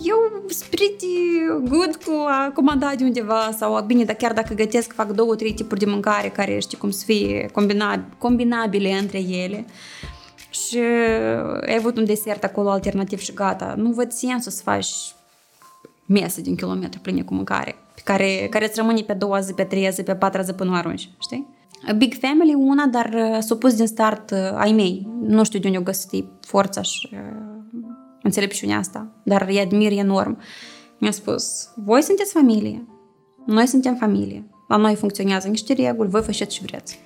Eu 0.03 0.43
sunt 0.47 0.69
pretty 0.69 1.07
good 1.69 1.95
cu 1.95 2.11
a 2.27 2.51
comanda 2.53 2.93
de 2.97 3.03
undeva 3.03 3.51
sau 3.57 3.83
bine, 3.83 4.03
dar 4.03 4.15
chiar 4.15 4.33
dacă 4.33 4.53
gătesc, 4.53 4.93
fac 4.93 5.11
două, 5.11 5.35
trei 5.35 5.53
tipuri 5.53 5.79
de 5.79 5.85
mâncare 5.85 6.27
care 6.27 6.59
știi 6.59 6.77
cum 6.77 6.89
să 6.89 7.03
fie 7.05 7.49
combinabile 8.17 8.91
între 8.91 9.19
ele 9.19 9.65
și 10.49 10.77
ai 11.67 11.75
avut 11.77 11.97
un 11.97 12.05
desert 12.05 12.43
acolo 12.43 12.69
alternativ 12.69 13.19
și 13.19 13.33
gata. 13.33 13.73
Nu 13.77 13.91
văd 13.91 14.11
sensul 14.11 14.51
să 14.51 14.61
faci 14.63 14.89
mese 16.05 16.41
din 16.41 16.55
kilometri 16.55 16.99
pline 16.99 17.21
cu 17.21 17.33
mâncare, 17.33 17.75
pe 17.95 18.01
care, 18.03 18.47
care 18.49 18.65
îți 18.65 18.75
rămâne 18.75 19.01
pe 19.01 19.13
doua 19.13 19.39
zi, 19.39 19.53
pe 19.53 19.63
treia 19.63 19.89
zi, 19.89 20.03
pe 20.03 20.15
patra 20.15 20.41
zi 20.41 20.53
până 20.53 20.77
arunci, 20.77 21.09
știi? 21.21 21.57
Big 21.97 22.13
Family 22.21 22.53
una, 22.53 22.85
dar 22.85 23.37
s-a 23.39 23.55
pus 23.55 23.75
din 23.75 23.87
start 23.87 24.31
ai 24.55 24.71
mei. 24.71 25.07
Nu 25.21 25.43
știu 25.43 25.59
de 25.59 25.67
unde 25.67 25.79
o 25.79 25.81
găsit 25.81 26.25
forța 26.41 26.81
și 26.81 27.09
înțelepciunea 28.23 28.77
asta, 28.77 29.07
dar 29.23 29.45
îi 29.47 29.59
admir 29.59 29.91
enorm. 29.91 30.37
Mi-a 30.97 31.11
spus, 31.11 31.69
voi 31.75 32.01
sunteți 32.01 32.31
familie, 32.31 32.87
noi 33.45 33.65
suntem 33.65 33.95
familie, 33.95 34.43
la 34.67 34.75
noi 34.75 34.95
funcționează 34.95 35.47
niște 35.47 35.73
reguli, 35.73 36.09
voi 36.09 36.21
faceți 36.21 36.55
ce 36.55 36.61
vreți. 36.63 36.99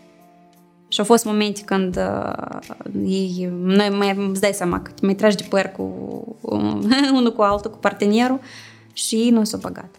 Și 0.88 1.00
au 1.00 1.06
fost 1.06 1.26
momente 1.26 1.62
când 1.62 1.98
uh, 1.98 2.60
ei, 3.06 3.50
noi 3.64 3.90
mai 3.90 4.28
îți 4.30 4.42
dai 4.42 4.54
seama 4.54 4.82
că 4.82 4.92
te 4.92 5.06
mai 5.06 5.16
tragi 5.16 5.36
de 5.36 5.46
păr 5.50 5.66
cu 5.66 5.84
um, 6.42 6.92
unul 7.18 7.34
cu 7.34 7.42
altul, 7.42 7.72
cu 7.72 7.78
partenerul 7.78 8.40
și 8.94 9.16
ei 9.16 9.30
nu 9.30 9.44
s-au 9.44 9.60
băgat. 9.60 9.96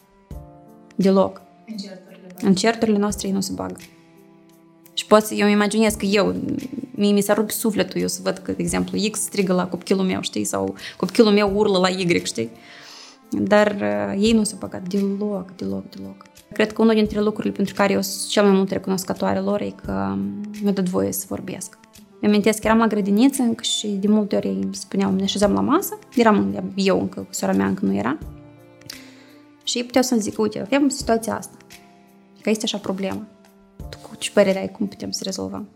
Deloc. 0.95 1.43
În 1.67 1.77
certurile, 1.77 2.35
în 2.41 2.55
certurile 2.55 2.99
noastre 2.99 3.29
ei 3.29 3.35
nu 3.35 3.41
se 3.41 3.53
bagă. 3.55 3.77
Și 4.95 5.07
poți, 5.07 5.35
eu 5.39 5.45
îmi 5.45 5.55
imaginez 5.55 5.95
că 5.95 6.05
eu, 6.05 6.35
mie 6.97 7.13
mi 7.13 7.21
s-a 7.21 7.35
rupt 7.35 7.53
sufletul 7.53 8.01
eu 8.01 8.07
să 8.07 8.21
văd 8.23 8.39
că, 8.39 8.53
de 8.53 8.63
exemplu, 8.63 8.99
X 9.11 9.21
strigă 9.21 9.53
la 9.53 9.67
copilul 9.67 10.05
meu, 10.05 10.21
știi, 10.21 10.45
sau 10.45 10.75
copilul 10.97 11.33
meu 11.33 11.53
urlă 11.55 11.79
la 11.79 11.89
Y, 11.89 12.25
știi? 12.25 12.51
Dar 13.31 13.77
uh, 13.81 14.23
ei 14.23 14.33
nu 14.33 14.45
s-au 14.45 14.59
băgat 14.61 14.89
deloc, 14.89 15.57
deloc, 15.57 15.89
deloc. 15.89 16.25
Cred 16.53 16.73
că 16.73 16.83
unul 16.83 16.95
dintre 16.95 17.21
lucrurile 17.21 17.55
pentru 17.55 17.75
care 17.75 17.93
eu 17.93 18.03
sunt 18.03 18.31
cel 18.31 18.45
mai 18.45 18.53
mult 18.53 18.71
recunoscătoare 18.71 19.39
lor 19.39 19.61
e 19.61 19.75
că 19.85 20.17
mi-a 20.63 20.73
dat 20.73 20.89
voie 20.89 21.13
să 21.13 21.25
vorbesc. 21.29 21.79
Îmi 22.21 22.33
amintesc 22.33 22.59
că 22.61 22.67
eram 22.67 22.79
la 22.79 22.87
grădiniță 22.87 23.43
încă 23.43 23.63
și 23.63 23.87
de 23.87 24.09
multe 24.09 24.37
ori 24.37 24.49
îmi 24.49 24.75
spuneau, 24.75 25.15
ne 25.15 25.23
așezam 25.23 25.53
la 25.53 25.61
masă, 25.61 25.99
eram 26.15 26.73
eu 26.75 27.01
încă, 27.01 27.21
cu 27.21 27.35
sora 27.35 27.53
mea 27.53 27.67
încă 27.67 27.85
nu 27.85 27.95
era. 27.95 28.19
Și 29.65 29.79
ei 29.79 29.85
puteau 29.85 30.05
să-mi 30.05 30.21
zică, 30.21 30.43
uite, 30.43 30.61
avem 30.61 30.89
situația 30.89 31.37
asta, 31.37 31.57
că 32.41 32.51
este 32.51 32.65
așa 32.65 32.79
problemă. 32.79 33.27
Tu 33.91 33.99
cu 33.99 34.17
ce 34.19 34.31
părere 34.31 34.59
ai, 34.59 34.71
cum 34.71 34.87
putem 34.87 35.11
să 35.11 35.21
rezolvăm? 35.25 35.69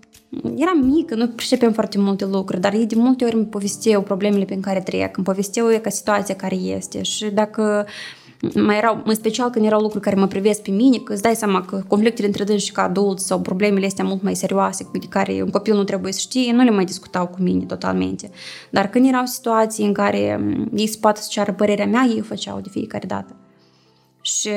Eram 0.56 0.78
mică, 0.84 1.14
nu 1.14 1.28
pricepem 1.28 1.72
foarte 1.72 1.98
multe 1.98 2.24
lucruri, 2.24 2.60
dar 2.60 2.72
ei 2.74 2.86
de 2.86 2.94
multe 2.98 3.24
ori 3.24 3.34
îmi 3.34 3.46
povesteau 3.46 4.02
problemele 4.02 4.44
pe 4.44 4.58
care 4.60 4.80
trec, 4.80 5.16
îmi 5.16 5.26
povesteau 5.26 5.66
ca 5.82 5.90
situația 5.90 6.34
care 6.34 6.54
este 6.54 7.02
și 7.02 7.30
dacă 7.30 7.86
mai 8.54 8.76
erau, 8.76 9.02
în 9.04 9.14
special 9.14 9.50
când 9.50 9.64
erau 9.64 9.80
lucruri 9.80 10.04
care 10.04 10.16
mă 10.16 10.26
privesc 10.26 10.62
pe 10.62 10.70
mine, 10.70 10.98
că 10.98 11.12
îți 11.12 11.22
dai 11.22 11.34
seama 11.34 11.64
că 11.64 11.82
conflictele 11.88 12.26
între 12.26 12.44
dânsi 12.44 12.64
și 12.64 12.72
ca 12.72 12.82
adulți 12.82 13.26
sau 13.26 13.40
problemele 13.40 13.86
astea 13.86 14.04
mult 14.04 14.22
mai 14.22 14.34
serioase, 14.34 14.88
de 14.92 15.06
care 15.08 15.42
un 15.42 15.50
copil 15.50 15.74
nu 15.74 15.84
trebuie 15.84 16.12
să 16.12 16.18
știe, 16.18 16.52
nu 16.52 16.62
le 16.62 16.70
mai 16.70 16.84
discutau 16.84 17.26
cu 17.26 17.42
mine 17.42 17.64
totalmente. 17.64 18.30
Dar 18.70 18.88
când 18.88 19.08
erau 19.08 19.24
situații 19.24 19.86
în 19.86 19.92
care 19.92 20.40
ei 20.74 20.86
se 20.86 20.98
poate 21.00 21.20
să 21.20 21.26
ceară 21.30 21.52
părerea 21.52 21.86
mea, 21.86 22.06
ei 22.08 22.20
o 22.20 22.24
făceau 22.24 22.60
de 22.60 22.68
fiecare 22.68 23.06
dată. 23.06 23.36
Și 24.20 24.50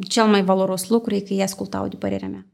cel 0.00 0.24
mai 0.24 0.44
valoros 0.44 0.88
lucru 0.88 1.14
e 1.14 1.20
că 1.20 1.32
ei 1.32 1.42
ascultau 1.42 1.88
de 1.88 1.96
părerea 1.96 2.28
mea. 2.28 2.46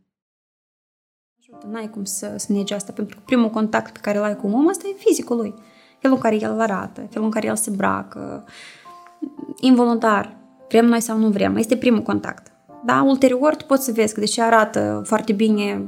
N-ai 1.70 1.90
cum 1.90 2.04
să, 2.04 2.34
să 2.36 2.52
negi 2.52 2.74
asta, 2.74 2.92
pentru 2.92 3.16
că 3.16 3.22
primul 3.24 3.50
contact 3.50 3.92
pe 3.92 3.98
care 4.02 4.18
îl 4.18 4.24
ai 4.24 4.36
cu 4.36 4.46
omul 4.46 4.68
ăsta 4.68 4.88
e 4.88 4.94
fizicul 4.98 5.36
lui. 5.36 5.54
Felul 5.98 6.16
în 6.16 6.22
care 6.22 6.40
el 6.40 6.60
arată, 6.60 7.06
felul 7.10 7.24
în 7.24 7.32
care 7.32 7.46
el 7.46 7.56
se 7.56 7.70
bracă, 7.70 8.44
involuntar, 9.60 10.36
vrem 10.68 10.86
noi 10.86 11.00
sau 11.00 11.18
nu 11.18 11.28
vrem, 11.28 11.56
este 11.56 11.76
primul 11.76 12.02
contact. 12.02 12.52
Da, 12.84 13.02
ulterior 13.02 13.56
tu 13.56 13.64
poți 13.64 13.84
să 13.84 13.92
vezi 13.92 14.14
că 14.14 14.20
deși 14.20 14.40
arată 14.40 15.02
foarte 15.06 15.32
bine, 15.32 15.84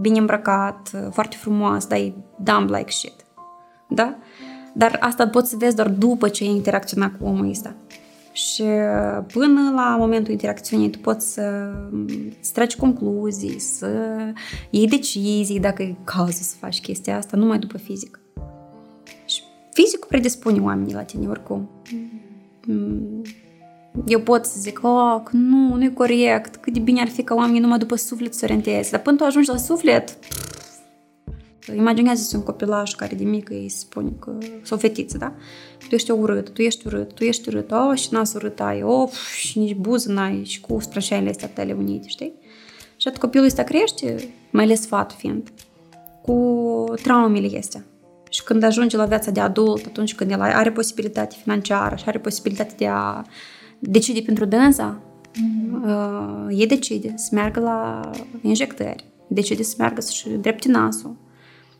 bine 0.00 0.18
îmbrăcat, 0.18 0.90
foarte 1.10 1.36
frumos, 1.36 1.86
dar 1.86 1.98
e 1.98 2.12
dumb 2.36 2.68
like 2.68 2.90
shit. 2.90 3.24
Da? 3.88 4.14
Dar 4.74 4.96
asta 5.00 5.28
poți 5.28 5.50
să 5.50 5.56
vezi 5.58 5.76
doar 5.76 5.88
după 5.88 6.28
ce 6.28 6.44
ai 6.44 6.50
interacționat 6.50 7.10
cu 7.18 7.26
omul 7.26 7.48
ăsta. 7.50 7.74
Și 8.38 8.62
până 9.32 9.72
la 9.74 9.96
momentul 9.98 10.32
interacțiunii 10.32 10.90
tu 10.90 10.98
poți 10.98 11.32
să, 11.32 11.72
să 12.40 12.50
tragi 12.52 12.76
concluzii, 12.76 13.58
să 13.58 13.88
iei 14.70 14.86
decizii 14.86 15.60
dacă 15.60 15.82
e 15.82 15.96
cazul 16.04 16.32
să 16.32 16.54
faci 16.58 16.80
chestia 16.80 17.16
asta, 17.16 17.36
numai 17.36 17.58
după 17.58 17.78
fizic. 17.78 18.20
Și 19.26 19.42
fizicul 19.72 20.08
predispune 20.08 20.60
oamenii 20.60 20.94
la 20.94 21.02
tine 21.02 21.28
oricum. 21.28 21.70
Mm. 22.66 23.22
Eu 24.06 24.20
pot 24.20 24.44
să 24.44 24.60
zic, 24.60 24.80
oh, 24.82 25.20
nu, 25.32 25.74
nu 25.74 25.84
e 25.84 25.88
corect, 25.88 26.56
cât 26.56 26.72
de 26.72 26.80
bine 26.80 27.00
ar 27.00 27.08
fi 27.08 27.22
ca 27.22 27.34
oamenii 27.34 27.60
numai 27.60 27.78
după 27.78 27.96
suflet 27.96 28.34
să 28.34 28.40
orienteze. 28.44 28.90
Dar 28.90 29.00
până 29.00 29.16
tu 29.16 29.24
ajungi 29.24 29.48
la 29.48 29.56
suflet, 29.56 30.18
imaginează-ți 31.76 32.34
un 32.34 32.42
copilaș 32.42 32.94
care 32.94 33.16
de 33.16 33.24
mică 33.24 33.54
îi 33.54 33.68
spune 33.68 34.12
că, 34.18 34.38
sau 34.62 34.76
o 34.76 34.80
fetiță, 34.80 35.18
da? 35.18 35.32
Tu 35.88 35.94
ești 35.94 36.10
urât, 36.10 36.50
tu 36.50 36.62
ești 36.62 36.86
urât, 36.86 37.12
tu 37.12 37.24
ești 37.24 37.48
urât, 37.48 37.70
oh, 37.70 37.98
și 37.98 38.08
nas 38.10 38.34
urât 38.34 38.60
ai, 38.60 38.82
oh, 38.82 39.10
și 39.40 39.58
nici 39.58 39.74
buză 39.74 40.12
n-ai, 40.12 40.44
și 40.44 40.60
cu 40.60 40.80
sprășenile 40.80 41.30
astea 41.30 41.48
tale 41.48 41.72
unite, 41.72 42.08
știi? 42.08 42.32
Și 42.96 43.08
atunci 43.08 43.22
copilul 43.22 43.46
ăsta 43.46 43.62
crește, 43.62 44.28
mai 44.50 44.64
ales 44.64 44.86
fată 44.86 45.14
fiind, 45.18 45.52
cu 46.22 46.84
traumele 47.02 47.58
astea. 47.58 47.84
Și 48.30 48.42
când 48.42 48.62
ajunge 48.62 48.96
la 48.96 49.04
viața 49.04 49.30
de 49.30 49.40
adult, 49.40 49.86
atunci 49.86 50.14
când 50.14 50.30
el 50.30 50.40
are 50.40 50.72
posibilitate 50.72 51.36
financiară 51.42 51.96
și 51.96 52.04
are 52.06 52.18
posibilitate 52.18 52.74
de 52.76 52.86
a 52.86 53.22
decide 53.78 54.20
pentru 54.20 54.44
dânsa, 54.44 55.00
mm-hmm. 55.30 56.48
uh, 56.48 56.60
e 56.62 56.66
decide 56.66 57.12
să 57.16 57.28
meargă 57.32 57.60
la 57.60 58.10
injectări, 58.42 59.04
decide 59.28 59.62
să 59.62 59.74
meargă 59.78 60.00
să-și 60.00 60.28
drepte 60.28 60.68
nasul, 60.68 61.16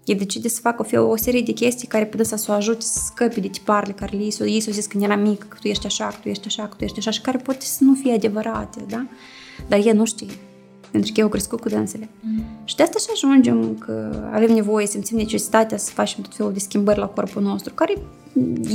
e 0.09 0.15
decide 0.15 0.49
să 0.49 0.61
facă 0.61 0.83
o, 0.83 0.85
fel, 0.85 1.01
o 1.01 1.17
serie 1.17 1.41
de 1.41 1.53
chestii 1.53 1.89
care 1.89 2.05
pe 2.05 2.25
să 2.25 2.47
o 2.49 2.53
ajute 2.53 2.81
să 2.81 3.01
scăpe 3.05 3.41
de 3.41 3.49
tiparele 3.49 3.93
care 3.93 4.17
ei 4.17 4.31
s-au 4.31 4.47
ei 4.47 4.61
s-o 4.61 4.71
zis 4.71 4.87
când 4.87 5.03
era 5.03 5.17
mic, 5.17 5.49
că 5.49 5.57
tu 5.61 5.69
ești 5.69 5.87
așa, 5.87 6.07
că 6.07 6.17
tu 6.23 6.29
ești 6.29 6.47
așa, 6.47 6.63
că 6.63 6.75
tu 6.77 6.85
ești 6.85 6.99
așa 6.99 7.11
și 7.11 7.21
care 7.21 7.39
poate 7.39 7.65
să 7.65 7.85
nu 7.85 7.95
fie 7.95 8.13
adevărate, 8.13 8.85
da? 8.89 9.07
Dar 9.69 9.87
el 9.87 9.95
nu 9.97 10.05
știe 10.05 10.27
pentru 10.91 11.13
că 11.13 11.21
eu 11.21 11.25
au 11.25 11.31
crescut 11.31 11.61
cu 11.61 11.69
dânsele. 11.69 12.09
Mm. 12.21 12.45
Și 12.65 12.77
de 12.77 12.83
asta 12.83 12.99
și 12.99 13.07
ajungem 13.13 13.75
că 13.79 14.29
avem 14.33 14.53
nevoie, 14.55 14.87
simțim 14.87 15.17
necesitatea 15.17 15.77
să 15.77 15.91
facem 15.91 16.23
tot 16.23 16.35
felul 16.35 16.53
de 16.53 16.59
schimbări 16.59 16.99
la 16.99 17.07
corpul 17.07 17.43
nostru, 17.43 17.75
care 17.75 17.95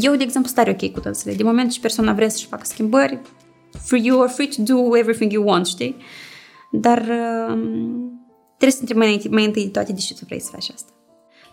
eu, 0.01 0.15
de 0.15 0.23
exemplu, 0.23 0.49
stare 0.49 0.77
ok 0.81 0.91
cu 0.91 0.99
dânsele. 0.99 1.35
De 1.35 1.43
moment 1.43 1.71
ce 1.71 1.79
persoana 1.79 2.13
vrea 2.13 2.29
să-și 2.29 2.47
facă 2.47 2.63
schimbări, 2.65 3.19
for 3.71 3.97
you 3.97 4.21
are 4.21 4.31
free 4.31 4.47
to 4.47 4.61
do 4.73 4.97
everything 4.97 5.31
you 5.31 5.47
want, 5.47 5.65
știi? 5.65 5.95
Dar 6.71 6.99
um, 7.49 8.21
trebuie 8.57 8.71
să 8.71 8.77
întrebi 8.79 8.99
mai, 8.99 9.27
mai 9.29 9.45
întâi 9.45 9.63
de 9.63 9.69
toate 9.69 9.91
de 9.91 9.99
ce 9.99 10.13
tu 10.13 10.25
vrei 10.25 10.41
să 10.41 10.49
faci 10.51 10.69
asta. 10.73 10.91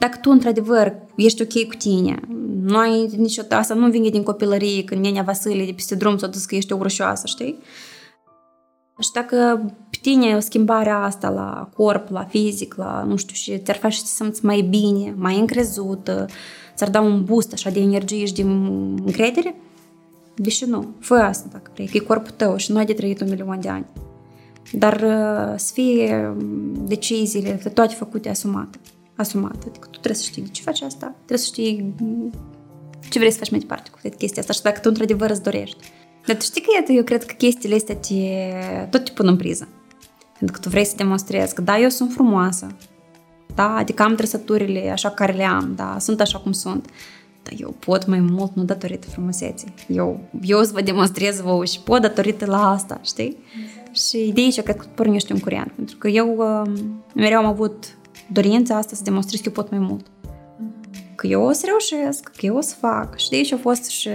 Dacă 0.01 0.19
tu, 0.21 0.31
într-adevăr, 0.31 0.95
ești 1.17 1.43
ok 1.43 1.69
cu 1.69 1.77
tine, 1.79 2.21
nu 2.63 2.77
ai 2.77 3.11
niciodată, 3.17 3.55
asta 3.55 3.75
nu 3.75 3.91
vine 3.91 4.09
din 4.09 4.23
copilărie, 4.23 4.85
când 4.85 5.05
nenea 5.05 5.23
Vasile 5.23 5.65
de 5.65 5.73
peste 5.73 5.95
drum 5.95 6.17
ți-a 6.17 6.29
dus 6.29 6.45
că 6.45 6.55
ești 6.55 6.73
o 6.73 6.77
urășoasă, 6.77 7.27
știi? 7.27 7.59
Și 8.99 9.11
dacă 9.13 9.61
pe 9.91 9.99
tine 10.03 10.41
schimbarea 10.41 10.99
asta 10.99 11.31
la 11.31 11.71
corp, 11.77 12.09
la 12.09 12.25
fizic, 12.25 12.75
la, 12.75 13.03
nu 13.03 13.17
știu, 13.17 13.35
și 13.35 13.59
ți-ar 13.59 13.77
face 13.77 13.97
să 13.97 14.03
te 14.03 14.09
simți 14.09 14.45
mai 14.45 14.61
bine, 14.61 15.15
mai 15.17 15.39
încrezută, 15.39 16.27
ți-ar 16.77 16.91
da 16.91 17.01
un 17.01 17.25
boost 17.25 17.53
așa 17.53 17.71
de 17.71 17.81
energie 17.81 18.25
și 18.25 18.35
de 18.35 18.43
încredere, 18.43 19.55
deși 20.35 20.65
nu, 20.65 20.95
fă 20.99 21.15
asta 21.15 21.49
dacă 21.53 21.71
vrei, 21.75 21.87
că 21.87 21.97
e 21.97 22.01
corpul 22.01 22.35
tău 22.37 22.57
și 22.57 22.73
nu 22.73 22.79
ai 22.79 22.87
de 22.87 22.93
trăit 22.93 23.21
un 23.21 23.29
milion 23.29 23.61
de 23.61 23.69
ani. 23.69 23.87
Dar 24.73 24.95
uh, 24.95 25.55
să 25.57 25.73
fie 25.73 26.37
deciziile 26.87 27.61
toate 27.75 27.95
făcute 27.95 28.29
asumate. 28.29 28.79
Asumate. 29.21 29.67
Adică 29.69 29.87
tu 29.87 29.99
trebuie 29.99 30.15
să 30.23 30.29
știi 30.29 30.43
de 30.43 30.49
ce 30.49 30.63
faci 30.63 30.81
asta, 30.81 31.15
trebuie 31.17 31.39
să 31.39 31.45
știi 31.45 31.95
ce 33.11 33.19
vrei 33.19 33.31
să 33.31 33.39
faci 33.39 33.51
mai 33.51 33.61
departe 33.61 33.91
cu 33.91 33.99
chestia 34.19 34.43
asta 34.43 34.53
și 34.53 34.63
dacă 34.63 34.81
tu 34.81 34.89
într-adevăr 34.89 35.31
îți 35.31 35.43
dorești. 35.43 35.93
Dar 36.27 36.37
tu 36.37 36.43
știi 36.43 36.61
că 36.61 36.69
iată, 36.75 36.93
eu 36.93 37.03
cred 37.03 37.25
că 37.25 37.35
chestiile 37.35 37.75
astea 37.75 37.97
te, 37.97 38.17
tot 38.91 39.05
te 39.05 39.11
pun 39.15 39.27
în 39.27 39.37
priză. 39.37 39.69
Pentru 40.39 40.57
că 40.57 40.63
tu 40.63 40.69
vrei 40.69 40.85
să 40.85 40.95
demonstrezi 40.97 41.55
că 41.55 41.63
da, 41.63 41.79
eu 41.79 41.89
sunt 41.89 42.13
frumoasă, 42.13 42.67
da, 43.55 43.75
adică 43.77 44.03
am 44.03 44.15
trăsăturile 44.15 44.91
așa 44.91 45.11
care 45.11 45.33
le 45.33 45.45
am, 45.45 45.73
da, 45.77 45.97
sunt 45.99 46.21
așa 46.21 46.39
cum 46.39 46.53
sunt, 46.53 46.91
dar 47.43 47.53
eu 47.57 47.75
pot 47.79 48.07
mai 48.07 48.21
mult 48.21 48.55
nu 48.55 48.65
datorită 48.65 49.07
frumuseții. 49.11 49.75
Eu, 49.87 50.21
eu 50.43 50.63
să 50.63 50.73
vă 50.73 50.81
demonstrez 50.81 51.41
vouă 51.41 51.65
și 51.65 51.81
pot 51.81 52.01
datorită 52.01 52.47
la 52.47 52.71
asta, 52.71 53.01
știi? 53.05 53.37
Și 53.93 54.31
de 54.35 54.41
aici 54.41 54.61
cred 54.61 54.77
că 54.77 54.87
pornește 54.95 55.33
un 55.33 55.39
curent, 55.39 55.73
pentru 55.73 55.97
că 55.97 56.09
eu 56.09 56.35
uh, 56.37 56.73
mereu 57.15 57.39
am 57.39 57.47
avut 57.47 57.99
dorința 58.33 58.77
asta 58.77 58.97
să 58.97 59.03
demonstrez 59.03 59.41
că 59.41 59.47
eu 59.49 59.53
pot 59.53 59.71
mai 59.71 59.79
mult. 59.79 60.07
că 61.21 61.27
eu 61.27 61.43
o 61.43 61.53
să 61.53 61.67
reușesc, 61.67 62.31
că 62.37 62.47
eu 62.47 62.57
o 62.57 62.61
să 62.61 62.75
fac. 62.75 63.19
Și 63.19 63.29
de 63.29 63.37
aici 63.37 63.53
a 63.53 63.57
fost 63.57 63.89
și 63.89 64.09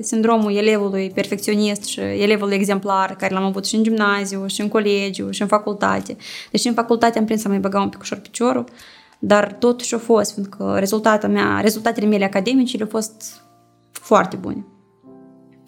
sindromul 0.00 0.56
elevului 0.56 1.10
perfecționist 1.10 1.84
și 1.84 2.00
elevul 2.00 2.50
exemplar, 2.50 3.16
care 3.16 3.34
l-am 3.34 3.44
avut 3.44 3.66
și 3.66 3.74
în 3.74 3.82
gimnaziu, 3.82 4.46
și 4.46 4.60
în 4.60 4.68
colegiu, 4.68 5.30
și 5.30 5.42
în 5.42 5.48
facultate. 5.48 6.16
Deci 6.50 6.64
în 6.64 6.74
facultate 6.74 7.18
am 7.18 7.24
prins 7.24 7.40
să 7.40 7.48
mai 7.48 7.58
băga 7.58 7.80
un 7.80 7.88
pic 7.88 8.00
ușor 8.00 8.18
piciorul, 8.18 8.64
dar 9.18 9.52
totuși 9.52 9.94
a 9.94 9.98
fost, 9.98 10.34
pentru 10.34 10.56
că 10.56 10.78
rezultatele, 10.78 11.32
mea, 11.32 11.60
rezultatele 11.60 12.06
mele 12.06 12.24
academice 12.24 12.82
au 12.82 12.88
fost 12.90 13.42
foarte 13.92 14.36
bune. 14.36 14.66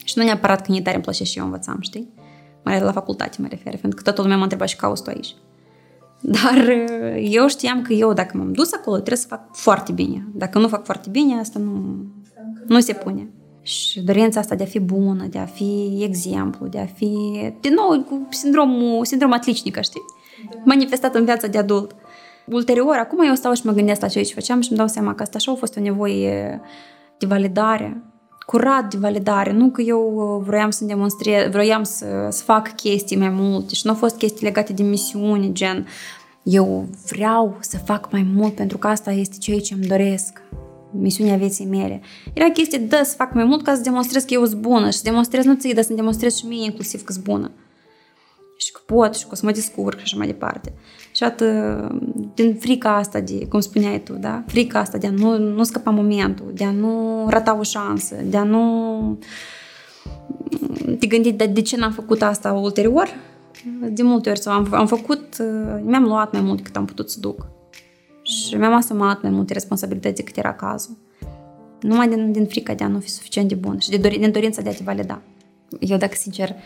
Și 0.04 0.18
nu 0.18 0.24
neapărat 0.24 0.66
că 0.66 0.72
tare 0.72 0.94
îmi 0.94 1.04
place 1.04 1.24
și 1.24 1.38
eu 1.38 1.44
învățam, 1.44 1.78
știi? 1.80 2.12
Mai 2.64 2.74
ales 2.74 2.86
la 2.86 2.92
facultate 2.92 3.36
mă 3.40 3.46
refer, 3.50 3.76
pentru 3.76 3.96
că 3.96 4.02
toată 4.02 4.22
lumea 4.22 4.36
m-a 4.36 4.42
întrebat 4.42 4.68
și 4.68 4.76
cauți 4.76 5.02
tu 5.02 5.10
aici. 5.10 5.34
Dar 6.20 6.56
uh, 6.56 7.28
eu 7.30 7.48
știam 7.48 7.82
că 7.82 7.92
eu, 7.92 8.12
dacă 8.12 8.36
m-am 8.36 8.52
dus 8.52 8.72
acolo, 8.72 8.96
trebuie 8.96 9.16
să 9.16 9.26
fac 9.26 9.54
foarte 9.54 9.92
bine. 9.92 10.28
Dacă 10.34 10.58
nu 10.58 10.68
fac 10.68 10.84
foarte 10.84 11.08
bine, 11.10 11.38
asta 11.38 11.58
nu, 11.58 12.04
nu 12.66 12.80
se 12.80 12.92
pune. 12.92 13.28
Și 13.62 14.00
dorința 14.00 14.40
asta 14.40 14.54
de 14.54 14.62
a 14.62 14.66
fi 14.66 14.78
bună, 14.78 15.26
de 15.30 15.38
a 15.38 15.44
fi 15.44 15.98
exemplu, 16.02 16.66
de 16.66 16.78
a 16.78 16.86
fi, 16.86 17.16
din 17.60 17.74
nou, 17.74 18.02
cu 18.02 18.26
sindromul, 18.30 19.04
sindrom 19.04 19.32
atlicnică, 19.32 19.80
știi? 19.80 20.02
Da. 20.50 20.56
Manifestat 20.64 21.14
în 21.14 21.24
viața 21.24 21.46
de 21.46 21.58
adult. 21.58 21.94
Ulterior, 22.46 22.96
acum 22.96 23.26
eu 23.26 23.34
stau 23.34 23.52
și 23.52 23.66
mă 23.66 23.72
gândesc 23.72 24.00
la 24.00 24.08
ce 24.08 24.18
aici 24.18 24.32
făceam 24.32 24.60
și 24.60 24.68
îmi 24.68 24.78
dau 24.78 24.88
seama 24.88 25.14
că 25.14 25.22
asta 25.22 25.36
așa 25.36 25.52
a 25.52 25.54
fost 25.54 25.76
o 25.76 25.80
nevoie 25.80 26.60
de 27.18 27.26
validare, 27.26 28.02
curat 28.50 28.90
de 28.90 28.96
validare, 29.00 29.52
nu 29.52 29.70
că 29.70 29.80
eu 29.80 30.12
uh, 30.14 30.44
vroiam 30.46 30.70
să 30.70 30.84
demonstrez, 30.84 31.50
vroiam 31.50 31.82
să, 31.82 32.28
să 32.30 32.42
fac 32.42 32.74
chestii 32.74 33.16
mai 33.16 33.28
multe 33.28 33.74
și 33.74 33.80
nu 33.84 33.90
au 33.90 33.96
fost 33.96 34.16
chestii 34.16 34.44
legate 34.44 34.72
de 34.72 34.82
misiune, 34.82 35.52
gen 35.52 35.86
eu 36.42 36.88
vreau 37.06 37.56
să 37.60 37.78
fac 37.78 38.12
mai 38.12 38.22
mult 38.34 38.54
pentru 38.54 38.78
că 38.78 38.86
asta 38.86 39.10
este 39.10 39.36
ceea 39.38 39.58
ce 39.60 39.74
îmi 39.74 39.86
doresc, 39.86 40.42
misiunea 40.90 41.36
vieții 41.36 41.66
mele. 41.66 42.00
Era 42.32 42.50
chestie, 42.50 42.78
da, 42.78 43.02
să 43.02 43.14
fac 43.14 43.34
mai 43.34 43.44
mult 43.44 43.62
ca 43.62 43.74
să 43.74 43.80
demonstrez 43.80 44.22
că 44.22 44.34
eu 44.34 44.44
sunt 44.44 44.60
bună 44.60 44.90
și 44.90 45.02
demonstrez 45.02 45.44
nu 45.44 45.54
ți 45.54 45.74
dar 45.74 45.84
să 45.84 45.94
demonstrez 45.94 46.36
și 46.36 46.46
mie 46.46 46.64
inclusiv 46.64 47.04
că 47.04 47.12
sunt 47.12 47.24
bună. 47.24 47.50
Și 48.56 48.72
că 48.72 48.80
pot 48.86 49.14
și 49.14 49.22
că 49.22 49.28
o 49.32 49.34
să 49.34 49.44
mă 49.44 49.52
descurc 49.52 49.96
și 49.96 50.02
așa 50.02 50.16
mai 50.16 50.26
departe. 50.26 50.72
Și 51.20 51.26
atât, 51.26 51.48
din 52.34 52.54
frica 52.54 52.96
asta 52.96 53.20
de, 53.20 53.46
cum 53.46 53.60
spuneai 53.60 54.00
tu, 54.00 54.12
da? 54.12 54.44
Frica 54.46 54.78
asta 54.78 54.98
de 54.98 55.06
a 55.06 55.10
nu, 55.10 55.38
nu 55.38 55.62
scăpa 55.62 55.90
momentul, 55.90 56.50
de 56.54 56.64
a 56.64 56.70
nu 56.70 57.26
rata 57.28 57.58
o 57.58 57.62
șansă, 57.62 58.16
de 58.24 58.36
a 58.36 58.42
nu 58.42 59.18
te 60.98 61.06
gândi 61.06 61.32
de, 61.32 61.46
de 61.46 61.62
ce 61.62 61.76
n-am 61.76 61.92
făcut 61.92 62.22
asta 62.22 62.52
ulterior. 62.52 63.08
De 63.90 64.02
multe 64.02 64.30
ori 64.30 64.38
sau 64.38 64.52
am, 64.52 64.68
am 64.70 64.86
făcut, 64.86 65.36
mi-am 65.82 66.04
luat 66.04 66.32
mai 66.32 66.40
mult 66.40 66.56
decât 66.56 66.76
am 66.76 66.84
putut 66.84 67.10
să 67.10 67.20
duc. 67.20 67.46
Și 68.22 68.54
mi-am 68.54 68.74
asumat 68.74 69.22
mai 69.22 69.30
multe 69.30 69.52
responsabilități 69.52 70.14
decât 70.14 70.36
era 70.36 70.52
cazul. 70.52 70.96
Numai 71.80 72.08
din, 72.08 72.32
din 72.32 72.46
frica 72.46 72.74
de 72.74 72.84
a 72.84 72.88
nu 72.88 72.98
fi 72.98 73.08
suficient 73.08 73.48
de 73.48 73.54
bun 73.54 73.78
și 73.78 73.90
de 73.90 73.96
dori, 73.96 74.18
din 74.18 74.32
dorința 74.32 74.62
de 74.62 74.68
a 74.68 74.72
te 74.72 74.82
valida. 74.84 75.22
Eu, 75.78 75.96
dacă 75.96 76.14
sincer, 76.14 76.56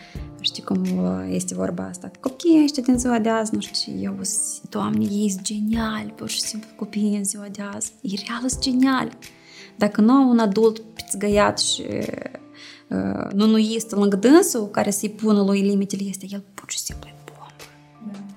știi 0.41 0.63
cum 0.63 0.81
uh, 0.81 1.27
este 1.29 1.53
vorba 1.53 1.83
asta, 1.83 2.11
copiii 2.19 2.63
ăștia 2.63 2.83
din 2.83 2.97
ziua 2.97 3.19
de 3.19 3.29
azi, 3.29 3.53
nu 3.53 3.59
știu, 3.59 3.93
eu, 4.01 4.19
doamne, 4.69 5.05
ei 5.11 5.29
sunt 5.29 5.45
geniali, 5.45 6.13
pur 6.15 6.29
și 6.29 6.41
simplu 6.41 6.69
copiii 6.75 7.17
în 7.17 7.23
ziua 7.23 7.45
de 7.51 7.61
azi, 7.73 7.91
ei 8.01 8.23
real 8.27 8.49
sunt 8.49 8.61
geniali. 8.61 9.17
Dacă 9.75 10.01
nu 10.01 10.11
au 10.11 10.29
un 10.29 10.39
adult 10.39 10.79
pițgăiat 10.79 11.59
și 11.59 11.83
uh, 12.87 13.31
nu 13.33 13.45
nuist 13.45 13.91
lângă 13.91 14.15
dânsul 14.15 14.67
care 14.67 14.91
să-i 14.91 15.09
pună 15.09 15.41
lui 15.41 15.61
limitele, 15.61 16.03
este 16.03 16.25
el 16.31 16.43
pur 16.53 16.71
și 16.71 16.79
simplu 16.79 17.07
e 17.07 17.15
bombă. 17.25 17.63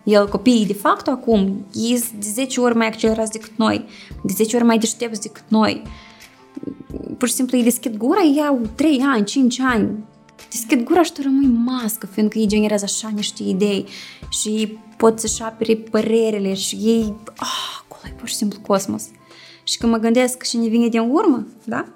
El, 0.04 0.28
copiii, 0.28 0.66
de 0.66 0.72
fapt, 0.72 1.08
acum, 1.08 1.66
ei 1.74 1.96
sunt 1.96 2.20
de 2.20 2.28
10 2.28 2.60
ori 2.60 2.76
mai 2.76 2.86
accelerați 2.86 3.32
decât 3.32 3.52
noi, 3.56 3.84
de 4.22 4.32
10 4.32 4.56
ori 4.56 4.64
mai 4.64 4.78
deștepți 4.78 5.20
decât 5.20 5.44
noi. 5.48 5.82
Pur 7.18 7.28
și 7.28 7.34
simplu 7.34 7.58
îi 7.58 7.64
deschid 7.64 7.96
gura, 7.96 8.20
ei 8.20 8.42
au 8.48 8.60
3 8.74 9.00
ani, 9.00 9.24
5 9.24 9.60
ani, 9.60 10.04
deschid 10.50 10.84
gura 10.84 11.02
și 11.02 11.12
tu 11.12 11.22
rămâi 11.22 11.46
mască, 11.46 12.06
fiindcă 12.06 12.38
ei 12.38 12.46
generează 12.46 12.84
așa 12.84 13.08
niște 13.14 13.42
idei 13.42 13.86
și 14.28 14.78
pot 14.96 15.20
să-și 15.20 15.42
apere 15.42 15.74
părerile 15.74 16.54
și 16.54 16.74
ei, 16.74 17.14
ah, 17.36 17.80
acolo 17.82 18.02
e 18.06 18.18
pur 18.18 18.28
și 18.28 18.34
simplu 18.34 18.58
cosmos. 18.60 19.04
Și 19.62 19.78
când 19.78 19.92
mă 19.92 19.98
gândesc 19.98 20.42
și 20.42 20.56
ne 20.56 20.68
vine 20.68 20.88
din 20.88 21.00
urmă, 21.00 21.46
da? 21.64 21.88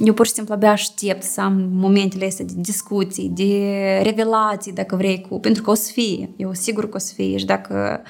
Eu 0.00 0.14
pur 0.14 0.26
și 0.26 0.32
simplu 0.32 0.54
abia 0.54 0.70
aștept 0.70 1.22
să 1.22 1.40
am 1.40 1.68
momentele 1.72 2.26
astea 2.26 2.44
de 2.44 2.52
discuții, 2.56 3.28
de 3.34 4.00
revelații, 4.02 4.72
dacă 4.72 4.96
vrei, 4.96 5.26
cu, 5.28 5.40
pentru 5.40 5.62
că 5.62 5.70
o 5.70 5.74
să 5.74 5.92
fie, 5.92 6.30
eu 6.36 6.52
sigur 6.52 6.88
că 6.88 6.96
o 6.96 6.98
să 6.98 7.12
fie 7.14 7.36
și 7.36 7.44
dacă 7.44 8.02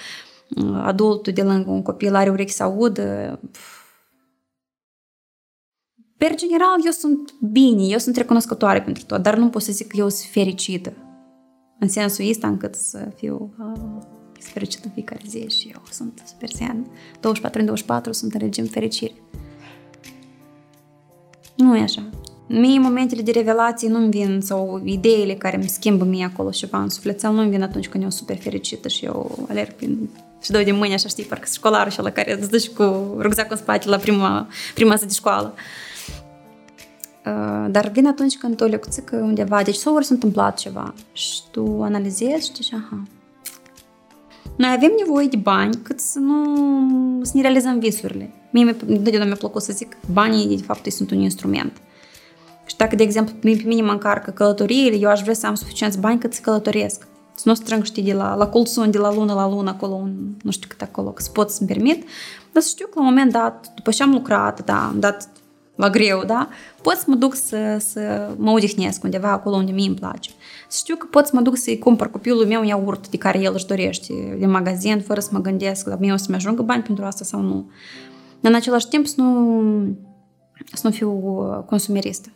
uh, 0.57 0.81
adultul 0.83 1.33
de 1.33 1.43
lângă 1.43 1.71
un 1.71 1.83
copil 1.83 2.15
are 2.15 2.31
urechi 2.31 2.53
să 2.53 2.63
audă, 2.63 3.39
Per 6.19 6.35
general, 6.35 6.81
eu 6.85 6.91
sunt 6.91 7.35
bine, 7.41 7.83
eu 7.83 7.99
sunt 7.99 8.17
recunoscătoare 8.17 8.83
pentru 8.83 9.05
tot, 9.07 9.23
dar 9.23 9.37
nu 9.37 9.49
pot 9.49 9.63
să 9.63 9.73
zic 9.73 9.87
că 9.87 9.97
eu 9.97 10.09
sunt 10.09 10.31
fericită. 10.31 10.93
În 11.79 11.89
sensul 11.89 12.29
ăsta 12.31 12.47
încât 12.47 12.75
să 12.75 13.09
fiu 13.17 13.55
uh, 13.59 14.03
fericită 14.39 14.83
în 14.85 14.91
fiecare 14.93 15.21
zi 15.27 15.47
și 15.59 15.69
eu 15.75 15.83
sunt 15.91 16.23
super 16.27 16.49
zen. 16.49 16.87
24 17.21 17.61
în 17.61 17.67
24 17.67 18.13
sunt 18.13 18.33
în 18.33 18.41
regim 18.41 18.65
fericire. 18.65 19.13
Nu 21.57 21.77
e 21.77 21.81
așa. 21.81 22.11
Mie 22.49 22.79
momentele 22.79 23.23
de 23.23 23.31
revelație 23.31 23.89
nu-mi 23.89 24.11
vin 24.11 24.41
sau 24.41 24.83
ideile 24.85 25.35
care 25.35 25.57
îmi 25.57 25.69
schimbă 25.69 26.05
mie 26.05 26.25
acolo 26.25 26.51
ceva 26.51 26.83
în 26.83 26.89
sufletel 26.89 27.33
nu-mi 27.33 27.51
vin 27.51 27.63
atunci 27.63 27.89
când 27.89 28.03
eu 28.03 28.11
sunt 28.11 28.29
super 28.29 28.43
fericită 28.43 28.89
și 28.89 29.05
eu 29.05 29.47
alerg 29.49 29.73
prin 29.73 30.09
și 30.43 30.51
dau 30.51 30.63
de 30.63 30.73
mâini 30.73 30.95
așa, 30.95 31.09
știi, 31.09 31.25
parcă 31.25 31.47
școlarul 31.53 31.93
și 31.93 32.01
la 32.01 32.11
care 32.11 32.39
îți 32.39 32.51
duci 32.51 32.69
cu 32.69 32.83
rucsacul 33.19 33.51
în 33.51 33.57
spate 33.57 33.89
la 33.89 33.97
prima, 33.97 34.49
prima 34.75 34.95
zi 34.95 35.07
de 35.07 35.13
școală. 35.13 35.55
Uh, 35.55 35.61
Uh, 35.61 35.88
dar 37.71 37.89
vine 37.89 38.09
atunci 38.09 38.39
când 38.39 38.57
tu 38.57 38.65
o 38.65 38.67
lecțică 38.67 39.17
undeva, 39.17 39.63
deci 39.63 39.75
sau 39.75 39.95
ori 39.95 40.05
s-a 40.05 40.15
întâmplat 40.15 40.57
ceva 40.57 40.95
și 41.13 41.41
tu 41.51 41.79
analizezi 41.83 42.47
și 42.47 42.53
zici, 42.55 42.73
aha, 42.73 43.03
noi 44.57 44.71
avem 44.77 44.91
nevoie 44.99 45.27
de 45.27 45.37
bani 45.37 45.79
cât 45.83 46.01
să 46.01 46.19
nu 46.19 47.21
să 47.23 47.33
ne 47.35 47.41
realizăm 47.41 47.79
visurile. 47.79 48.31
Mie 48.51 48.77
de 48.87 49.23
mi-a 49.25 49.35
plăcut 49.35 49.63
să 49.63 49.73
zic, 49.73 49.97
banii 50.13 50.57
de 50.57 50.63
fapt 50.63 50.93
sunt 50.93 51.11
un 51.11 51.19
instrument. 51.19 51.73
Și 52.67 52.77
dacă, 52.77 52.97
de 52.97 53.03
exemplu, 53.03 53.35
pe 53.41 53.63
mine 53.65 53.83
mă 53.83 53.93
încarcă 53.93 54.31
călătoriile, 54.31 54.97
eu 54.97 55.11
aș 55.11 55.21
vrea 55.21 55.35
să 55.35 55.47
am 55.47 55.55
suficienți 55.55 55.99
bani 55.99 56.19
cât 56.19 56.35
să 56.35 56.41
călătoresc. 56.41 57.07
Să 57.35 57.49
nu 57.49 57.55
strâng, 57.55 57.85
știi, 57.85 58.03
de 58.03 58.13
la, 58.13 58.35
la 58.35 58.47
colțun, 58.47 58.91
de 58.91 58.99
la 58.99 59.15
lună 59.15 59.35
la 59.35 59.49
lună, 59.49 59.71
acolo, 59.71 59.95
un, 59.95 60.15
nu 60.43 60.51
știu 60.51 60.69
cât 60.69 60.83
acolo, 60.83 61.11
că 61.11 61.23
să 61.23 61.31
pot 61.31 61.51
să-mi 61.51 61.69
permit, 61.69 62.05
dar 62.53 62.63
să 62.63 62.69
știu 62.69 62.87
că 62.87 62.93
la 62.95 63.01
un 63.01 63.07
moment 63.07 63.33
dat, 63.33 63.73
după 63.75 63.91
ce 63.91 64.03
am 64.03 64.11
lucrat, 64.11 64.65
da, 64.65 64.87
am 64.87 65.01
dat 65.01 65.29
la 65.79 65.91
greu, 65.91 66.25
da? 66.27 66.49
Pot 66.83 66.97
să 66.97 67.05
mă 67.07 67.15
duc 67.15 67.35
să, 67.35 67.77
să 67.79 68.31
mă 68.37 68.51
odihnesc 68.51 69.05
undeva 69.05 69.31
acolo 69.31 69.57
unde 69.57 69.73
mie 69.73 69.87
îmi 69.87 69.97
place. 69.97 70.31
Să 70.69 70.79
știu 70.81 70.97
că 70.97 71.07
pot 71.11 71.27
să 71.27 71.31
mă 71.35 71.41
duc 71.41 71.57
să-i 71.57 71.79
cumpăr 71.79 72.11
copilul 72.11 72.47
meu 72.47 72.63
iaurt 72.63 73.09
de 73.09 73.17
care 73.17 73.39
el 73.39 73.53
își 73.55 73.67
dorește 73.67 74.37
din 74.39 74.51
magazin, 74.51 75.01
fără 75.01 75.21
să 75.21 75.29
mă 75.33 75.39
gândesc 75.39 75.87
la 75.87 75.97
mine 75.97 76.13
o 76.13 76.17
să-mi 76.17 76.37
ajungă 76.37 76.63
bani 76.63 76.83
pentru 76.83 77.05
asta 77.05 77.25
sau 77.25 77.41
nu. 77.41 77.71
În 78.41 78.55
același 78.55 78.89
timp 78.89 79.07
să 79.07 79.15
nu, 79.21 79.97
să 80.73 80.81
nu 80.83 80.91
fiu 80.91 81.13
consumeristă. 81.67 82.29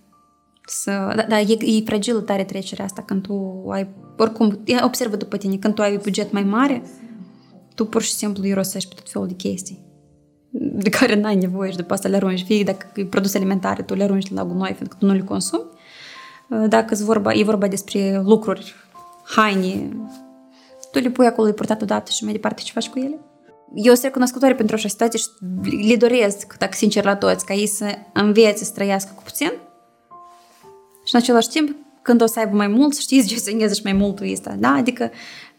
Să, 0.66 1.12
da, 1.16 1.22
da, 1.28 1.40
e, 1.40 1.56
e 1.60 1.82
fragilă 1.84 2.20
tare 2.20 2.44
trecerea 2.44 2.84
asta 2.84 3.02
când 3.02 3.22
tu 3.22 3.64
ai, 3.70 3.88
oricum, 4.18 4.58
observă 4.84 5.16
după 5.16 5.36
tine, 5.36 5.56
când 5.56 5.74
tu 5.74 5.82
ai 5.82 5.96
buget 5.96 6.32
mai 6.32 6.42
mare, 6.42 6.82
tu 7.74 7.84
pur 7.84 8.02
și 8.02 8.12
simplu 8.12 8.44
irosești 8.44 8.88
pe 8.88 8.94
tot 9.00 9.10
felul 9.10 9.26
de 9.26 9.34
chestii 9.34 9.90
de 10.54 10.90
care 10.90 11.14
n-ai 11.14 11.36
nevoie 11.36 11.70
și 11.70 11.76
după 11.76 11.92
asta 11.92 12.08
le 12.08 12.16
arunci. 12.16 12.44
Fie 12.44 12.62
dacă 12.64 12.86
e 12.94 13.04
produse 13.04 13.36
alimentare, 13.36 13.82
tu 13.82 13.94
le 13.94 14.02
arunci 14.02 14.32
la 14.32 14.44
gunoi 14.44 14.74
pentru 14.78 14.88
că 14.88 14.96
tu 14.98 15.06
nu 15.06 15.12
le 15.12 15.22
consumi. 15.22 15.64
Dacă 16.68 16.94
vorba, 16.94 17.32
e 17.32 17.44
vorba 17.44 17.68
despre 17.68 18.20
lucruri, 18.24 18.74
haine, 19.24 19.88
tu 20.90 20.98
le 20.98 21.10
pui 21.10 21.26
acolo, 21.26 21.46
le 21.46 21.52
purtat 21.52 21.82
odată 21.82 22.10
și 22.10 22.24
mai 22.24 22.32
departe 22.32 22.62
ce 22.62 22.72
faci 22.72 22.88
cu 22.88 22.98
ele. 22.98 23.18
Eu 23.74 23.92
sunt 23.92 24.04
recunoscătoare 24.04 24.54
pentru 24.54 24.74
așa 24.74 24.88
situație 24.88 25.18
și 25.18 25.28
le 25.88 25.96
doresc, 25.96 26.56
dacă 26.58 26.72
sincer 26.74 27.04
la 27.04 27.16
toți, 27.16 27.46
ca 27.46 27.54
ei 27.54 27.66
să 27.66 27.94
învețe 28.12 28.64
să 28.64 28.72
trăiască 28.74 29.12
cu 29.14 29.22
puțin 29.22 29.52
și 31.04 31.14
în 31.14 31.20
același 31.20 31.48
timp, 31.48 31.76
când 32.02 32.22
o 32.22 32.26
să 32.26 32.38
aibă 32.38 32.56
mai 32.56 32.68
mult, 32.68 32.96
știți 32.96 33.28
ce 33.34 33.36
să 33.38 33.50
și 33.74 33.80
mai 33.82 33.92
mult 33.92 34.20
ăsta, 34.32 34.56
da? 34.58 34.68
Adică 34.68 35.10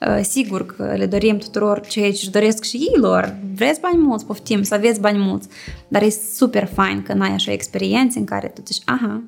Uh, 0.08 0.20
sigur 0.22 0.66
că 0.66 0.94
le 0.98 1.06
dorim 1.06 1.38
tuturor 1.38 1.80
ceea 1.80 2.12
ce 2.12 2.18
își 2.22 2.32
doresc 2.32 2.64
și 2.64 2.78
ei 2.78 3.00
lor. 3.00 3.36
Vreți 3.56 3.80
bani 3.80 3.98
mulți, 3.98 4.26
poftim, 4.26 4.64
să 4.64 4.74
aveți 4.74 5.00
bani 5.00 5.18
mulți. 5.18 5.48
Dar 5.88 6.02
e 6.02 6.10
super 6.10 6.66
fain 6.66 7.02
că 7.02 7.14
n-ai 7.14 7.32
așa 7.32 7.52
experiențe 7.52 8.20
în 8.20 8.26
care 8.26 8.48
tu 8.48 8.62
zici, 8.66 8.82
aha, 8.86 9.24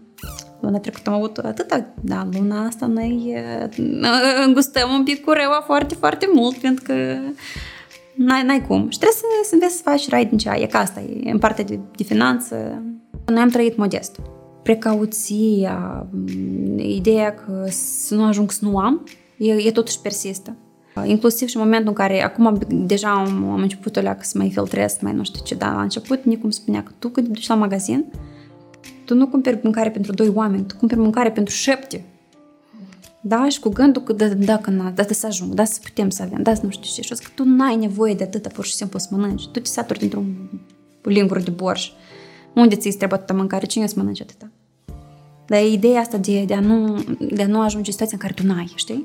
luna 0.59 0.79
trecută 0.79 1.09
am 1.09 1.15
avut 1.15 1.37
atâta, 1.37 1.85
da, 2.01 2.27
luna 2.31 2.65
asta 2.65 2.85
noi 2.85 3.35
uh, 3.35 3.77
îngustăm 4.45 4.91
un 4.93 5.03
pic 5.03 5.23
cureaua 5.23 5.63
foarte, 5.65 5.95
foarte 5.95 6.29
mult, 6.33 6.55
pentru 6.55 6.83
că 6.87 6.93
n-ai, 8.15 8.43
n-ai 8.43 8.65
cum. 8.67 8.89
Și 8.89 8.97
trebuie 8.97 9.17
să, 9.17 9.25
să 9.43 9.53
înveți 9.53 9.75
să 9.75 9.81
faci 9.83 10.09
rai 10.09 10.25
din 10.25 10.37
cea, 10.37 10.57
e 10.57 10.65
ca 10.65 10.79
asta, 10.79 10.99
e 11.23 11.31
în 11.31 11.39
partea 11.39 11.63
de, 11.63 11.79
de 11.95 12.03
finanță. 12.03 12.81
Noi 13.25 13.41
am 13.41 13.49
trăit 13.49 13.77
modest. 13.77 14.19
Precauția, 14.65 16.07
ideea 16.77 17.33
că 17.33 17.65
să 17.69 18.15
nu 18.15 18.23
ajung 18.23 18.51
să 18.51 18.65
nu 18.65 18.77
am, 18.77 19.03
e, 19.37 19.51
e 19.51 19.71
totuși 19.71 19.99
persistă. 19.99 20.55
Inclusiv 21.03 21.47
și 21.47 21.55
în 21.55 21.61
momentul 21.63 21.87
în 21.87 21.93
care 21.93 22.23
acum 22.23 22.59
deja 22.69 23.11
am, 23.11 23.49
am 23.49 23.61
început 23.61 23.95
o 23.95 23.99
leacă 23.99 24.19
să 24.21 24.37
mai 24.37 24.49
filtrez, 24.49 24.97
mai 25.01 25.13
nu 25.13 25.23
știu 25.23 25.41
ce, 25.43 25.55
dar 25.55 25.73
la 25.73 25.81
început 25.81 26.23
Nicu 26.23 26.43
îmi 26.43 26.53
spunea 26.53 26.83
că 26.83 26.91
tu 26.99 27.09
când 27.09 27.27
te 27.27 27.33
duci 27.33 27.47
la 27.47 27.55
magazin, 27.55 28.05
tu 29.05 29.15
nu 29.15 29.27
cumperi 29.27 29.59
mâncare 29.63 29.89
pentru 29.89 30.13
doi 30.13 30.31
oameni, 30.33 30.65
tu 30.65 30.75
cumperi 30.75 30.99
mâncare 30.99 31.31
pentru 31.31 31.53
șapte. 31.53 32.05
Da? 33.21 33.49
Și 33.49 33.59
cu 33.59 33.69
gândul 33.69 34.01
că 34.01 34.13
da, 34.13 34.27
dacă 34.27 34.69
na, 34.69 34.89
da, 34.89 35.03
să 35.09 35.25
ajung, 35.25 35.53
da, 35.53 35.65
să 35.65 35.79
putem 35.83 36.09
să 36.09 36.21
avem, 36.21 36.41
da, 36.41 36.53
să 36.53 36.61
nu 36.63 36.69
știu 36.69 36.89
ce. 36.93 37.01
Și 37.01 37.09
că 37.09 37.29
tu 37.35 37.43
n-ai 37.43 37.75
nevoie 37.75 38.13
de 38.13 38.23
atâta, 38.23 38.49
pur 38.49 38.65
și 38.65 38.73
simplu 38.73 38.99
să 38.99 39.07
mănânci. 39.11 39.47
Tu 39.47 39.59
te 39.59 39.69
saturi 39.69 39.99
dintr-un 39.99 40.49
lingură 41.01 41.39
de 41.39 41.49
borș. 41.49 41.91
Unde 42.55 42.75
ți-i 42.75 42.91
trebuie 42.91 43.19
atâta 43.19 43.33
mâncare? 43.33 43.65
Cine 43.65 43.87
să 43.87 43.93
mănânci 43.97 44.21
atâta? 44.21 44.49
Dar 45.47 45.59
e 45.59 45.67
ideea 45.67 45.99
asta 45.99 46.17
de, 46.17 46.43
de, 46.43 46.53
a 46.53 46.59
nu, 46.59 47.03
de 47.19 47.43
a 47.43 47.47
nu 47.47 47.61
ajunge 47.61 47.85
în 47.85 47.91
situația 47.91 48.17
în 48.21 48.27
care 48.27 48.33
tu 48.33 48.45
n-ai, 48.45 48.71
știi? 48.75 49.03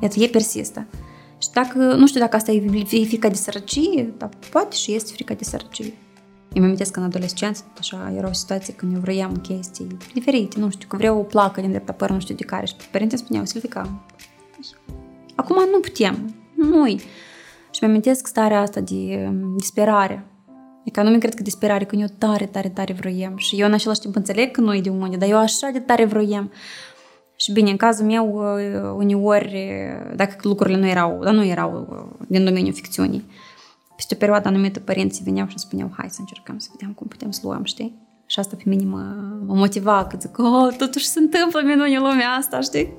Iată, 0.00 0.20
e 0.20 0.26
persistă. 0.26 0.86
Și 1.38 1.50
dacă, 1.50 1.78
nu 1.78 2.06
știu 2.06 2.20
dacă 2.20 2.36
asta 2.36 2.52
e 2.52 3.04
frica 3.04 3.28
de 3.28 3.34
sărăcie, 3.34 4.14
dar 4.18 4.28
poate 4.50 4.76
și 4.76 4.94
este 4.94 5.12
frica 5.12 5.34
de 5.34 5.44
sărăcie. 5.44 5.92
Eu 6.52 6.60
mă 6.60 6.64
amintesc 6.64 6.90
că 6.90 6.98
în 6.98 7.04
adolescență, 7.04 7.64
așa, 7.78 8.12
era 8.16 8.28
o 8.28 8.32
situație 8.32 8.74
când 8.74 8.94
eu 8.94 9.00
vroiam 9.00 9.36
chestii 9.36 9.86
diferite, 10.14 10.58
nu 10.58 10.70
știu, 10.70 10.88
că 10.88 10.96
vreau 10.96 11.18
o 11.18 11.22
placă 11.22 11.60
din 11.60 11.70
dreapta 11.70 11.92
păr, 11.92 12.10
nu 12.10 12.20
știu 12.20 12.34
de 12.34 12.44
care, 12.44 12.66
și 12.66 12.74
părinții 12.90 13.18
spuneau, 13.18 13.44
Silvica, 13.44 14.04
acum 15.34 15.56
nu 15.70 15.80
putem, 15.80 16.34
nu 16.54 16.86
Și 17.70 17.78
mă 17.80 17.88
amintesc 17.88 18.26
starea 18.26 18.60
asta 18.60 18.80
de 18.80 19.26
um, 19.28 19.56
disperare. 19.56 20.26
Adică 20.82 21.02
nu 21.02 21.10
mi 21.10 21.20
cred 21.20 21.34
că 21.34 21.42
disperare, 21.42 21.84
că 21.84 21.96
eu 21.96 22.06
tare, 22.18 22.46
tare, 22.46 22.68
tare 22.68 22.92
vroiam. 22.92 23.36
Și 23.36 23.60
eu 23.60 23.66
în 23.66 23.72
același 23.72 24.00
timp 24.00 24.16
înțeleg 24.16 24.50
că 24.50 24.60
nu 24.60 24.74
e 24.74 24.80
de 24.80 24.88
unde, 24.88 25.16
dar 25.16 25.28
eu 25.28 25.38
așa 25.38 25.70
de 25.72 25.78
tare 25.78 26.04
vroiam. 26.04 26.50
Și 27.36 27.52
bine, 27.52 27.70
în 27.70 27.76
cazul 27.76 28.06
meu, 28.06 28.54
uh, 28.56 28.92
uneori, 28.96 29.70
dacă 30.16 30.36
lucrurile 30.42 30.78
nu 30.78 30.86
erau, 30.86 31.20
dar 31.22 31.32
nu 31.34 31.44
erau 31.44 31.86
uh, 31.90 32.26
din 32.28 32.44
domeniul 32.44 32.74
ficțiunii, 32.74 33.24
peste 33.96 34.14
o 34.14 34.18
perioadă 34.18 34.48
anumită 34.48 34.80
părinții 34.80 35.24
veneau 35.24 35.46
și 35.46 35.52
îmi 35.52 35.64
spuneau, 35.66 35.90
hai 35.96 36.08
să 36.10 36.16
încercăm 36.20 36.58
să 36.58 36.68
vedem 36.72 36.92
cum 36.92 37.06
putem 37.06 37.30
să 37.30 37.40
luăm, 37.42 37.64
știi? 37.64 37.94
Și 38.26 38.38
asta 38.38 38.56
pe 38.56 38.62
mine 38.66 38.84
mă, 38.84 39.14
mă 39.46 39.54
motiva, 39.54 40.06
că 40.06 40.16
zic, 40.20 40.38
oh, 40.38 40.74
totuși 40.78 41.06
se 41.06 41.18
întâmplă 41.18 41.60
minuni 41.64 41.94
în 41.94 42.02
lumea 42.02 42.28
asta, 42.28 42.60
știi? 42.60 42.92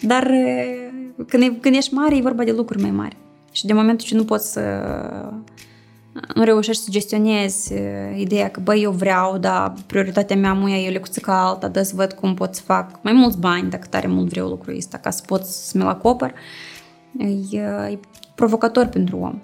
Dar 0.00 0.30
uh, 0.30 1.24
când, 1.28 1.56
când 1.60 1.74
ești 1.74 1.94
mare, 1.94 2.16
e 2.16 2.20
vorba 2.20 2.44
de 2.44 2.52
lucruri 2.52 2.82
mai 2.82 2.90
mari. 2.90 3.16
Și 3.52 3.66
de 3.66 3.72
momentul 3.72 4.06
ce 4.06 4.14
nu 4.14 4.24
poți 4.24 4.52
să 4.52 4.60
nu 6.34 6.44
reușești 6.44 6.82
să 6.82 6.90
gestionezi 6.90 7.72
ideea 8.16 8.50
că, 8.50 8.60
băi, 8.60 8.82
eu 8.82 8.90
vreau, 8.90 9.38
dar 9.38 9.72
prioritatea 9.86 10.36
mea 10.36 10.52
muia 10.52 10.76
e 10.76 10.90
lecuțica 10.90 11.46
alta, 11.46 11.68
dar 11.68 11.84
să 11.84 11.92
văd 11.94 12.12
cum 12.12 12.34
pot 12.34 12.54
să 12.54 12.62
fac 12.62 12.98
mai 13.02 13.12
mulți 13.12 13.38
bani, 13.38 13.70
dacă 13.70 13.86
tare 13.90 14.06
mult 14.06 14.28
vreau 14.28 14.48
lucrul 14.48 14.76
ăsta, 14.76 14.98
ca 14.98 15.10
să 15.10 15.22
pot 15.26 15.44
să 15.44 15.78
mi-l 15.78 15.86
acopăr, 15.86 16.32
e, 17.18 17.58
e 17.58 17.98
provocator 18.34 18.86
pentru 18.86 19.16
om. 19.16 19.38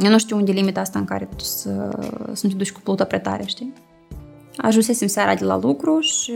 Eu 0.00 0.10
nu 0.10 0.18
știu 0.18 0.36
unde 0.36 0.50
e 0.50 0.54
limita 0.54 0.80
asta 0.80 0.98
în 0.98 1.04
care 1.04 1.28
tu 1.36 1.44
să, 1.44 1.90
să 2.32 2.40
nu 2.46 2.50
te 2.50 2.56
duci 2.56 2.72
cu 2.72 2.80
plută 2.80 3.04
prea 3.04 3.20
tare, 3.20 3.42
știi? 3.46 3.72
Ajunsesem 4.56 5.08
seara 5.08 5.34
de 5.34 5.44
la 5.44 5.58
lucru 5.58 6.00
și 6.00 6.32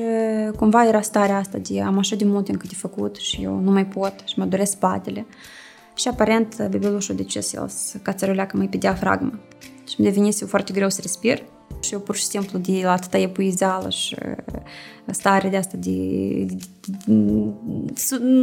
cumva 0.56 0.86
era 0.86 1.00
starea 1.00 1.36
asta 1.36 1.58
de 1.58 1.82
am 1.82 1.98
așa 1.98 2.16
de 2.16 2.24
mult 2.24 2.48
încă 2.48 2.66
de 2.68 2.74
făcut 2.74 3.16
și 3.16 3.42
eu 3.42 3.58
nu 3.58 3.70
mai 3.70 3.86
pot 3.86 4.14
și 4.24 4.38
mă 4.38 4.44
doresc 4.44 4.72
spatele. 4.72 5.26
Și 5.96 6.08
aparent 6.08 6.66
bebelușul 6.70 7.14
decis 7.14 7.52
el 7.52 7.68
să 7.68 7.98
cațăruleacă 7.98 8.56
mai 8.56 8.68
pe 8.68 8.76
diafragmă. 8.76 9.38
Și 9.88 9.94
îmi 9.98 10.08
devenise 10.08 10.44
foarte 10.44 10.72
greu 10.72 10.88
să 10.88 11.00
respir. 11.00 11.42
Și 11.80 11.92
eu 11.92 12.00
pur 12.00 12.16
și 12.16 12.24
simplu 12.24 12.58
de 12.58 12.80
la 12.82 12.92
atâta 12.92 13.18
epuizeală 13.18 13.90
și 13.90 14.16
stare 15.10 15.48
de 15.48 15.56
asta 15.56 15.76
de, 15.76 15.96
de, 16.44 17.54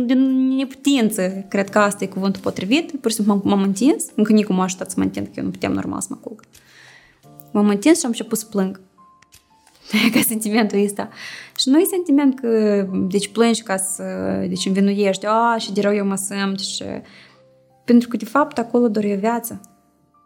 de 0.05 0.13
neputință, 0.57 1.45
cred 1.49 1.69
că 1.69 1.79
asta 1.79 2.03
e 2.03 2.07
cuvântul 2.07 2.41
potrivit, 2.41 2.91
pur 2.91 3.09
și 3.11 3.15
simplu 3.15 3.41
m-am 3.43 3.61
întins, 3.61 4.05
încă 4.15 4.33
nici 4.33 4.47
m-a 4.47 4.63
ajutat 4.63 4.89
să 4.89 4.95
mă 4.97 5.03
întind, 5.03 5.25
că 5.25 5.33
eu 5.35 5.43
nu 5.43 5.49
puteam 5.49 5.73
normal 5.73 6.01
să 6.01 6.07
mă 6.09 6.15
culc. 6.15 6.43
M-am 7.51 7.69
întins 7.69 7.97
și 7.97 8.05
am 8.05 8.11
început 8.11 8.37
să 8.37 8.45
plâng. 8.45 8.81
ca 10.13 10.19
sentimentul 10.21 10.83
ăsta. 10.83 11.09
Și 11.57 11.69
nu 11.69 11.79
e 11.79 11.85
sentiment 11.85 12.39
că, 12.39 12.85
deci 13.09 13.27
plângi 13.27 13.63
ca 13.63 13.77
să, 13.77 14.03
deci 14.47 14.65
învinuiești, 14.65 15.25
a, 15.25 15.57
și 15.57 15.73
de 15.73 15.81
rău 15.81 15.95
eu 15.95 16.05
mă 16.05 16.15
simt 16.15 16.59
și 16.59 16.83
pentru 17.83 18.07
că, 18.07 18.17
de 18.17 18.25
fapt, 18.25 18.57
acolo 18.57 18.87
doar 18.87 19.05
e 19.05 19.13
o 19.13 19.19
viață. 19.19 19.61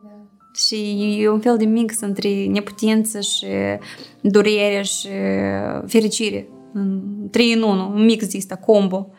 Da. 0.03 0.10
Și 0.53 1.18
e 1.20 1.30
un 1.30 1.39
fel 1.39 1.58
de 1.58 1.66
mix 1.66 1.99
între 1.99 2.45
neputință 2.45 3.20
și 3.20 3.45
durere 4.22 4.82
și 4.82 5.08
fericire. 5.86 6.47
Trei 7.32 7.53
în 7.53 7.62
unu, 7.62 7.91
un 7.93 8.05
mix 8.05 8.28
de 8.28 8.38
ăsta, 8.38 8.55
combo. 8.55 9.10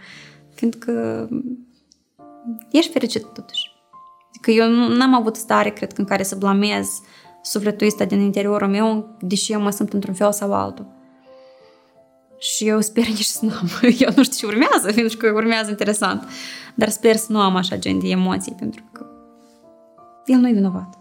Fiindcă 0.54 1.28
ești 2.70 2.92
fericit 2.92 3.22
totuși. 3.22 3.76
Adică 4.28 4.50
eu 4.50 4.70
n-am 4.96 5.14
avut 5.14 5.36
stare, 5.36 5.70
cred 5.70 5.92
că, 5.92 6.00
în 6.00 6.06
care 6.06 6.22
să 6.22 6.36
blamez 6.36 6.88
sufletul 7.42 7.86
ăsta 7.86 8.04
din 8.04 8.20
interiorul 8.20 8.68
meu, 8.68 9.16
deși 9.20 9.52
eu 9.52 9.60
mă 9.60 9.70
simt 9.70 9.92
într-un 9.92 10.14
fel 10.14 10.32
sau 10.32 10.54
altul. 10.54 10.86
Și 12.38 12.68
eu 12.68 12.80
sper 12.80 13.06
nici 13.06 13.24
să 13.24 13.44
nu 13.44 13.52
am. 13.60 13.68
Eu 13.98 14.12
nu 14.16 14.22
știu 14.22 14.48
ce 14.48 14.54
urmează, 14.54 14.92
pentru 14.92 15.16
că 15.16 15.32
urmează 15.34 15.70
interesant. 15.70 16.28
Dar 16.78 16.88
sper 16.88 17.16
să 17.16 17.32
nu 17.32 17.40
am 17.40 17.56
așa 17.56 17.76
gen 17.76 17.98
de 17.98 18.08
emoții, 18.08 18.54
pentru 18.58 18.82
că 18.92 19.06
el 20.26 20.38
nu 20.38 20.48
e 20.48 20.52
vinovat. 20.52 20.98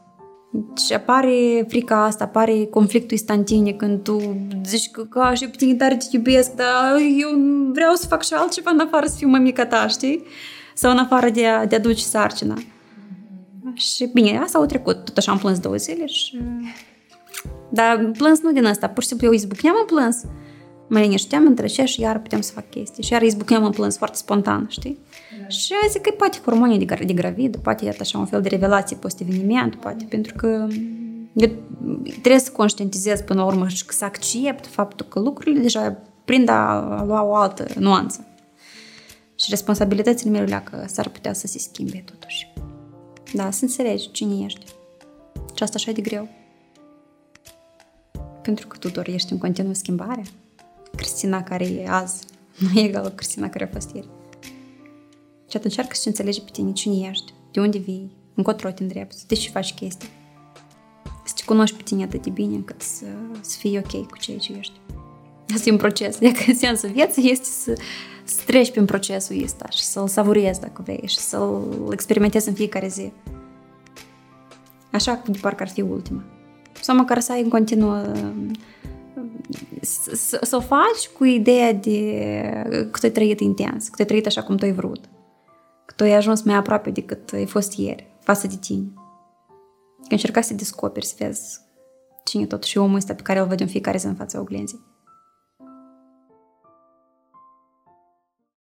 Și 0.86 0.94
apare 0.94 1.66
frica 1.68 2.04
asta, 2.04 2.24
apare 2.24 2.66
conflictul 2.66 3.12
instantin 3.12 3.76
când 3.76 4.04
tu 4.04 4.38
zici 4.66 4.92
că, 4.92 5.04
că 5.04 5.32
și 5.34 5.48
pe 5.48 5.56
tine 5.58 5.76
tare 5.76 5.96
te 5.96 6.06
iubesc, 6.12 6.52
dar 6.52 6.96
eu 7.18 7.30
vreau 7.72 7.94
să 7.94 8.08
fac 8.08 8.24
și 8.24 8.34
altceva 8.34 8.72
în 8.72 8.80
afară 8.80 9.06
să 9.06 9.16
fiu 9.18 9.28
mămica 9.28 9.66
ta, 9.66 9.88
știi? 9.88 10.24
Sau 10.74 10.92
în 10.92 10.98
afară 10.98 11.30
de 11.30 11.48
a, 11.48 11.66
de 11.66 11.76
a 11.76 11.80
duce 11.80 12.04
sarcina. 12.04 12.56
Mm-hmm. 12.58 13.74
Și 13.74 14.10
bine, 14.14 14.38
asta 14.38 14.58
au 14.58 14.66
trecut. 14.66 15.06
Tot 15.06 15.18
așa 15.18 15.32
am 15.32 15.38
plâns 15.38 15.60
două 15.60 15.76
zile 15.76 16.06
și... 16.06 16.40
Dar 17.70 18.12
plâns 18.18 18.42
nu 18.42 18.52
din 18.52 18.66
asta, 18.66 18.88
pur 18.88 19.04
și 19.04 19.10
simplu 19.10 19.28
eu 19.28 19.34
izbucneam 19.34 19.76
în 19.80 19.86
plâns 19.86 20.24
mă 20.88 21.00
linișteam, 21.00 21.46
între 21.46 21.68
și 21.68 22.02
iar 22.02 22.20
putem 22.20 22.42
să 22.42 22.52
fac 22.52 22.70
chestii. 22.70 23.04
Și 23.04 23.12
iar 23.12 23.22
izbucneam 23.22 23.64
în 23.64 23.72
plâns 23.72 23.98
foarte 23.98 24.18
spontan, 24.18 24.68
știi? 24.70 24.98
Da. 25.42 25.48
Și 25.48 25.74
zic 25.90 26.02
că 26.02 26.12
poate 26.12 26.38
hormonii 26.46 26.86
de, 26.86 27.04
de 27.06 27.14
gravid, 27.14 27.56
poate 27.56 27.86
e 27.86 27.96
așa 28.00 28.18
un 28.18 28.26
fel 28.26 28.42
de 28.42 28.50
revelație 28.50 28.98
post-eveniment, 28.98 29.76
poate, 29.76 30.06
pentru 30.10 30.34
că 30.36 30.68
eu 31.34 31.50
trebuie 32.10 32.40
să 32.40 32.52
conștientizez 32.52 33.22
până 33.22 33.40
la 33.40 33.46
urmă 33.46 33.68
și 33.68 33.84
să 33.88 34.06
accept 34.06 34.66
faptul 34.66 35.06
că 35.06 35.20
lucrurile 35.20 35.60
deja 35.60 35.98
prind 36.26 36.50
a 36.50 37.04
lua 37.06 37.24
o 37.24 37.36
altă 37.36 37.66
nuanță. 37.80 38.28
Și 39.36 39.50
responsabilitățile 39.50 40.32
mele 40.32 40.64
că 40.64 40.84
s-ar 40.88 41.10
putea 41.10 41.34
să 41.34 41.48
se 41.48 41.60
schimbe 41.60 42.04
totuși. 42.06 42.54
Da, 43.34 43.52
să 43.52 43.64
înțelegi 43.64 44.12
cine 44.12 44.46
ești. 44.46 44.66
Și 45.56 45.64
asta 45.64 45.76
așa 45.76 45.92
de 45.92 46.02
greu. 46.02 46.28
Pentru 48.42 48.68
că 48.68 48.78
tu 48.78 48.90
doar 48.90 49.08
ești 49.08 49.32
în 49.32 49.38
continuă 49.38 49.74
schimbare. 49.74 50.24
Cristina 50.98 51.44
care 51.44 51.66
e 51.66 51.90
azi 51.90 52.26
nu 52.74 52.80
e 52.80 52.84
egală 52.84 53.10
cu 53.10 53.16
Cristina 53.16 53.50
care 53.50 53.64
a 53.64 53.74
fost 53.74 53.94
ieri. 53.94 54.10
Și 55.50 55.58
atunci 55.58 55.64
încearcă 55.64 55.96
să 55.96 56.08
înțelegi 56.08 56.42
pe 56.42 56.50
tine 56.52 56.72
cine 56.72 57.08
ești, 57.10 57.34
de 57.52 57.60
unde 57.60 57.78
vii, 57.78 58.12
încotro 58.34 58.72
te 58.72 58.84
îndrepți, 58.84 59.28
de 59.28 59.36
ce 59.36 59.50
faci 59.50 59.74
chestii. 59.74 60.10
Să 61.26 61.34
te 61.36 61.44
cunoști 61.46 61.76
pe 61.76 61.84
tine 61.84 62.04
atât 62.04 62.24
de 62.24 62.30
bine 62.30 62.56
încât 62.56 62.82
să, 62.82 63.06
să 63.42 63.58
fii 63.58 63.78
ok 63.78 64.10
cu 64.10 64.18
ceea 64.18 64.38
ce 64.38 64.54
ești. 64.54 64.74
Asta 65.54 65.70
e 65.70 65.72
un 65.72 65.78
proces. 65.78 66.18
Dacă 66.28 66.44
sensul 66.56 66.90
vieții 66.90 67.32
este 67.32 67.46
să, 67.46 67.82
să 68.24 68.42
treci 68.46 68.72
prin 68.72 68.86
procesul 68.86 69.44
ăsta 69.44 69.70
și 69.70 69.84
să-l 69.84 70.08
savurezi 70.08 70.60
dacă 70.60 70.82
vrei 70.82 71.04
și 71.06 71.18
să-l 71.18 71.88
experimentezi 71.92 72.48
în 72.48 72.54
fiecare 72.54 72.88
zi. 72.88 73.12
Așa 74.92 75.16
cum 75.18 75.34
de 75.34 75.40
parcă 75.42 75.64
ar 75.64 75.70
fi 75.70 75.82
ultima. 75.82 76.24
Sau 76.82 76.96
măcar 76.96 77.20
să 77.20 77.32
ai 77.32 77.42
în 77.42 77.50
continuă 77.50 78.04
să, 79.82 80.40
să 80.42 80.56
o 80.56 80.60
faci 80.60 81.08
cu 81.18 81.26
ideea 81.26 81.74
de 81.74 82.20
că 82.92 83.00
tu 83.00 83.06
ai 83.06 83.12
trăit 83.12 83.40
intens, 83.40 83.88
că 83.88 83.96
tu 83.96 84.02
ai 84.02 84.06
trăit 84.06 84.26
așa 84.26 84.44
cum 84.44 84.58
tu 84.58 84.66
ai 84.66 84.74
vrut, 84.74 85.06
că 85.86 85.94
tu 85.96 86.04
ai 86.04 86.14
ajuns 86.14 86.42
mai 86.42 86.56
aproape 86.56 86.90
decât 86.90 87.34
ai 87.34 87.46
fost 87.46 87.74
ieri, 87.78 88.08
față 88.20 88.48
de 88.48 88.56
tine. 88.60 88.92
Că 90.08 90.14
încerca 90.14 90.42
să 90.42 90.54
descoperi, 90.54 91.06
să 91.06 91.16
vezi 91.18 91.60
cine 92.24 92.46
totuși 92.46 92.78
omul 92.78 92.96
ăsta 92.96 93.14
pe 93.14 93.22
care 93.22 93.40
îl 93.40 93.48
văd 93.48 93.60
în 93.60 93.68
fiecare 93.68 93.98
zi 93.98 94.06
în 94.06 94.16
fața 94.16 94.40
oglinzii. 94.40 94.87